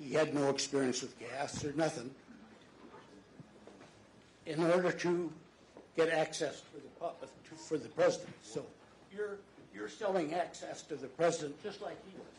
he 0.01 0.15
had 0.15 0.35
no 0.35 0.49
experience 0.49 1.03
with 1.03 1.15
gas 1.19 1.63
or 1.63 1.73
nothing 1.75 2.11
in 4.47 4.65
order 4.65 4.91
to 4.91 5.31
get 5.95 6.09
access 6.09 6.63
for 6.63 6.81
the, 6.81 7.57
for 7.57 7.77
the 7.77 7.89
president. 7.91 8.31
So 8.43 8.65
you're, 9.15 9.37
you're 9.75 9.91
selling 9.91 10.33
access 10.33 10.81
to 10.85 10.97
the 10.97 11.07
president 11.07 11.63
just 11.63 11.83
like 11.83 11.99
he 12.11 12.17
was. 12.17 12.38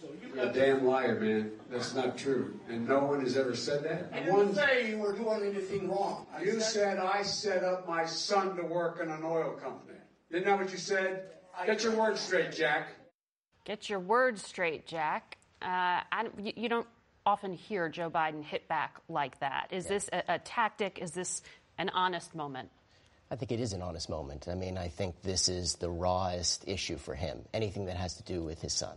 So 0.00 0.08
you 0.22 0.34
You're 0.34 0.48
a 0.48 0.52
damn 0.52 0.86
liar, 0.86 1.20
man. 1.20 1.52
That's 1.70 1.94
not 1.94 2.16
true. 2.16 2.58
And 2.68 2.88
no 2.88 3.04
one 3.04 3.20
has 3.20 3.36
ever 3.36 3.54
said 3.54 3.84
that. 3.84 4.10
I 4.12 4.20
didn't 4.20 4.34
one, 4.34 4.54
say 4.54 4.90
you 4.90 4.98
were 4.98 5.14
doing 5.14 5.42
anything 5.44 5.90
wrong. 5.90 6.26
I 6.34 6.42
you 6.42 6.52
said, 6.52 6.96
said 6.96 6.98
I 6.98 7.22
set 7.22 7.64
up 7.64 7.86
my 7.86 8.06
son 8.06 8.56
to 8.56 8.62
work 8.62 9.00
in 9.02 9.10
an 9.10 9.22
oil 9.22 9.52
company. 9.52 9.98
Isn't 10.30 10.46
that 10.46 10.58
what 10.58 10.72
you 10.72 10.78
said? 10.78 11.24
Get 11.66 11.82
your 11.84 11.96
words 11.96 12.20
straight, 12.20 12.52
Jack. 12.52 12.88
Get 13.66 13.90
your 13.90 14.00
words 14.00 14.42
straight, 14.42 14.86
Jack. 14.86 15.36
Uh, 15.60 16.00
I, 16.10 16.28
you, 16.38 16.52
you 16.56 16.68
don't 16.70 16.86
often 17.26 17.52
hear 17.52 17.90
Joe 17.90 18.08
Biden 18.08 18.42
hit 18.42 18.68
back 18.68 18.96
like 19.10 19.38
that. 19.40 19.68
Is 19.70 19.84
yeah. 19.84 19.90
this 19.90 20.10
a, 20.12 20.22
a 20.28 20.38
tactic? 20.38 20.98
Is 21.02 21.10
this 21.10 21.42
an 21.76 21.90
honest 21.90 22.34
moment? 22.34 22.70
I 23.30 23.36
think 23.36 23.52
it 23.52 23.60
is 23.60 23.74
an 23.74 23.82
honest 23.82 24.08
moment. 24.08 24.48
I 24.48 24.54
mean, 24.54 24.78
I 24.78 24.88
think 24.88 25.20
this 25.22 25.48
is 25.50 25.74
the 25.74 25.90
rawest 25.90 26.66
issue 26.66 26.96
for 26.96 27.14
him. 27.14 27.42
Anything 27.52 27.84
that 27.86 27.96
has 27.96 28.14
to 28.14 28.22
do 28.22 28.42
with 28.42 28.62
his 28.62 28.72
son. 28.72 28.96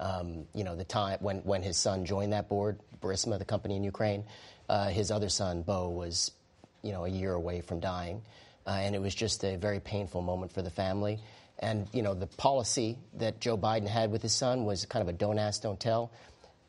Um, 0.00 0.46
you 0.54 0.64
know, 0.64 0.74
the 0.74 0.84
time 0.84 1.18
when, 1.20 1.62
his 1.62 1.76
son 1.76 2.06
joined 2.06 2.32
that 2.32 2.48
board, 2.48 2.80
Burisma, 3.00 3.38
the 3.38 3.44
company 3.44 3.76
in 3.76 3.84
Ukraine, 3.84 4.24
uh, 4.68 4.88
his 4.88 5.10
other 5.10 5.28
son, 5.28 5.62
Beau, 5.62 5.90
was, 5.90 6.32
you 6.82 6.90
know, 6.90 7.04
a 7.04 7.08
year 7.08 7.32
away 7.34 7.60
from 7.60 7.80
dying. 7.80 8.22
Uh, 8.66 8.70
and 8.70 8.94
it 8.94 9.00
was 9.00 9.14
just 9.14 9.44
a 9.44 9.56
very 9.56 9.78
painful 9.78 10.22
moment 10.22 10.52
for 10.52 10.62
the 10.62 10.70
family. 10.70 11.18
And, 11.58 11.86
you 11.92 12.00
know, 12.00 12.14
the 12.14 12.26
policy 12.26 12.96
that 13.18 13.40
Joe 13.40 13.58
Biden 13.58 13.86
had 13.86 14.10
with 14.10 14.22
his 14.22 14.34
son 14.34 14.64
was 14.64 14.86
kind 14.86 15.02
of 15.02 15.08
a 15.08 15.12
don't 15.12 15.38
ask, 15.38 15.62
don't 15.62 15.78
tell. 15.78 16.10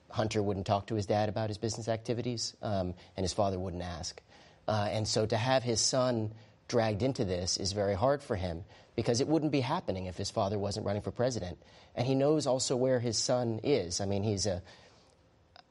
Hunter 0.10 0.44
wouldn't 0.44 0.66
talk 0.66 0.88
to 0.88 0.96
his 0.96 1.06
dad 1.06 1.30
about 1.30 1.50
his 1.50 1.58
business 1.58 1.88
activities, 1.88 2.54
um, 2.62 2.94
and 3.16 3.24
his 3.24 3.32
father 3.32 3.58
wouldn't 3.58 3.84
ask. 3.84 4.22
Uh, 4.68 4.90
and 4.92 5.08
so 5.08 5.26
to 5.26 5.38
have 5.38 5.64
his 5.64 5.80
son 5.80 6.32
dragged 6.68 7.02
into 7.02 7.26
this 7.26 7.58
is 7.58 7.72
very 7.72 7.96
hard 7.96 8.22
for 8.22 8.36
him 8.36 8.64
because 8.96 9.22
it 9.22 9.28
wouldn't 9.28 9.52
be 9.52 9.62
happening 9.62 10.06
if 10.06 10.18
his 10.18 10.30
father 10.30 10.60
wasn't 10.60 10.86
running 10.86 11.02
for 11.02 11.12
president. 11.12 11.58
And 11.96 12.06
he 12.06 12.16
knows 12.16 12.48
also 12.48 12.76
where 12.76 13.00
his 13.00 13.18
son 13.18 13.60
is. 13.64 14.02
I 14.02 14.06
mean, 14.06 14.24
he's 14.24 14.46
a, 14.46 14.62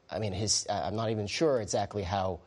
I 0.09 0.19
mean, 0.19 0.33
his, 0.33 0.65
I'm 0.69 0.95
not 0.95 1.09
even 1.09 1.27
sure 1.27 1.61
exactly 1.61 2.03
how 2.03 2.39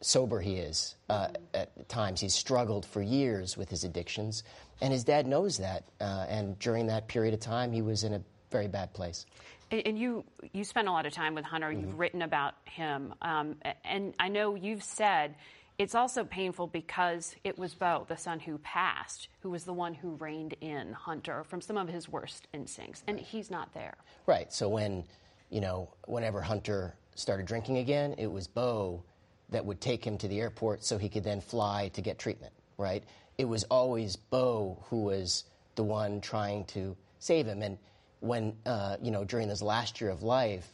sober 0.00 0.40
he 0.40 0.56
is 0.56 0.94
uh, 1.08 1.28
at 1.54 1.88
times. 1.88 2.20
He's 2.20 2.34
struggled 2.34 2.86
for 2.86 3.02
years 3.02 3.56
with 3.56 3.68
his 3.68 3.84
addictions, 3.84 4.42
and 4.80 4.92
his 4.92 5.04
dad 5.04 5.26
knows 5.26 5.58
that. 5.58 5.84
Uh, 6.00 6.26
and 6.28 6.58
during 6.58 6.86
that 6.86 7.06
period 7.08 7.34
of 7.34 7.40
time, 7.40 7.72
he 7.72 7.82
was 7.82 8.02
in 8.02 8.14
a 8.14 8.22
very 8.50 8.68
bad 8.68 8.92
place. 8.92 9.26
And 9.70 9.96
you 9.96 10.24
you 10.52 10.64
spent 10.64 10.88
a 10.88 10.90
lot 10.90 11.06
of 11.06 11.12
time 11.12 11.36
with 11.36 11.44
Hunter. 11.44 11.68
Mm-hmm. 11.68 11.80
You've 11.80 11.98
written 11.98 12.22
about 12.22 12.54
him, 12.64 13.14
um, 13.22 13.56
and 13.84 14.14
I 14.18 14.26
know 14.26 14.56
you've 14.56 14.82
said 14.82 15.36
it's 15.80 15.94
also 15.94 16.24
painful 16.24 16.66
because 16.66 17.34
it 17.42 17.58
was 17.58 17.72
Beau, 17.72 18.04
the 18.06 18.16
son 18.16 18.38
who 18.38 18.58
passed, 18.58 19.28
who 19.40 19.48
was 19.48 19.64
the 19.64 19.72
one 19.72 19.94
who 19.94 20.10
reined 20.16 20.54
in 20.60 20.92
Hunter 20.92 21.42
from 21.44 21.62
some 21.62 21.78
of 21.78 21.88
his 21.88 22.06
worst 22.06 22.48
instincts, 22.52 23.02
and 23.06 23.18
he's 23.18 23.50
not 23.50 23.72
there. 23.72 23.96
Right. 24.26 24.52
So 24.52 24.68
when 24.68 25.04
you 25.48 25.62
know, 25.62 25.88
whenever 26.06 26.42
Hunter 26.42 26.94
started 27.14 27.46
drinking 27.46 27.78
again, 27.78 28.14
it 28.18 28.30
was 28.30 28.46
Beau 28.46 29.02
that 29.48 29.64
would 29.64 29.80
take 29.80 30.06
him 30.06 30.18
to 30.18 30.28
the 30.28 30.38
airport 30.38 30.84
so 30.84 30.98
he 30.98 31.08
could 31.08 31.24
then 31.24 31.40
fly 31.40 31.88
to 31.94 32.02
get 32.02 32.18
treatment. 32.18 32.52
Right. 32.76 33.02
It 33.38 33.46
was 33.46 33.64
always 33.64 34.16
Beau 34.16 34.84
who 34.90 35.04
was 35.04 35.44
the 35.76 35.82
one 35.82 36.20
trying 36.20 36.66
to 36.66 36.94
save 37.20 37.46
him, 37.46 37.62
and 37.62 37.78
when, 38.20 38.54
uh, 38.66 38.98
you 39.00 39.10
know, 39.10 39.24
during 39.24 39.48
this 39.48 39.62
last 39.62 39.98
year 40.02 40.10
of 40.10 40.22
life, 40.22 40.68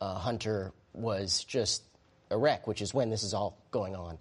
uh, 0.00 0.14
Hunter 0.14 0.72
was 0.94 1.44
just 1.44 1.84
a 2.32 2.36
wreck, 2.36 2.66
which 2.66 2.82
is 2.82 2.92
when 2.92 3.08
this 3.08 3.22
is 3.22 3.34
all 3.34 3.56
going 3.70 3.94
on. 3.94 4.18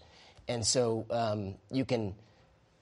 And 0.48 0.66
so 0.66 1.06
um, 1.10 1.56
you 1.72 1.86
can, 1.86 2.16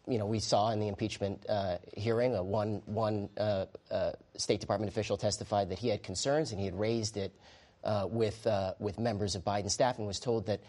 you 0.07 0.17
know, 0.17 0.25
we 0.25 0.39
saw 0.39 0.71
in 0.71 0.79
the 0.79 0.87
impeachment 0.87 1.45
uh, 1.49 1.77
hearing, 1.95 2.35
a 2.35 2.43
one, 2.43 2.81
one 2.85 3.29
uh, 3.37 3.65
uh, 3.89 4.11
State 4.37 4.59
Department 4.59 4.91
official 4.91 5.17
testified 5.17 5.69
that 5.69 5.79
he 5.79 5.89
had 5.89 6.03
concerns 6.03 6.51
and 6.51 6.59
he 6.59 6.65
had 6.65 6.77
raised 6.79 7.17
it 7.17 7.33
uh, 7.83 8.07
with, 8.09 8.47
with 8.79 8.99
members 8.99 9.35
of 9.35 9.43
Biden's 9.43 9.73
staff 9.73 9.97
and 9.97 10.07
was 10.07 10.19
told 10.19 10.47
that 10.47 10.61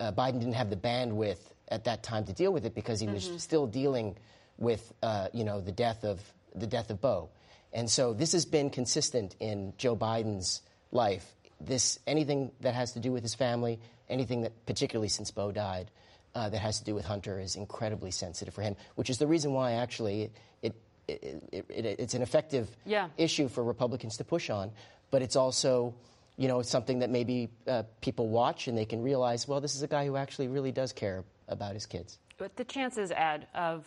Biden 0.00 0.40
didn't 0.40 0.54
have 0.54 0.70
the 0.70 0.76
bandwidth 0.76 1.38
at 1.68 1.84
that 1.84 2.02
time 2.02 2.24
to 2.26 2.32
deal 2.32 2.52
with 2.52 2.64
it 2.64 2.74
because 2.74 3.00
he 3.00 3.06
mm-hmm. 3.06 3.14
was 3.14 3.42
still 3.42 3.66
dealing 3.66 4.16
with, 4.58 4.92
you 5.32 5.44
know, 5.44 5.60
the 5.60 5.72
death 5.72 6.04
of, 6.04 6.20
the 6.54 6.66
death 6.66 6.90
of 6.90 7.00
Beau. 7.00 7.28
And 7.72 7.90
so 7.90 8.14
this 8.14 8.32
has 8.32 8.46
been 8.46 8.70
consistent 8.70 9.36
in 9.40 9.74
Joe 9.76 9.96
Biden's 9.96 10.62
life. 10.92 11.26
This 11.60 11.98
anything 12.06 12.52
that 12.60 12.74
has 12.74 12.92
to 12.92 13.00
do 13.00 13.12
with 13.12 13.22
his 13.22 13.34
family, 13.34 13.80
anything 14.08 14.42
that 14.42 14.66
particularly 14.66 15.08
since 15.08 15.30
Beau 15.30 15.52
died, 15.52 15.90
uh, 16.36 16.50
that 16.50 16.58
has 16.58 16.78
to 16.78 16.84
do 16.84 16.94
with 16.94 17.06
Hunter 17.06 17.40
is 17.40 17.56
incredibly 17.56 18.10
sensitive 18.10 18.52
for 18.52 18.60
him, 18.60 18.76
which 18.94 19.08
is 19.08 19.16
the 19.16 19.26
reason 19.26 19.54
why 19.54 19.72
actually 19.72 20.30
it, 20.62 20.74
it, 21.08 21.42
it, 21.50 21.64
it 21.70 21.86
it's 21.98 22.12
an 22.12 22.20
effective 22.20 22.68
yeah. 22.84 23.08
issue 23.16 23.48
for 23.48 23.64
Republicans 23.64 24.18
to 24.18 24.24
push 24.24 24.50
on, 24.50 24.70
but 25.10 25.22
it's 25.22 25.34
also 25.34 25.94
you 26.36 26.46
know 26.46 26.60
something 26.60 26.98
that 26.98 27.08
maybe 27.08 27.48
uh, 27.66 27.84
people 28.02 28.28
watch 28.28 28.68
and 28.68 28.76
they 28.76 28.84
can 28.84 29.02
realize, 29.02 29.48
well, 29.48 29.62
this 29.62 29.74
is 29.74 29.82
a 29.82 29.86
guy 29.86 30.04
who 30.04 30.16
actually 30.16 30.48
really 30.48 30.72
does 30.72 30.92
care 30.92 31.24
about 31.48 31.72
his 31.72 31.86
kids. 31.86 32.18
But 32.36 32.54
the 32.56 32.64
chances, 32.64 33.10
Ed, 33.12 33.46
of 33.54 33.86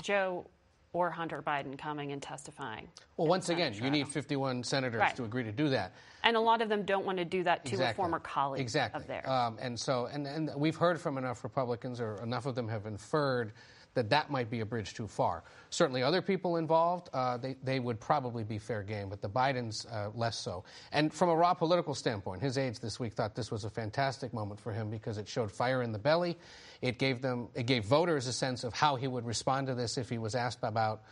Joe 0.00 0.46
or 0.92 1.10
Hunter 1.10 1.42
Biden 1.42 1.78
coming 1.78 2.12
and 2.12 2.20
testifying. 2.20 2.88
Well, 3.16 3.28
once 3.28 3.48
again, 3.48 3.74
you 3.74 3.90
need 3.90 4.08
51 4.08 4.64
senators 4.64 4.98
right. 4.98 5.16
to 5.16 5.24
agree 5.24 5.44
to 5.44 5.52
do 5.52 5.68
that. 5.68 5.94
And 6.24 6.36
a 6.36 6.40
lot 6.40 6.62
of 6.62 6.68
them 6.68 6.82
don't 6.84 7.06
want 7.06 7.18
to 7.18 7.24
do 7.24 7.44
that 7.44 7.64
to 7.66 7.72
exactly. 7.72 7.92
a 7.92 7.94
former 7.94 8.18
colleague 8.18 8.60
exactly. 8.60 9.00
of 9.00 9.06
theirs. 9.06 9.28
Um, 9.28 9.56
and 9.60 9.78
so, 9.78 10.06
and, 10.12 10.26
and 10.26 10.50
we've 10.56 10.76
heard 10.76 11.00
from 11.00 11.16
enough 11.16 11.44
Republicans, 11.44 12.00
or 12.00 12.20
enough 12.22 12.46
of 12.46 12.54
them 12.54 12.68
have 12.68 12.86
inferred 12.86 13.52
that 13.94 14.10
that 14.10 14.30
might 14.30 14.50
be 14.50 14.60
a 14.60 14.66
bridge 14.66 14.94
too 14.94 15.06
far. 15.06 15.42
Certainly, 15.70 16.02
other 16.02 16.22
people 16.22 16.56
involved, 16.56 17.08
uh, 17.12 17.36
they, 17.36 17.56
they 17.62 17.80
would 17.80 18.00
probably 18.00 18.44
be 18.44 18.58
fair 18.58 18.82
game, 18.82 19.08
but 19.08 19.20
the 19.20 19.28
Bidens 19.28 19.86
uh, 19.92 20.10
less 20.14 20.38
so. 20.38 20.64
And 20.92 21.12
from 21.12 21.28
a 21.28 21.36
raw 21.36 21.54
political 21.54 21.94
standpoint, 21.94 22.42
his 22.42 22.58
aides 22.58 22.78
this 22.78 23.00
week 23.00 23.14
thought 23.14 23.34
this 23.34 23.50
was 23.50 23.64
a 23.64 23.70
fantastic 23.70 24.32
moment 24.32 24.60
for 24.60 24.72
him 24.72 24.90
because 24.90 25.18
it 25.18 25.28
showed 25.28 25.50
fire 25.50 25.82
in 25.82 25.92
the 25.92 25.98
belly. 25.98 26.36
It 26.82 26.98
gave 26.98 27.20
them, 27.20 27.48
it 27.54 27.66
gave 27.66 27.84
voters 27.84 28.26
a 28.26 28.32
sense 28.32 28.64
of 28.64 28.74
how 28.74 28.96
he 28.96 29.06
would 29.06 29.26
respond 29.26 29.66
to 29.66 29.74
this 29.74 29.98
if 29.98 30.08
he 30.08 30.18
was 30.18 30.34
asked 30.34 30.60
about 30.62 31.02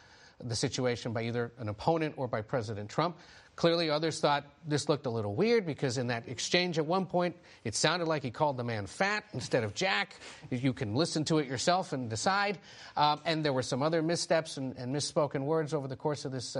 the 0.42 0.54
situation 0.54 1.12
by 1.12 1.22
either 1.22 1.52
an 1.58 1.68
opponent 1.68 2.14
or 2.16 2.28
by 2.28 2.42
President 2.42 2.88
Trump. 2.88 3.16
Clearly, 3.58 3.90
others 3.90 4.20
thought 4.20 4.44
this 4.68 4.88
looked 4.88 5.06
a 5.06 5.10
little 5.10 5.34
weird 5.34 5.66
because 5.66 5.98
in 5.98 6.06
that 6.06 6.28
exchange 6.28 6.78
at 6.78 6.86
one 6.86 7.06
point, 7.06 7.34
it 7.64 7.74
sounded 7.74 8.06
like 8.06 8.22
he 8.22 8.30
called 8.30 8.56
the 8.56 8.62
man 8.62 8.86
fat 8.86 9.24
instead 9.32 9.64
of 9.64 9.74
Jack. 9.74 10.14
You 10.48 10.72
can 10.72 10.94
listen 10.94 11.24
to 11.24 11.38
it 11.38 11.48
yourself 11.48 11.92
and 11.92 12.08
decide. 12.08 12.58
Um, 12.96 13.20
and 13.24 13.44
there 13.44 13.52
were 13.52 13.64
some 13.64 13.82
other 13.82 14.00
missteps 14.00 14.58
and, 14.58 14.76
and, 14.76 14.94
misspoken 14.94 15.40
words 15.40 15.74
over 15.74 15.88
the 15.88 15.96
course 15.96 16.24
of 16.24 16.30
this 16.30 16.56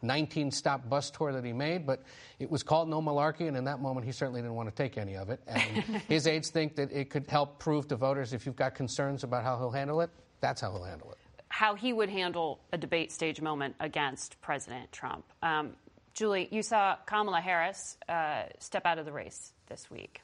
19 0.00 0.46
uh, 0.46 0.50
stop 0.50 0.88
bus 0.88 1.10
tour 1.10 1.34
that 1.34 1.44
he 1.44 1.52
made, 1.52 1.86
but 1.86 2.02
it 2.38 2.50
was 2.50 2.62
called 2.62 2.88
no 2.88 3.02
malarkey, 3.02 3.46
and 3.46 3.54
in 3.54 3.64
that 3.64 3.82
moment, 3.82 4.06
he 4.06 4.12
certainly 4.12 4.40
didn't 4.40 4.56
want 4.56 4.70
to 4.70 4.74
take 4.74 4.96
any 4.96 5.18
of 5.18 5.28
it. 5.28 5.42
And 5.46 5.84
his 6.08 6.26
aides 6.26 6.48
think 6.48 6.76
that 6.76 6.90
it 6.90 7.10
could 7.10 7.26
help 7.28 7.58
prove 7.58 7.88
to 7.88 7.96
voters 7.96 8.32
if 8.32 8.46
you've 8.46 8.56
got 8.56 8.74
concerns 8.74 9.22
about 9.22 9.44
how 9.44 9.58
he'll 9.58 9.70
handle 9.70 10.00
it, 10.00 10.08
that's 10.40 10.62
how 10.62 10.72
he'll 10.72 10.84
handle 10.84 11.10
it 11.10 11.18
how 11.50 11.74
he 11.74 11.94
would 11.94 12.10
handle 12.10 12.60
a 12.74 12.78
debate 12.78 13.10
stage 13.10 13.40
moment 13.40 13.74
against 13.80 14.38
President 14.42 14.92
Trump. 14.92 15.24
Um, 15.42 15.72
Julie, 16.18 16.48
you 16.50 16.64
saw 16.64 16.96
Kamala 17.06 17.40
Harris 17.40 17.96
uh, 18.08 18.42
step 18.58 18.86
out 18.86 18.98
of 18.98 19.06
the 19.06 19.12
race 19.12 19.52
this 19.68 19.88
week. 19.88 20.20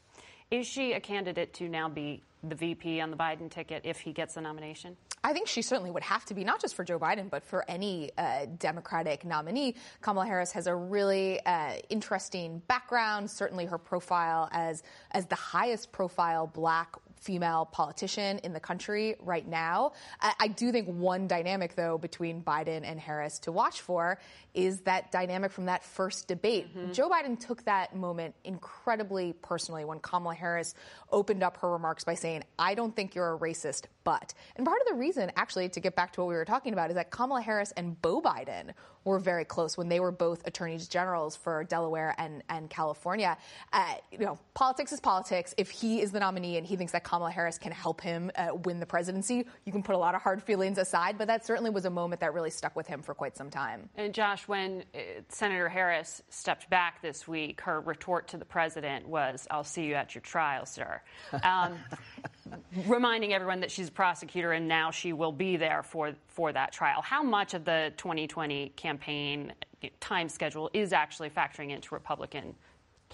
Is 0.51 0.67
she 0.67 0.93
a 0.93 0.99
candidate 0.99 1.55
to 1.55 1.69
now 1.69 1.89
be 1.89 2.21
the 2.43 2.57
VP 2.57 3.01
on 3.01 3.13
the 3.13 3.17
Biden 3.17 3.49
ticket 3.49 3.83
if 3.85 4.01
he 4.01 4.13
gets 4.13 4.35
the 4.35 4.41
nomination? 4.41 4.97
I 5.23 5.33
think 5.33 5.47
she 5.47 5.63
certainly 5.63 5.93
would 5.93 6.03
have 6.03 6.25
to 6.25 6.35
be, 6.35 6.43
not 6.43 6.61
just 6.61 6.75
for 6.75 6.83
Joe 6.83 6.99
Biden, 6.99 7.31
but 7.31 7.45
for 7.45 7.65
any 7.71 8.11
uh, 8.19 8.47
Democratic 8.59 9.25
nominee. 9.25 9.77
Kamala 10.01 10.27
Harris 10.27 10.51
has 10.51 10.67
a 10.67 10.75
really 10.75 11.41
uh, 11.47 11.75
interesting 11.91 12.61
background. 12.67 13.31
Certainly, 13.31 13.67
her 13.67 13.79
profile 13.79 14.49
as 14.51 14.83
as 15.13 15.27
the 15.27 15.37
highest 15.37 15.93
profile 15.93 16.49
Black 16.49 16.97
female 17.25 17.65
politician 17.65 18.39
in 18.45 18.53
the 18.53 18.61
country 18.61 19.17
right 19.21 19.49
now. 19.49 19.93
I, 20.21 20.35
I 20.41 20.49
do 20.49 20.71
think 20.71 20.89
one 20.89 21.27
dynamic, 21.27 21.75
though, 21.75 21.97
between 21.97 22.43
Biden 22.43 22.83
and 22.85 23.01
Harris 23.01 23.39
to 23.41 23.53
watch 23.53 23.81
for 23.81 24.19
is 24.53 24.83
that 24.83 25.11
dynamic 25.11 25.51
from 25.51 25.65
that 25.67 25.83
first 25.83 26.29
debate. 26.29 26.69
Mm-hmm. 26.69 26.93
Joe 26.93 27.09
Biden 27.09 27.41
took 27.41 27.65
that 27.65 27.97
moment 27.97 28.35
incredibly 28.45 29.33
personally 29.33 29.85
when 29.85 29.99
Kamala 30.01 30.35
Harris 30.35 30.75
opened 31.11 31.43
up 31.43 31.57
her 31.59 31.73
remarks 31.73 32.05
by 32.05 32.15
saying, 32.15 32.45
I 32.59 32.75
don't 32.75 32.95
think 32.95 33.15
you're 33.15 33.35
a 33.35 33.39
racist, 33.39 33.87
but. 34.05 34.35
And 34.55 34.67
part 34.67 34.81
of 34.83 34.87
the 34.87 34.95
reason, 34.95 35.33
actually, 35.37 35.71
to 35.71 35.81
get 35.81 35.97
back 35.97 36.13
to 36.13 36.21
what 36.21 36.29
we 36.29 36.35
were 36.35 36.45
talking 36.45 36.73
about, 36.73 36.91
is 36.91 36.97
that 36.97 37.11
Kamala 37.11 37.41
Harris 37.41 37.73
and 37.73 38.01
Beau 38.01 38.21
Biden 38.21 38.73
were 39.05 39.19
very 39.19 39.45
close 39.45 39.77
when 39.77 39.89
they 39.89 40.01
were 40.01 40.13
both 40.13 40.47
attorneys 40.47 40.89
generals 40.89 41.37
for 41.37 41.65
Delaware 41.65 42.15
and, 42.17 42.43
and 42.49 42.71
California. 42.71 43.37
Uh, 43.73 43.95
you 44.11 44.19
know, 44.19 44.39
politics 44.55 44.93
is 44.93 45.01
politics. 45.01 45.55
If 45.59 45.71
he 45.71 46.01
is 46.01 46.11
the 46.13 46.21
nominee 46.21 46.57
and 46.57 46.67
he 46.67 46.77
thinks 46.77 46.93
that 46.93 47.05
Kamala 47.15 47.31
Harris 47.31 47.59
can 47.59 47.71
help 47.71 48.01
him 48.01 48.29
uh, 48.35 48.49
win 48.65 48.81
the 48.81 48.87
presidency, 48.87 49.47
you 49.65 49.71
can 49.71 49.85
put 49.85 49.95
a 49.95 49.99
lot 49.99 50.17
of 50.17 50.23
hard 50.23 50.43
feelings 50.43 50.79
aside, 50.79 51.17
but 51.17 51.29
that 51.29 51.47
certainly 51.47 51.71
was 51.71 51.85
a 51.85 51.91
moment 51.91 52.21
that 52.21 52.35
really 52.35 52.51
stuck 52.51 52.75
with 52.75 52.89
him 52.89 53.03
for 53.03 53.15
quite 53.15 53.37
some 53.37 53.51
time. 53.51 53.89
And 53.95 54.13
Josh, 54.13 54.49
when 54.49 54.83
uh, 54.93 54.99
Senator 55.29 55.69
Harris 55.69 56.23
stepped 56.29 56.69
back 56.71 57.03
this 57.03 57.29
week, 57.29 57.61
her 57.61 57.81
retort 57.81 58.27
to 58.29 58.37
the 58.37 58.45
president 58.45 59.07
was, 59.07 59.47
I'll 59.49 59.63
see 59.63 59.85
you 59.85 59.95
at 59.95 60.17
your 60.17 60.23
trial, 60.23 60.67
sir. 60.67 61.01
Um, 61.45 61.77
reminding 62.87 63.35
everyone 63.35 63.61
that 63.61 63.71
she's 63.71 63.89
a 63.89 63.93
prosecutor 63.93 64.53
and 64.53 64.67
now 64.67 64.91
she 64.91 65.13
will 65.13 65.33
be 65.33 65.57
there 65.57 65.83
for, 65.83 66.15
for 66.27 66.53
that 66.53 66.73
trial. 66.73 67.03
How 67.03 67.23
much 67.23 67.55
of 67.55 67.65
the 67.65 67.93
2020 67.97 68.71
campaign 68.77 69.53
time 70.01 70.29
schedule 70.29 70.71
is 70.73 70.93
actually 70.93 71.31
factoring 71.31 71.71
into 71.71 71.95
Republican 71.95 72.55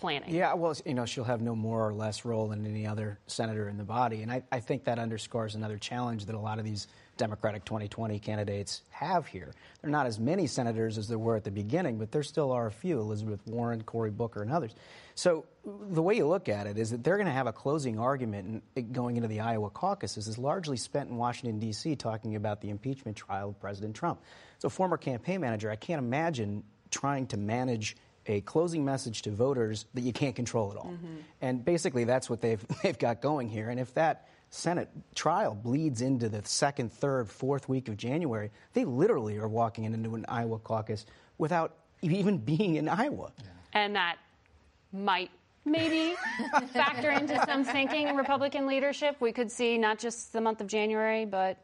planning? 0.00 0.34
Yeah, 0.34 0.54
well, 0.54 0.74
you 0.84 0.94
know, 0.94 1.04
she'll 1.04 1.24
have 1.24 1.40
no 1.40 1.54
more 1.54 1.86
or 1.86 1.92
less 1.92 2.24
role 2.24 2.48
than 2.48 2.66
any 2.66 2.86
other 2.86 3.18
senator 3.26 3.68
in 3.68 3.76
the 3.76 3.84
body. 3.84 4.22
And 4.22 4.32
I, 4.32 4.42
I 4.50 4.60
think 4.60 4.84
that 4.84 4.98
underscores 4.98 5.54
another 5.54 5.78
challenge 5.78 6.26
that 6.26 6.34
a 6.34 6.38
lot 6.38 6.58
of 6.58 6.64
these 6.64 6.88
Democratic 7.16 7.66
2020 7.66 8.18
candidates 8.18 8.80
have 8.88 9.26
here. 9.26 9.52
There 9.82 9.90
are 9.90 9.92
not 9.92 10.06
as 10.06 10.18
many 10.18 10.46
senators 10.46 10.96
as 10.96 11.06
there 11.06 11.18
were 11.18 11.36
at 11.36 11.44
the 11.44 11.50
beginning, 11.50 11.98
but 11.98 12.10
there 12.10 12.22
still 12.22 12.50
are 12.50 12.66
a 12.66 12.72
few 12.72 12.98
Elizabeth 12.98 13.46
Warren, 13.46 13.82
Cory 13.82 14.10
Booker, 14.10 14.40
and 14.40 14.50
others. 14.50 14.74
So 15.14 15.44
the 15.64 16.02
way 16.02 16.14
you 16.16 16.26
look 16.26 16.48
at 16.48 16.66
it 16.66 16.78
is 16.78 16.90
that 16.92 17.04
they're 17.04 17.16
going 17.16 17.26
to 17.26 17.32
have 17.32 17.46
a 17.46 17.52
closing 17.52 17.98
argument 17.98 18.64
going 18.92 19.16
into 19.16 19.28
the 19.28 19.40
Iowa 19.40 19.68
caucuses 19.68 20.28
is 20.28 20.38
largely 20.38 20.78
spent 20.78 21.10
in 21.10 21.16
Washington, 21.18 21.58
D.C., 21.58 21.94
talking 21.96 22.36
about 22.36 22.62
the 22.62 22.70
impeachment 22.70 23.18
trial 23.18 23.50
of 23.50 23.60
President 23.60 23.94
Trump. 23.94 24.22
So, 24.58 24.70
former 24.70 24.96
campaign 24.96 25.42
manager, 25.42 25.70
I 25.70 25.76
can't 25.76 25.98
imagine 25.98 26.64
trying 26.90 27.26
to 27.28 27.36
manage 27.36 27.96
a 28.26 28.40
closing 28.42 28.84
message 28.84 29.22
to 29.22 29.30
voters 29.30 29.86
that 29.94 30.02
you 30.02 30.12
can't 30.12 30.36
control 30.36 30.70
at 30.70 30.76
all. 30.76 30.92
Mm-hmm. 30.92 31.16
And 31.40 31.64
basically, 31.64 32.04
that's 32.04 32.28
what 32.28 32.40
they've, 32.40 32.64
they've 32.82 32.98
got 32.98 33.20
going 33.20 33.48
here. 33.48 33.70
And 33.70 33.80
if 33.80 33.94
that 33.94 34.28
Senate 34.50 34.88
trial 35.14 35.54
bleeds 35.54 36.02
into 36.02 36.28
the 36.28 36.42
second, 36.44 36.92
third, 36.92 37.28
fourth 37.28 37.68
week 37.68 37.88
of 37.88 37.96
January, 37.96 38.50
they 38.72 38.84
literally 38.84 39.38
are 39.38 39.48
walking 39.48 39.84
into 39.84 40.14
an 40.14 40.24
Iowa 40.28 40.58
caucus 40.58 41.06
without 41.38 41.74
even 42.02 42.38
being 42.38 42.76
in 42.76 42.88
Iowa. 42.88 43.32
Yeah. 43.38 43.44
And 43.72 43.96
that 43.96 44.16
might 44.92 45.30
maybe 45.64 46.16
factor 46.72 47.10
into 47.10 47.40
some 47.46 47.64
thinking 47.64 48.08
in 48.08 48.16
Republican 48.16 48.66
leadership. 48.66 49.16
We 49.20 49.32
could 49.32 49.50
see 49.52 49.78
not 49.78 49.98
just 49.98 50.32
the 50.32 50.40
month 50.40 50.60
of 50.60 50.66
January, 50.66 51.26
but 51.26 51.50
I 51.52 51.56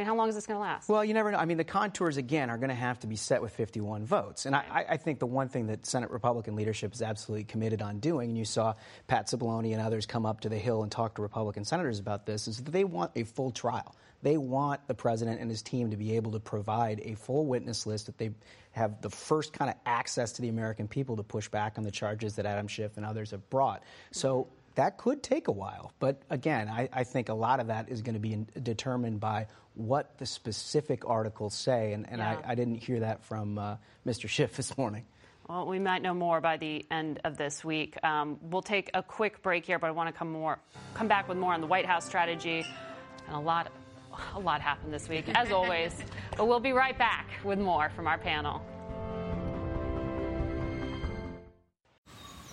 mean, 0.00 0.06
how 0.06 0.16
long 0.16 0.28
is 0.28 0.34
this 0.34 0.46
going 0.46 0.56
to 0.56 0.62
last? 0.62 0.88
Well, 0.88 1.04
you 1.04 1.14
never 1.14 1.30
know. 1.30 1.38
I 1.38 1.44
mean, 1.44 1.58
the 1.58 1.64
contours, 1.64 2.16
again, 2.16 2.50
are 2.50 2.56
going 2.56 2.70
to 2.70 2.74
have 2.74 2.98
to 3.00 3.06
be 3.06 3.16
set 3.16 3.42
with 3.42 3.52
51 3.52 4.04
votes. 4.06 4.46
And 4.46 4.56
I, 4.56 4.84
I, 4.88 4.96
think 4.96 5.18
the 5.18 5.26
one 5.26 5.48
thing 5.48 5.66
that 5.66 5.86
Senate 5.86 6.10
Republican 6.10 6.56
leadership 6.56 6.92
is 6.94 7.02
absolutely 7.02 7.44
committed 7.44 7.82
on 7.82 8.00
doing, 8.00 8.30
and 8.30 8.38
you 8.38 8.44
saw 8.44 8.74
Pat 9.06 9.26
Cipollone 9.26 9.72
and 9.72 9.80
others 9.80 10.06
come 10.06 10.26
up 10.26 10.40
to 10.40 10.48
the 10.48 10.56
Hill 10.56 10.82
and 10.82 10.90
talk 10.90 11.16
to 11.16 11.22
Republican 11.22 11.64
senators 11.64 11.98
about 11.98 12.26
this, 12.26 12.48
is 12.48 12.58
that 12.62 12.70
they 12.70 12.84
want 12.84 13.12
a 13.14 13.24
full 13.24 13.50
trial. 13.50 13.94
They 14.22 14.36
want 14.36 14.86
the 14.86 14.94
president 14.94 15.40
and 15.40 15.50
his 15.50 15.62
team 15.62 15.90
to 15.90 15.96
be 15.96 16.16
able 16.16 16.32
to 16.32 16.40
provide 16.40 17.00
a 17.04 17.14
full 17.14 17.46
witness 17.46 17.86
list 17.86 18.06
that 18.06 18.18
they 18.18 18.30
have 18.72 19.00
the 19.00 19.10
first 19.10 19.52
kind 19.52 19.70
of 19.70 19.76
access 19.84 20.32
to 20.32 20.42
the 20.42 20.48
American 20.48 20.88
people 20.88 21.16
to 21.16 21.22
push 21.22 21.48
back 21.48 21.78
on 21.78 21.84
the 21.84 21.90
charges 21.90 22.36
that 22.36 22.46
Adam 22.46 22.68
Schiff 22.68 22.96
and 22.96 23.06
others 23.06 23.30
have 23.30 23.48
brought. 23.50 23.82
So 24.12 24.48
that 24.74 24.98
could 24.98 25.22
take 25.22 25.48
a 25.48 25.52
while. 25.52 25.92
But 25.98 26.22
again, 26.30 26.68
I, 26.68 26.88
I 26.92 27.04
think 27.04 27.28
a 27.28 27.34
lot 27.34 27.60
of 27.60 27.68
that 27.68 27.88
is 27.88 28.02
going 28.02 28.14
to 28.14 28.20
be 28.20 28.32
in, 28.32 28.46
determined 28.62 29.20
by 29.20 29.46
what 29.74 30.18
the 30.18 30.26
specific 30.26 31.08
articles 31.08 31.54
say. 31.54 31.92
And, 31.92 32.08
and 32.08 32.18
yeah. 32.18 32.40
I, 32.44 32.52
I, 32.52 32.54
didn't 32.54 32.76
hear 32.76 33.00
that 33.00 33.24
from 33.24 33.58
uh, 33.58 33.76
Mr. 34.06 34.28
Schiff 34.28 34.56
this 34.56 34.76
morning. 34.76 35.04
Well, 35.48 35.66
we 35.66 35.80
might 35.80 36.02
know 36.02 36.14
more 36.14 36.40
by 36.40 36.58
the 36.58 36.86
end 36.90 37.20
of 37.24 37.36
this 37.36 37.64
week. 37.64 37.96
Um, 38.04 38.38
we'll 38.42 38.62
take 38.62 38.90
a 38.94 39.02
quick 39.02 39.42
break 39.42 39.66
here, 39.66 39.78
but 39.78 39.88
I 39.88 39.90
want 39.90 40.08
to 40.08 40.12
come 40.12 40.30
more, 40.30 40.60
come 40.94 41.08
back 41.08 41.28
with 41.28 41.38
more 41.38 41.52
on 41.52 41.60
the 41.60 41.66
White 41.66 41.86
House 41.86 42.06
strategy 42.06 42.64
and 43.26 43.36
a 43.36 43.40
lot, 43.40 43.72
a 44.34 44.38
lot 44.38 44.60
happened 44.60 44.92
this 44.92 45.08
week, 45.08 45.24
as 45.34 45.50
always. 45.50 45.92
but 46.36 46.46
we'll 46.46 46.60
be 46.60 46.72
right 46.72 46.96
back 46.96 47.28
with 47.44 47.58
more 47.58 47.90
from 47.90 48.06
our 48.06 48.18
panel. 48.18 48.62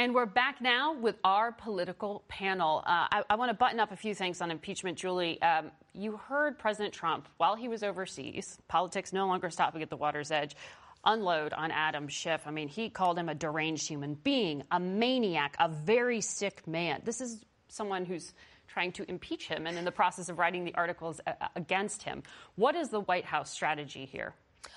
And 0.00 0.14
we're 0.14 0.24
back 0.24 0.62
now 0.62 0.94
with 0.94 1.16
our 1.24 1.52
political 1.52 2.24
panel. 2.26 2.82
Uh, 2.86 3.06
I, 3.12 3.22
I 3.28 3.34
want 3.34 3.50
to 3.50 3.54
button 3.54 3.78
up 3.78 3.92
a 3.92 3.96
few 3.96 4.14
things 4.14 4.40
on 4.40 4.50
impeachment, 4.50 4.96
Julie. 4.96 5.42
Um, 5.42 5.72
you 5.92 6.16
heard 6.16 6.58
President 6.58 6.94
Trump 6.94 7.28
while 7.36 7.54
he 7.54 7.68
was 7.68 7.82
overseas, 7.82 8.56
politics 8.66 9.12
no 9.12 9.26
longer 9.26 9.50
stopping 9.50 9.82
at 9.82 9.90
the 9.90 9.98
water's 9.98 10.30
edge, 10.30 10.56
unload 11.04 11.52
on 11.52 11.70
Adam 11.70 12.08
Schiff. 12.08 12.40
I 12.46 12.50
mean, 12.50 12.68
he 12.68 12.88
called 12.88 13.18
him 13.18 13.28
a 13.28 13.34
deranged 13.34 13.86
human 13.86 14.14
being, 14.14 14.62
a 14.70 14.80
maniac, 14.80 15.54
a 15.58 15.68
very 15.68 16.22
sick 16.22 16.66
man. 16.66 17.02
This 17.04 17.20
is 17.20 17.44
someone 17.68 18.06
who's 18.06 18.32
trying 18.68 18.92
to 18.92 19.04
impeach 19.06 19.48
him 19.48 19.66
and 19.66 19.76
in 19.76 19.84
the 19.84 19.92
process 19.92 20.30
of 20.30 20.38
writing 20.38 20.64
the 20.64 20.74
articles 20.76 21.20
uh, 21.26 21.32
against 21.56 22.04
him. 22.04 22.22
What 22.56 22.74
is 22.74 22.88
the 22.88 23.00
White 23.00 23.26
House 23.26 23.50
strategy 23.50 24.08
here? 24.10 24.32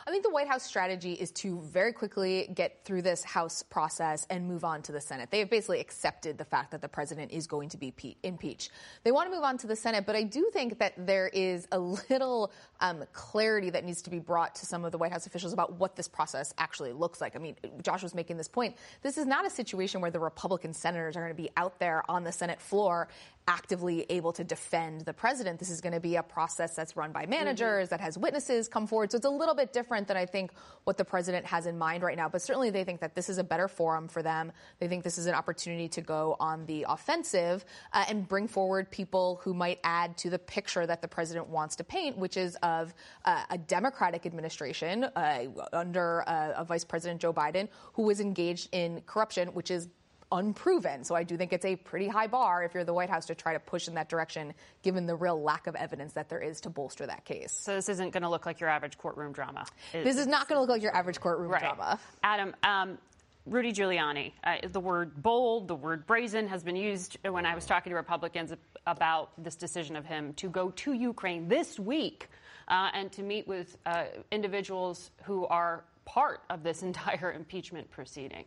I 0.06 0.12
think 0.12 0.24
the 0.24 0.30
White 0.30 0.48
House 0.48 0.64
strategy 0.64 1.14
is 1.14 1.32
to 1.32 1.62
very 1.62 1.94
quickly 1.94 2.50
get 2.54 2.84
through 2.84 3.04
this 3.04 3.24
House 3.24 3.64
process 3.64 4.26
and 4.30 4.48
move 4.48 4.64
on 4.64 4.82
to 4.84 4.92
the 4.92 5.02
Senate. 5.02 5.32
They 5.32 5.40
have 5.40 5.50
basically 5.50 5.80
accepted 5.80 6.38
the 6.38 6.46
fact 6.46 6.72
that 6.72 6.82
the 6.82 6.90
president 6.90 7.32
is 7.32 7.48
going 7.48 7.70
to 7.70 7.78
be 7.78 7.94
impeached. 8.24 8.72
They 9.04 9.12
want 9.12 9.30
to 9.30 9.36
move 9.36 9.44
on 9.44 9.58
to 9.60 9.68
the 9.68 9.76
Senate, 9.76 10.06
but 10.06 10.16
I 10.16 10.24
do 10.24 10.50
think 10.52 10.80
that 10.80 10.94
there 10.98 11.28
is 11.28 11.68
a 11.72 11.80
little 11.80 12.52
um, 12.82 13.04
clarity 13.14 13.70
that 13.70 13.86
needs 13.86 14.02
to 14.04 14.10
be 14.10 14.20
brought 14.20 14.56
to 14.56 14.66
some 14.66 14.84
of 14.84 14.92
the 14.92 14.98
White 14.98 15.12
House 15.12 15.26
officials 15.26 15.54
about 15.54 15.74
what 15.74 15.96
this 15.96 16.08
process 16.08 16.54
actually 16.58 16.92
looks 16.92 17.22
like. 17.22 17.36
I 17.36 17.40
mean, 17.40 17.56
Josh 17.82 18.04
was 18.04 18.14
making 18.14 18.38
this 18.38 18.48
point. 18.48 18.76
This 19.02 19.18
is 19.18 19.26
not 19.26 19.46
a 19.46 19.50
situation 19.50 20.02
where 20.02 20.12
the 20.12 20.20
Republican 20.20 20.74
senators 20.74 21.16
are 21.16 21.22
going 21.22 21.36
to 21.36 21.42
be 21.42 21.50
out 21.56 21.80
there 21.80 22.04
on 22.10 22.24
the 22.24 22.32
Senate 22.32 22.60
floor 22.60 23.08
actively 23.48 24.06
able 24.10 24.32
to 24.34 24.44
defend 24.44 25.02
the 25.02 25.14
president. 25.14 25.60
This 25.60 25.70
is 25.70 25.82
going 25.82 25.94
to 25.94 26.00
be 26.00 26.16
a 26.16 26.24
process 26.24 26.76
that's 26.76 26.96
run 26.96 27.12
by 27.12 27.26
managers, 27.26 27.86
mm-hmm. 27.86 27.94
that 27.94 28.02
has 28.02 28.18
witnesses 28.18 28.68
come 28.68 28.88
forward. 28.88 29.12
So 29.12 29.18
it's 29.18 29.26
a 29.26 29.30
little 29.30 29.56
bit 29.56 29.74
different 29.74 30.08
than 30.08 30.18
I 30.18 30.26
think 30.26 30.52
what 30.86 30.98
the 30.98 31.06
president 31.06 31.46
has 31.46 31.66
in 31.66 31.78
mind 31.78 32.04
right 32.04 32.16
now. 32.16 32.30
But 32.30 32.42
certainly 32.42 32.70
they 32.70 32.84
think 32.84 33.02
that 33.02 33.16
this 33.16 33.30
is 33.30 33.38
a 33.38 33.44
better 33.44 33.68
forum 33.68 34.08
for 34.08 34.22
them. 34.22 34.52
They 34.80 34.88
think 34.88 35.04
this 35.04 35.18
is 35.18 35.26
an 35.26 35.34
opportunity 35.34 35.90
to 35.90 36.02
go 36.02 36.38
on 36.40 36.66
the 36.66 36.86
offensive 36.88 37.66
uh, 37.92 38.06
and 38.08 38.28
bring 38.28 38.48
forward 38.48 38.90
people 38.90 39.42
who 39.44 39.54
might 39.54 39.80
add 39.84 40.18
to 40.18 40.30
the 40.30 40.40
picture 40.40 40.86
that 40.86 41.02
the 41.02 41.08
president 41.08 41.48
wants 41.48 41.76
to 41.78 41.84
paint, 41.84 42.18
which 42.18 42.38
is 42.38 42.56
of 42.64 42.94
uh, 43.26 43.44
a 43.50 43.58
Democratic 43.58 44.26
administration 44.26 45.04
uh, 45.04 45.46
under 45.74 46.28
uh, 46.28 46.54
a 46.56 46.64
Vice 46.64 46.86
President 46.86 47.20
Joe 47.20 47.34
Biden 47.34 47.68
who 47.94 48.04
was 48.04 48.20
engaged 48.20 48.70
in 48.72 49.02
corruption, 49.02 49.50
which 49.50 49.70
is 49.70 49.90
unproven. 50.34 51.04
So 51.04 51.16
I 51.16 51.24
do 51.24 51.38
think 51.38 51.54
it's 51.54 51.66
a 51.66 51.76
pretty 51.76 52.08
high 52.08 52.28
bar 52.28 52.64
if 52.64 52.74
you're 52.74 52.84
the 52.84 52.94
White 52.94 53.10
House 53.10 53.28
to 53.28 53.36
try 53.36 53.54
to 53.54 53.60
push 53.60 53.88
in 53.88 53.94
that 53.96 54.10
direction, 54.10 54.54
given 54.82 55.06
the 55.06 55.16
real 55.16 55.42
lack 55.42 55.68
of 55.68 55.76
evidence 55.76 56.14
that 56.14 56.30
there 56.30 56.40
is 56.40 56.62
to 56.62 56.70
bolster 56.70 57.06
that 57.06 57.24
case. 57.26 57.54
So 57.54 57.76
this 57.76 57.90
isn't 57.90 58.12
going 58.12 58.24
to 58.24 58.30
look 58.30 58.46
like 58.46 58.60
your 58.60 58.70
average 58.70 58.98
courtroom 58.98 59.32
drama. 59.32 59.66
this 59.92 60.18
is 60.18 60.28
not 60.28 60.48
going 60.48 60.58
to 60.58 60.62
look 60.62 60.70
like 60.70 60.82
your 60.82 60.96
average 60.96 61.20
courtroom 61.20 61.52
right. 61.52 61.62
drama. 61.62 62.00
Adam, 62.24 62.56
um, 62.64 62.98
Rudy 63.46 63.74
Giuliani, 63.74 64.32
uh, 64.44 64.56
the 64.72 64.80
word 64.80 65.22
bold, 65.22 65.68
the 65.68 65.76
word 65.76 66.08
brazen 66.08 66.48
has 66.48 66.64
been 66.64 66.78
used 66.78 67.18
when 67.30 67.46
I 67.46 67.56
was 67.56 67.66
talking 67.66 67.92
to 67.92 67.96
Republicans 67.96 68.54
about 68.88 69.32
this 69.42 69.56
decision 69.56 69.96
of 69.96 70.06
him 70.06 70.34
to 70.36 70.50
go 70.50 70.72
to 70.72 70.94
Ukraine 70.94 71.48
this 71.50 71.78
week 71.78 72.30
uh, 72.70 72.90
and 72.94 73.12
to 73.12 73.22
meet 73.22 73.48
with 73.48 73.78
uh, 73.86 74.06
individuals 74.32 75.12
who 75.24 75.46
are 75.48 75.84
part 76.06 76.42
of 76.50 76.64
this 76.64 76.84
entire 76.90 77.34
impeachment 77.34 77.90
proceeding. 77.92 78.46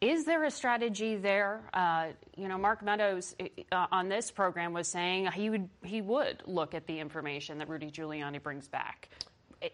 Is 0.00 0.24
there 0.24 0.44
a 0.44 0.50
strategy 0.50 1.16
there? 1.16 1.60
Uh, 1.74 2.08
you 2.34 2.48
know, 2.48 2.56
Mark 2.56 2.82
Meadows 2.82 3.36
uh, 3.70 3.86
on 3.92 4.08
this 4.08 4.30
program 4.30 4.72
was 4.72 4.88
saying 4.88 5.30
he 5.32 5.50
would 5.50 5.68
he 5.84 6.00
would 6.00 6.42
look 6.46 6.74
at 6.74 6.86
the 6.86 6.98
information 6.98 7.58
that 7.58 7.68
Rudy 7.68 7.90
Giuliani 7.90 8.42
brings 8.42 8.66
back. 8.66 9.10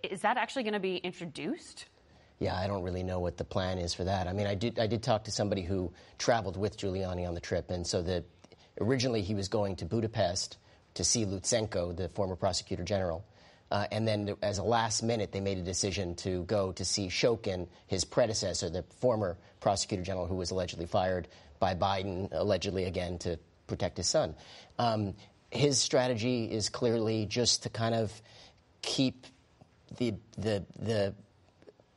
Is 0.02 0.22
that 0.22 0.36
actually 0.36 0.64
going 0.64 0.72
to 0.72 0.80
be 0.80 0.96
introduced? 0.96 1.84
Yeah, 2.40 2.56
I 2.56 2.66
don't 2.66 2.82
really 2.82 3.04
know 3.04 3.20
what 3.20 3.36
the 3.36 3.44
plan 3.44 3.78
is 3.78 3.94
for 3.94 4.02
that. 4.02 4.26
I 4.26 4.32
mean, 4.32 4.48
I 4.48 4.56
did 4.56 4.80
I 4.80 4.88
did 4.88 5.00
talk 5.00 5.22
to 5.24 5.30
somebody 5.30 5.62
who 5.62 5.92
traveled 6.18 6.56
with 6.56 6.76
Giuliani 6.76 7.26
on 7.26 7.34
the 7.34 7.40
trip, 7.40 7.70
and 7.70 7.86
so 7.86 8.02
that 8.02 8.24
originally 8.80 9.22
he 9.22 9.36
was 9.36 9.46
going 9.46 9.76
to 9.76 9.84
Budapest 9.84 10.58
to 10.94 11.04
see 11.04 11.24
Lutsenko, 11.24 11.96
the 11.96 12.08
former 12.08 12.34
prosecutor 12.34 12.82
general. 12.82 13.24
Uh, 13.70 13.86
and 13.90 14.06
then, 14.06 14.36
as 14.42 14.58
a 14.58 14.62
last 14.62 15.02
minute, 15.02 15.32
they 15.32 15.40
made 15.40 15.58
a 15.58 15.62
decision 15.62 16.14
to 16.14 16.44
go 16.44 16.72
to 16.72 16.84
see 16.84 17.08
Shokin, 17.08 17.66
his 17.88 18.04
predecessor, 18.04 18.70
the 18.70 18.84
former 19.00 19.36
prosecutor 19.60 20.04
general 20.04 20.26
who 20.26 20.36
was 20.36 20.52
allegedly 20.52 20.86
fired 20.86 21.26
by 21.58 21.74
Biden, 21.74 22.28
allegedly 22.30 22.84
again 22.84 23.18
to 23.18 23.38
protect 23.66 23.96
his 23.96 24.06
son. 24.08 24.36
Um, 24.78 25.14
his 25.50 25.78
strategy 25.78 26.44
is 26.44 26.68
clearly 26.68 27.26
just 27.26 27.64
to 27.64 27.68
kind 27.68 27.94
of 27.94 28.12
keep 28.82 29.26
the 29.98 30.14
the 30.36 30.64
the 30.78 31.14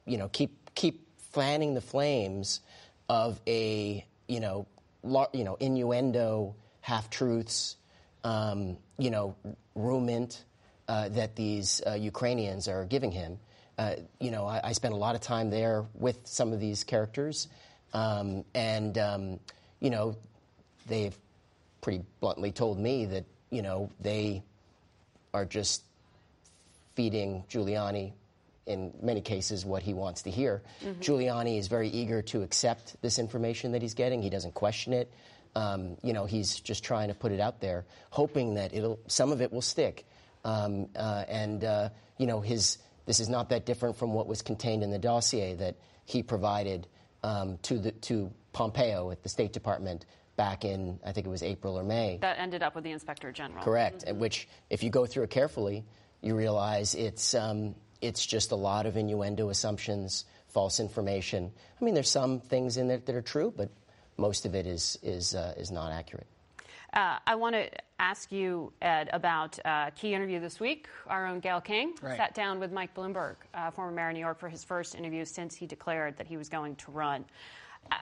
you 0.05 0.17
know 0.17 0.29
keep 0.29 0.73
keep 0.75 1.07
fanning 1.33 1.73
the 1.73 1.81
flames 1.81 2.61
of 3.07 3.39
a 3.47 4.05
you 4.27 4.39
know 4.39 4.67
lar- 5.03 5.29
you 5.33 5.43
know 5.43 5.55
innuendo, 5.59 6.55
half 6.81 7.09
truths, 7.09 7.75
um, 8.23 8.77
you 8.97 9.11
know 9.11 9.35
rumint 9.77 10.43
uh, 10.89 11.07
that 11.09 11.35
these 11.35 11.81
uh, 11.85 11.93
Ukrainians 11.93 12.67
are 12.67 12.83
giving 12.83 13.11
him. 13.11 13.37
Uh, 13.77 13.93
you 14.19 14.31
know, 14.31 14.45
I, 14.45 14.59
I, 14.61 14.71
spent 14.73 14.93
a 14.93 14.97
lot 14.97 15.13
of 15.15 15.21
time 15.21 15.51
there 15.51 15.85
with 15.93 16.17
some 16.25 16.51
of 16.51 16.59
these 16.59 16.83
characters, 16.83 17.47
um, 17.93 18.43
and 18.55 18.97
um, 18.97 19.39
you 19.79 19.91
know, 19.91 20.17
they've 20.87 21.15
pretty 21.79 22.03
bluntly 22.19 22.51
told 22.51 22.79
me 22.79 23.05
that 23.05 23.23
you 23.51 23.61
know 23.61 23.91
they 24.01 24.43
are 25.31 25.45
just 25.45 25.83
feeding 26.95 27.45
Giuliani 27.49 28.11
in 28.65 28.91
many 29.01 29.21
cases 29.21 29.63
what 29.65 29.83
he 29.83 29.93
wants 29.93 30.23
to 30.23 30.31
hear. 30.31 30.61
Mm-hmm. 30.83 31.01
Giuliani 31.01 31.59
is 31.59 31.67
very 31.67 31.87
eager 31.87 32.21
to 32.23 32.41
accept 32.41 32.99
this 33.01 33.19
information 33.19 33.73
that 33.73 33.81
he's 33.81 33.93
getting. 33.93 34.23
He 34.23 34.29
doesn't 34.29 34.55
question 34.55 34.91
it. 34.91 35.13
Um, 35.55 35.97
you 36.03 36.13
know, 36.13 36.25
he's 36.25 36.59
just 36.59 36.83
trying 36.83 37.09
to 37.09 37.13
put 37.13 37.31
it 37.31 37.39
out 37.39 37.61
there, 37.61 37.85
hoping 38.09 38.55
that 38.55 38.73
it'll 38.73 38.99
some 39.07 39.31
of 39.31 39.41
it 39.41 39.53
will 39.53 39.61
stick. 39.61 40.05
Um, 40.43 40.87
uh, 40.95 41.25
and, 41.27 41.63
uh, 41.63 41.89
you 42.17 42.27
know, 42.27 42.39
his, 42.39 42.77
this 43.05 43.19
is 43.19 43.29
not 43.29 43.49
that 43.49 43.65
different 43.65 43.97
from 43.97 44.13
what 44.13 44.27
was 44.27 44.41
contained 44.41 44.83
in 44.83 44.91
the 44.91 44.99
dossier 44.99 45.55
that 45.55 45.75
he 46.05 46.23
provided 46.23 46.87
um, 47.23 47.57
to, 47.63 47.77
the, 47.77 47.91
to 47.91 48.31
Pompeo 48.53 49.11
at 49.11 49.21
the 49.23 49.29
State 49.29 49.53
Department 49.53 50.05
back 50.37 50.63
in, 50.63 50.99
I 51.05 51.11
think 51.11 51.27
it 51.27 51.29
was 51.29 51.43
April 51.43 51.77
or 51.77 51.83
May. 51.83 52.17
That 52.21 52.39
ended 52.39 52.63
up 52.63 52.73
with 52.73 52.85
the 52.85 52.91
Inspector 52.91 53.29
General. 53.33 53.63
Correct, 53.63 54.05
mm-hmm. 54.05 54.19
which, 54.19 54.47
if 54.69 54.83
you 54.83 54.89
go 54.89 55.05
through 55.05 55.23
it 55.23 55.29
carefully, 55.29 55.83
you 56.21 56.35
realize 56.35 56.95
it's, 56.95 57.35
um, 57.35 57.75
it's 58.01 58.25
just 58.25 58.51
a 58.51 58.55
lot 58.55 58.85
of 58.85 58.95
innuendo 58.95 59.49
assumptions, 59.49 60.23
false 60.47 60.79
information. 60.79 61.51
I 61.79 61.83
mean, 61.83 61.93
there's 61.93 62.09
some 62.09 62.39
things 62.39 62.77
in 62.77 62.87
there 62.87 62.99
that 62.99 63.15
are 63.15 63.21
true, 63.21 63.53
but 63.55 63.69
most 64.15 64.45
of 64.45 64.55
it 64.55 64.65
is, 64.65 64.97
is, 65.03 65.35
uh, 65.35 65.53
is 65.57 65.71
not 65.71 65.91
accurate. 65.91 66.27
Uh, 66.93 67.17
I 67.25 67.35
want 67.35 67.55
to 67.55 67.69
ask 67.99 68.31
you, 68.31 68.73
Ed, 68.81 69.09
about 69.13 69.59
a 69.59 69.69
uh, 69.69 69.89
key 69.91 70.13
interview 70.13 70.39
this 70.39 70.59
week. 70.59 70.87
Our 71.07 71.27
own 71.27 71.39
Gayle 71.39 71.61
King 71.61 71.93
right. 72.01 72.17
sat 72.17 72.33
down 72.33 72.59
with 72.59 72.71
Mike 72.71 72.95
Bloomberg, 72.95 73.35
uh, 73.53 73.71
former 73.71 73.91
mayor 73.91 74.09
of 74.09 74.13
New 74.13 74.19
York, 74.19 74.39
for 74.39 74.49
his 74.49 74.63
first 74.63 74.95
interview 74.95 75.25
since 75.25 75.55
he 75.55 75.67
declared 75.67 76.17
that 76.17 76.27
he 76.27 76.37
was 76.37 76.49
going 76.49 76.75
to 76.77 76.91
run. 76.91 77.25
Uh, 77.91 77.95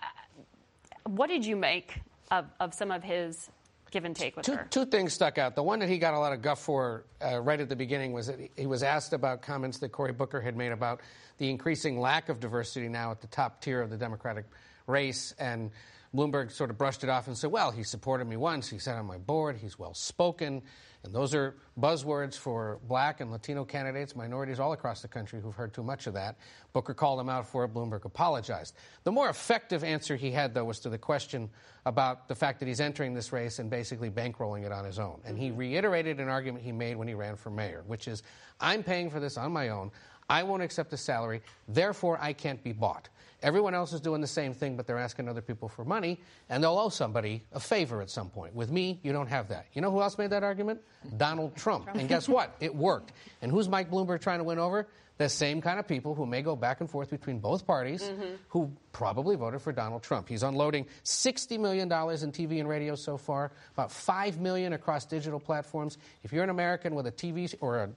what 1.05 1.27
did 1.27 1.45
you 1.45 1.55
make 1.55 1.99
of, 2.31 2.45
of 2.59 2.73
some 2.73 2.91
of 2.91 3.03
his 3.03 3.49
give 3.91 4.05
and 4.05 4.15
take 4.15 4.35
with 4.35 4.45
two, 4.45 4.53
her? 4.53 4.67
Two 4.69 4.85
things 4.85 5.13
stuck 5.13 5.37
out. 5.37 5.55
The 5.55 5.63
one 5.63 5.79
that 5.79 5.89
he 5.89 5.97
got 5.97 6.13
a 6.13 6.19
lot 6.19 6.33
of 6.33 6.41
guff 6.41 6.59
for 6.59 7.05
uh, 7.23 7.39
right 7.39 7.59
at 7.59 7.69
the 7.69 7.75
beginning 7.75 8.13
was 8.13 8.27
that 8.27 8.39
he 8.55 8.65
was 8.65 8.83
asked 8.83 9.13
about 9.13 9.41
comments 9.41 9.79
that 9.79 9.89
Cory 9.89 10.13
Booker 10.13 10.39
had 10.39 10.55
made 10.55 10.71
about 10.71 11.01
the 11.37 11.49
increasing 11.49 11.99
lack 11.99 12.29
of 12.29 12.39
diversity 12.39 12.87
now 12.87 13.11
at 13.11 13.21
the 13.21 13.27
top 13.27 13.61
tier 13.61 13.81
of 13.81 13.89
the 13.89 13.97
Democratic 13.97 14.45
race 14.87 15.33
and 15.39 15.71
Bloomberg 16.15 16.51
sort 16.51 16.69
of 16.69 16.77
brushed 16.77 17.03
it 17.03 17.09
off 17.09 17.27
and 17.27 17.37
said, 17.37 17.51
well, 17.51 17.71
he 17.71 17.83
supported 17.83 18.25
me 18.25 18.37
once. 18.37 18.69
He 18.69 18.79
sat 18.79 18.97
on 18.97 19.05
my 19.05 19.17
board. 19.17 19.57
He's 19.57 19.77
well 19.77 19.93
spoken. 19.93 20.61
And 21.03 21.13
those 21.13 21.33
are 21.33 21.55
buzzwords 21.79 22.35
for 22.35 22.79
black 22.87 23.21
and 23.21 23.31
Latino 23.31 23.63
candidates, 23.63 24.15
minorities 24.15 24.59
all 24.59 24.73
across 24.73 25.01
the 25.01 25.07
country 25.07 25.39
who've 25.39 25.55
heard 25.55 25.73
too 25.73 25.83
much 25.83 26.07
of 26.07 26.13
that. 26.15 26.37
Booker 26.73 26.93
called 26.93 27.19
him 27.19 27.29
out 27.29 27.47
for 27.47 27.63
it. 27.63 27.73
Bloomberg 27.73 28.03
apologized. 28.05 28.75
The 29.03 29.11
more 29.11 29.29
effective 29.29 29.83
answer 29.83 30.15
he 30.15 30.31
had, 30.31 30.53
though, 30.53 30.65
was 30.65 30.79
to 30.79 30.89
the 30.89 30.97
question 30.97 31.49
about 31.85 32.27
the 32.27 32.35
fact 32.35 32.59
that 32.59 32.67
he's 32.67 32.81
entering 32.81 33.13
this 33.13 33.31
race 33.31 33.59
and 33.59 33.69
basically 33.69 34.09
bankrolling 34.09 34.65
it 34.65 34.71
on 34.71 34.83
his 34.83 34.99
own. 34.99 35.21
And 35.23 35.37
he 35.37 35.49
mm-hmm. 35.49 35.59
reiterated 35.59 36.19
an 36.19 36.27
argument 36.29 36.65
he 36.65 36.71
made 36.71 36.97
when 36.97 37.07
he 37.07 37.13
ran 37.13 37.35
for 37.35 37.51
mayor, 37.51 37.83
which 37.87 38.07
is 38.07 38.23
I'm 38.59 38.83
paying 38.83 39.09
for 39.09 39.19
this 39.19 39.37
on 39.37 39.51
my 39.51 39.69
own. 39.69 39.91
I 40.29 40.43
won't 40.43 40.61
accept 40.61 40.91
a 40.91 40.97
salary, 40.97 41.41
therefore 41.69 42.17
I 42.19 42.33
can't 42.33 42.61
be 42.61 42.73
bought. 42.73 43.07
Everyone 43.43 43.75
else 43.75 43.93
is 43.93 44.01
doing 44.01 44.21
the 44.21 44.27
same 44.27 44.53
thing, 44.53 44.75
but 44.75 44.87
they're 44.87 44.97
asking 44.97 45.29
other 45.29 45.41
people 45.41 45.69
for 45.69 45.85
money, 45.85 46.19
and 46.49 46.63
they'll 46.63 46.77
owe 46.77 46.89
somebody 46.89 47.43
a 47.51 47.59
favor 47.59 48.01
at 48.01 48.09
some 48.09 48.29
point. 48.29 48.55
With 48.55 48.71
me, 48.71 48.99
you 49.03 49.13
don't 49.13 49.27
have 49.27 49.49
that. 49.49 49.67
You 49.73 49.81
know 49.81 49.91
who 49.91 50.01
else 50.01 50.17
made 50.17 50.31
that 50.31 50.43
argument? 50.43 50.81
Donald 51.17 51.55
Trump. 51.55 51.85
Trump. 51.85 51.99
And 51.99 52.09
guess 52.09 52.27
what? 52.29 52.55
It 52.59 52.73
worked. 52.75 53.11
And 53.41 53.51
who's 53.51 53.69
Mike 53.69 53.91
Bloomberg 53.91 54.21
trying 54.21 54.39
to 54.39 54.43
win 54.43 54.57
over? 54.57 54.87
The 55.17 55.29
same 55.29 55.61
kind 55.61 55.79
of 55.79 55.87
people 55.87 56.13
who 56.13 56.25
may 56.25 56.41
go 56.43 56.55
back 56.55 56.79
and 56.79 56.89
forth 56.89 57.09
between 57.09 57.39
both 57.39 57.65
parties 57.65 58.03
mm-hmm. 58.03 58.35
who 58.49 58.71
probably 58.91 59.35
voted 59.35 59.61
for 59.61 59.71
Donald 59.71 60.03
Trump. 60.03 60.29
He's 60.29 60.43
unloading 60.43 60.85
$60 61.03 61.59
million 61.59 61.87
in 61.87 62.31
TV 62.31 62.59
and 62.59 62.69
radio 62.69 62.93
so 62.93 63.17
far, 63.17 63.51
about 63.73 63.91
5 63.91 64.39
million 64.39 64.73
across 64.73 65.05
digital 65.05 65.39
platforms. 65.39 65.97
If 66.23 66.33
you're 66.33 66.43
an 66.43 66.51
American 66.51 66.93
with 66.93 67.07
a 67.07 67.11
TV 67.11 67.53
or 67.61 67.77
a 67.79 67.89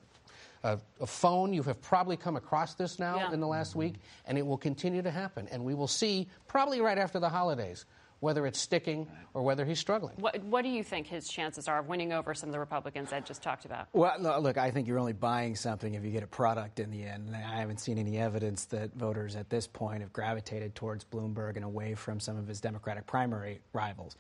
a, 0.63 0.79
a, 1.01 1.07
phone. 1.07 1.53
You 1.53 1.63
have 1.65 1.81
probably 1.81 2.17
come 2.17 2.37
across 2.37 2.75
this 2.75 2.99
now 2.99 3.17
yeah. 3.17 3.33
in 3.33 3.41
the 3.41 3.47
last 3.47 3.75
week, 3.75 3.95
and 4.27 4.37
it 4.37 4.47
will 4.47 4.59
continue 4.59 5.03
to 5.03 5.11
happen. 5.11 5.49
And 5.51 5.65
we 5.65 5.75
will 5.75 5.89
see 5.89 6.29
probably 6.49 6.81
right 6.81 6.99
after 6.99 7.19
the 7.19 7.29
holidays 7.29 7.87
whether 8.21 8.47
it's 8.47 8.59
sticking 8.59 9.09
or 9.33 9.43
whether 9.43 9.65
he's 9.65 9.79
struggling. 9.79 10.15
What, 10.19 10.43
what, 10.45 10.63
do 10.63 10.69
you 10.69 10.85
think 10.85 11.07
his 11.07 11.27
chances 11.27 11.69
are 11.69 11.79
of 11.79 11.89
winning 11.89 12.13
over 12.13 12.35
some 12.35 12.51
of 12.51 12.53
the 12.53 12.59
Republicans 12.59 13.13
Ed 13.13 13.25
just 13.25 13.43
talked 13.43 13.65
about? 13.65 13.89
Well, 13.95 14.15
no, 14.21 14.39
look, 14.39 14.59
I 14.59 14.71
think 14.71 14.87
you're 14.87 14.99
only 14.99 15.15
buying 15.15 15.57
something 15.57 15.95
if 15.95 16.05
you 16.05 16.11
get 16.11 16.23
a 16.23 16.29
product 16.29 16.81
in 16.81 16.91
the 16.91 17.03
end. 17.03 17.29
And 17.29 17.37
I 17.37 17.61
haven't 17.61 17.81
seen 17.81 17.99
any 17.99 18.19
evidence 18.19 18.67
that 18.67 18.95
voters 18.95 19.37
at 19.37 19.49
this 19.49 19.67
point 19.67 20.03
have 20.03 20.13
gravitated 20.13 20.75
towards 20.75 21.05
Bloomberg 21.05 21.57
and 21.57 21.65
away 21.65 21.95
from 21.95 22.21
some 22.21 22.37
of 22.37 22.47
his 22.47 22.61
Democratic 22.61 23.07
primary 23.07 23.61
rivals. 23.73 24.17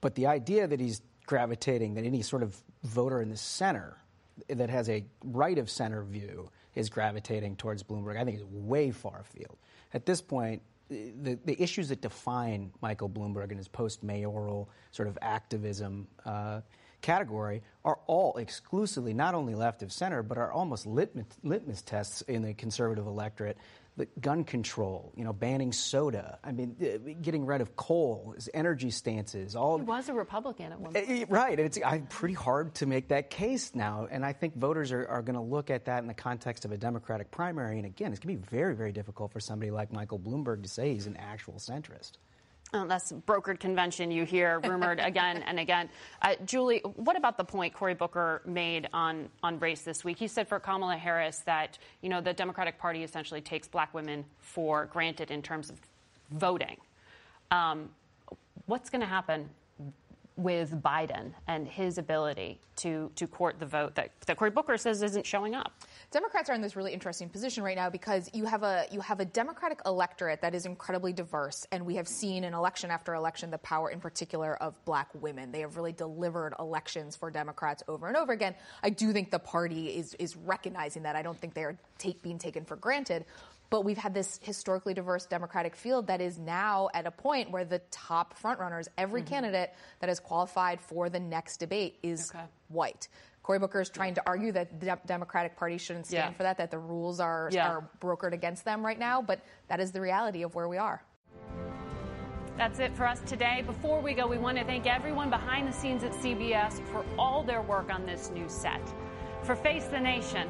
But 0.00 0.14
the 0.14 0.26
idea 0.26 0.66
that 0.66 0.80
he's 0.80 1.02
gravitating, 1.26 1.94
that 1.94 2.04
any 2.04 2.22
sort 2.22 2.42
of 2.42 2.56
voter 2.82 3.20
in 3.20 3.28
the 3.28 3.36
center 3.36 3.96
that 4.48 4.70
has 4.70 4.88
a 4.88 5.04
right 5.22 5.58
of 5.58 5.70
center 5.70 6.02
view 6.02 6.50
is 6.74 6.90
gravitating 6.90 7.56
towards 7.56 7.82
Bloomberg, 7.82 8.16
I 8.16 8.24
think 8.24 8.38
is 8.38 8.44
way 8.44 8.90
far 8.90 9.20
afield. 9.20 9.56
At 9.92 10.06
this 10.06 10.20
point, 10.20 10.62
the, 10.88 11.38
the 11.44 11.60
issues 11.60 11.88
that 11.88 12.00
define 12.00 12.72
Michael 12.80 13.08
Bloomberg 13.08 13.48
and 13.48 13.56
his 13.56 13.68
post 13.68 14.02
mayoral 14.02 14.68
sort 14.90 15.08
of 15.08 15.18
activism 15.22 16.06
uh, 16.24 16.60
category 17.00 17.62
are 17.84 17.98
all 18.06 18.36
exclusively 18.38 19.14
not 19.14 19.34
only 19.34 19.54
left 19.54 19.82
of 19.82 19.92
center, 19.92 20.22
but 20.22 20.38
are 20.38 20.52
almost 20.52 20.86
litmus, 20.86 21.26
litmus 21.42 21.82
tests 21.82 22.22
in 22.22 22.42
the 22.42 22.54
conservative 22.54 23.06
electorate 23.06 23.58
the 23.96 24.06
gun 24.20 24.42
control, 24.42 25.12
you 25.16 25.24
know, 25.24 25.32
banning 25.32 25.72
soda. 25.72 26.38
I 26.42 26.50
mean, 26.50 26.76
uh, 26.80 27.12
getting 27.22 27.46
rid 27.46 27.60
of 27.60 27.76
coal, 27.76 28.32
his 28.34 28.50
energy 28.52 28.90
stances. 28.90 29.54
All 29.54 29.78
he 29.78 29.84
was 29.84 30.08
a 30.08 30.14
Republican 30.14 30.72
at 30.72 30.80
one 30.80 30.92
point, 30.92 31.22
uh, 31.22 31.26
right? 31.28 31.58
It's 31.58 31.78
I'm 31.84 32.06
pretty 32.06 32.34
hard 32.34 32.74
to 32.76 32.86
make 32.86 33.08
that 33.08 33.30
case 33.30 33.72
now, 33.74 34.08
and 34.10 34.24
I 34.24 34.32
think 34.32 34.56
voters 34.56 34.90
are, 34.90 35.06
are 35.06 35.22
going 35.22 35.36
to 35.36 35.42
look 35.42 35.70
at 35.70 35.84
that 35.84 36.02
in 36.02 36.08
the 36.08 36.14
context 36.14 36.64
of 36.64 36.72
a 36.72 36.76
Democratic 36.76 37.30
primary. 37.30 37.76
And 37.76 37.86
again, 37.86 38.12
it's 38.12 38.20
going 38.20 38.36
to 38.36 38.42
be 38.42 38.48
very, 38.48 38.74
very 38.74 38.92
difficult 38.92 39.32
for 39.32 39.40
somebody 39.40 39.70
like 39.70 39.92
Michael 39.92 40.18
Bloomberg 40.18 40.64
to 40.64 40.68
say 40.68 40.92
he's 40.92 41.06
an 41.06 41.16
actual 41.16 41.54
centrist. 41.54 42.12
Oh, 42.76 42.84
that's 42.88 43.12
brokered 43.12 43.60
convention 43.60 44.10
you 44.10 44.24
hear 44.24 44.58
rumored 44.64 44.98
again 44.98 45.44
and 45.46 45.60
again. 45.60 45.88
Uh, 46.20 46.34
Julie, 46.44 46.80
what 46.96 47.16
about 47.16 47.36
the 47.36 47.44
point 47.44 47.72
Cory 47.72 47.94
Booker 47.94 48.42
made 48.44 48.88
on, 48.92 49.28
on 49.44 49.60
race 49.60 49.82
this 49.82 50.02
week? 50.02 50.18
He 50.18 50.26
said 50.26 50.48
for 50.48 50.58
Kamala 50.58 50.96
Harris 50.96 51.38
that, 51.46 51.78
you 52.02 52.08
know, 52.08 52.20
the 52.20 52.32
Democratic 52.32 52.76
Party 52.76 53.04
essentially 53.04 53.40
takes 53.40 53.68
black 53.68 53.94
women 53.94 54.24
for 54.40 54.86
granted 54.86 55.30
in 55.30 55.40
terms 55.40 55.70
of 55.70 55.80
voting. 56.32 56.76
Um, 57.52 57.90
what's 58.66 58.90
going 58.90 59.02
to 59.02 59.06
happen 59.06 59.48
with 60.36 60.82
Biden 60.82 61.32
and 61.46 61.66
his 61.66 61.98
ability 61.98 62.60
to, 62.76 63.10
to 63.14 63.26
court 63.26 63.60
the 63.60 63.66
vote 63.66 63.94
that, 63.94 64.10
that 64.26 64.36
Cory 64.36 64.50
Booker 64.50 64.76
says 64.76 65.00
isn't 65.02 65.24
showing 65.24 65.54
up? 65.54 65.72
Democrats 66.10 66.50
are 66.50 66.54
in 66.54 66.60
this 66.60 66.74
really 66.74 66.92
interesting 66.92 67.28
position 67.28 67.62
right 67.62 67.76
now 67.76 67.88
because 67.88 68.28
you 68.32 68.44
have 68.44 68.62
a 68.62 68.86
you 68.90 69.00
have 69.00 69.20
a 69.20 69.24
Democratic 69.24 69.80
electorate 69.86 70.40
that 70.40 70.54
is 70.54 70.66
incredibly 70.66 71.12
diverse, 71.12 71.66
and 71.70 71.84
we 71.84 71.94
have 71.94 72.08
seen 72.08 72.44
in 72.44 72.54
election 72.54 72.90
after 72.90 73.14
election 73.14 73.50
the 73.50 73.58
power, 73.58 73.90
in 73.90 74.00
particular, 74.00 74.56
of 74.56 74.82
Black 74.84 75.08
women. 75.14 75.52
They 75.52 75.60
have 75.60 75.76
really 75.76 75.92
delivered 75.92 76.54
elections 76.58 77.14
for 77.14 77.30
Democrats 77.30 77.82
over 77.86 78.08
and 78.08 78.16
over 78.16 78.32
again. 78.32 78.54
I 78.82 78.90
do 78.90 79.12
think 79.12 79.30
the 79.30 79.38
party 79.38 79.96
is 79.96 80.14
is 80.14 80.36
recognizing 80.36 81.04
that. 81.04 81.14
I 81.14 81.22
don't 81.22 81.38
think 81.38 81.54
they 81.54 81.64
are 81.64 81.78
take, 81.98 82.22
being 82.22 82.38
taken 82.38 82.64
for 82.64 82.76
granted. 82.76 83.24
But 83.74 83.84
we've 83.84 83.98
had 83.98 84.14
this 84.14 84.38
historically 84.40 84.94
diverse 84.94 85.26
Democratic 85.26 85.74
field 85.74 86.06
that 86.06 86.20
is 86.20 86.38
now 86.38 86.90
at 86.94 87.08
a 87.08 87.10
point 87.10 87.50
where 87.50 87.64
the 87.64 87.80
top 87.90 88.40
frontrunners, 88.40 88.86
every 88.96 89.22
mm-hmm. 89.22 89.30
candidate 89.30 89.72
that 89.98 90.08
is 90.08 90.20
qualified 90.20 90.80
for 90.80 91.10
the 91.10 91.18
next 91.18 91.56
debate, 91.56 91.98
is 92.00 92.30
okay. 92.32 92.44
white. 92.68 93.08
Cory 93.42 93.58
Booker 93.58 93.80
is 93.80 93.90
trying 93.90 94.14
to 94.14 94.22
argue 94.28 94.52
that 94.52 94.78
the 94.78 94.96
Democratic 95.06 95.56
Party 95.56 95.76
shouldn't 95.76 96.06
stand 96.06 96.30
yeah. 96.30 96.36
for 96.36 96.44
that, 96.44 96.56
that 96.58 96.70
the 96.70 96.78
rules 96.78 97.18
are, 97.18 97.48
yeah. 97.50 97.68
are 97.68 97.90
brokered 98.00 98.32
against 98.32 98.64
them 98.64 98.86
right 98.86 98.96
now, 98.96 99.20
but 99.20 99.40
that 99.66 99.80
is 99.80 99.90
the 99.90 100.00
reality 100.00 100.44
of 100.44 100.54
where 100.54 100.68
we 100.68 100.76
are. 100.76 101.02
That's 102.56 102.78
it 102.78 102.94
for 102.94 103.08
us 103.08 103.22
today. 103.26 103.64
Before 103.66 104.00
we 104.00 104.14
go, 104.14 104.28
we 104.28 104.38
want 104.38 104.56
to 104.56 104.64
thank 104.64 104.86
everyone 104.86 105.30
behind 105.30 105.66
the 105.66 105.72
scenes 105.72 106.04
at 106.04 106.12
CBS 106.12 106.80
for 106.92 107.04
all 107.18 107.42
their 107.42 107.62
work 107.62 107.92
on 107.92 108.06
this 108.06 108.30
new 108.30 108.48
set. 108.48 108.80
For 109.42 109.56
Face 109.56 109.86
the 109.86 109.98
Nation, 109.98 110.48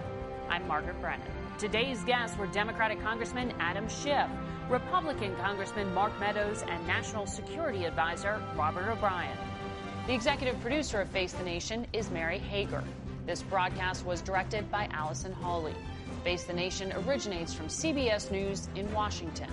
I'm 0.50 0.68
Margaret 0.68 1.00
Brennan. 1.00 1.43
Today's 1.58 2.02
guests 2.02 2.36
were 2.36 2.48
Democratic 2.48 3.00
Congressman 3.00 3.52
Adam 3.60 3.88
Schiff, 3.88 4.28
Republican 4.68 5.36
Congressman 5.36 5.92
Mark 5.94 6.18
Meadows, 6.18 6.64
and 6.68 6.84
National 6.84 7.26
Security 7.26 7.84
Advisor 7.84 8.42
Robert 8.56 8.88
O'Brien. 8.88 9.38
The 10.08 10.14
executive 10.14 10.60
producer 10.60 11.00
of 11.00 11.08
Face 11.10 11.32
the 11.32 11.44
Nation 11.44 11.86
is 11.92 12.10
Mary 12.10 12.38
Hager. 12.38 12.82
This 13.24 13.42
broadcast 13.42 14.04
was 14.04 14.20
directed 14.20 14.68
by 14.70 14.88
Allison 14.90 15.32
Hawley. 15.32 15.74
Face 16.24 16.42
the 16.42 16.52
Nation 16.52 16.92
originates 17.06 17.54
from 17.54 17.68
CBS 17.68 18.32
News 18.32 18.68
in 18.74 18.92
Washington. 18.92 19.50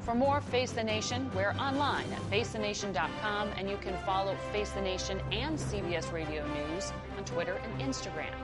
For 0.00 0.14
more 0.14 0.40
Face 0.40 0.72
the 0.72 0.82
Nation, 0.82 1.30
we're 1.34 1.54
online 1.58 2.10
at 2.12 2.22
facethenation.com 2.30 3.50
and 3.58 3.68
you 3.68 3.76
can 3.76 3.96
follow 4.04 4.34
Face 4.50 4.70
the 4.70 4.80
Nation 4.80 5.20
and 5.30 5.58
CBS 5.58 6.10
Radio 6.10 6.42
News 6.46 6.90
on 7.18 7.24
Twitter 7.24 7.60
and 7.62 7.82
Instagram. 7.82 8.43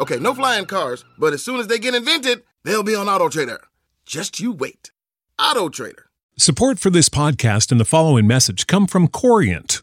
Okay, 0.00 0.18
no 0.18 0.34
flying 0.34 0.64
cars, 0.66 1.04
but 1.18 1.32
as 1.32 1.42
soon 1.42 1.60
as 1.60 1.66
they 1.66 1.78
get 1.78 1.94
invented, 1.94 2.42
they'll 2.64 2.82
be 2.82 2.94
on 2.94 3.08
Auto 3.08 3.28
Trader. 3.28 3.60
Just 4.06 4.40
you 4.40 4.52
wait. 4.52 4.90
Auto 5.38 5.68
Trader. 5.68 6.06
Support 6.36 6.78
for 6.78 6.88
this 6.90 7.08
podcast 7.08 7.70
and 7.70 7.78
the 7.80 7.84
following 7.84 8.26
message 8.26 8.66
come 8.66 8.86
from 8.86 9.06
Corient 9.06 9.82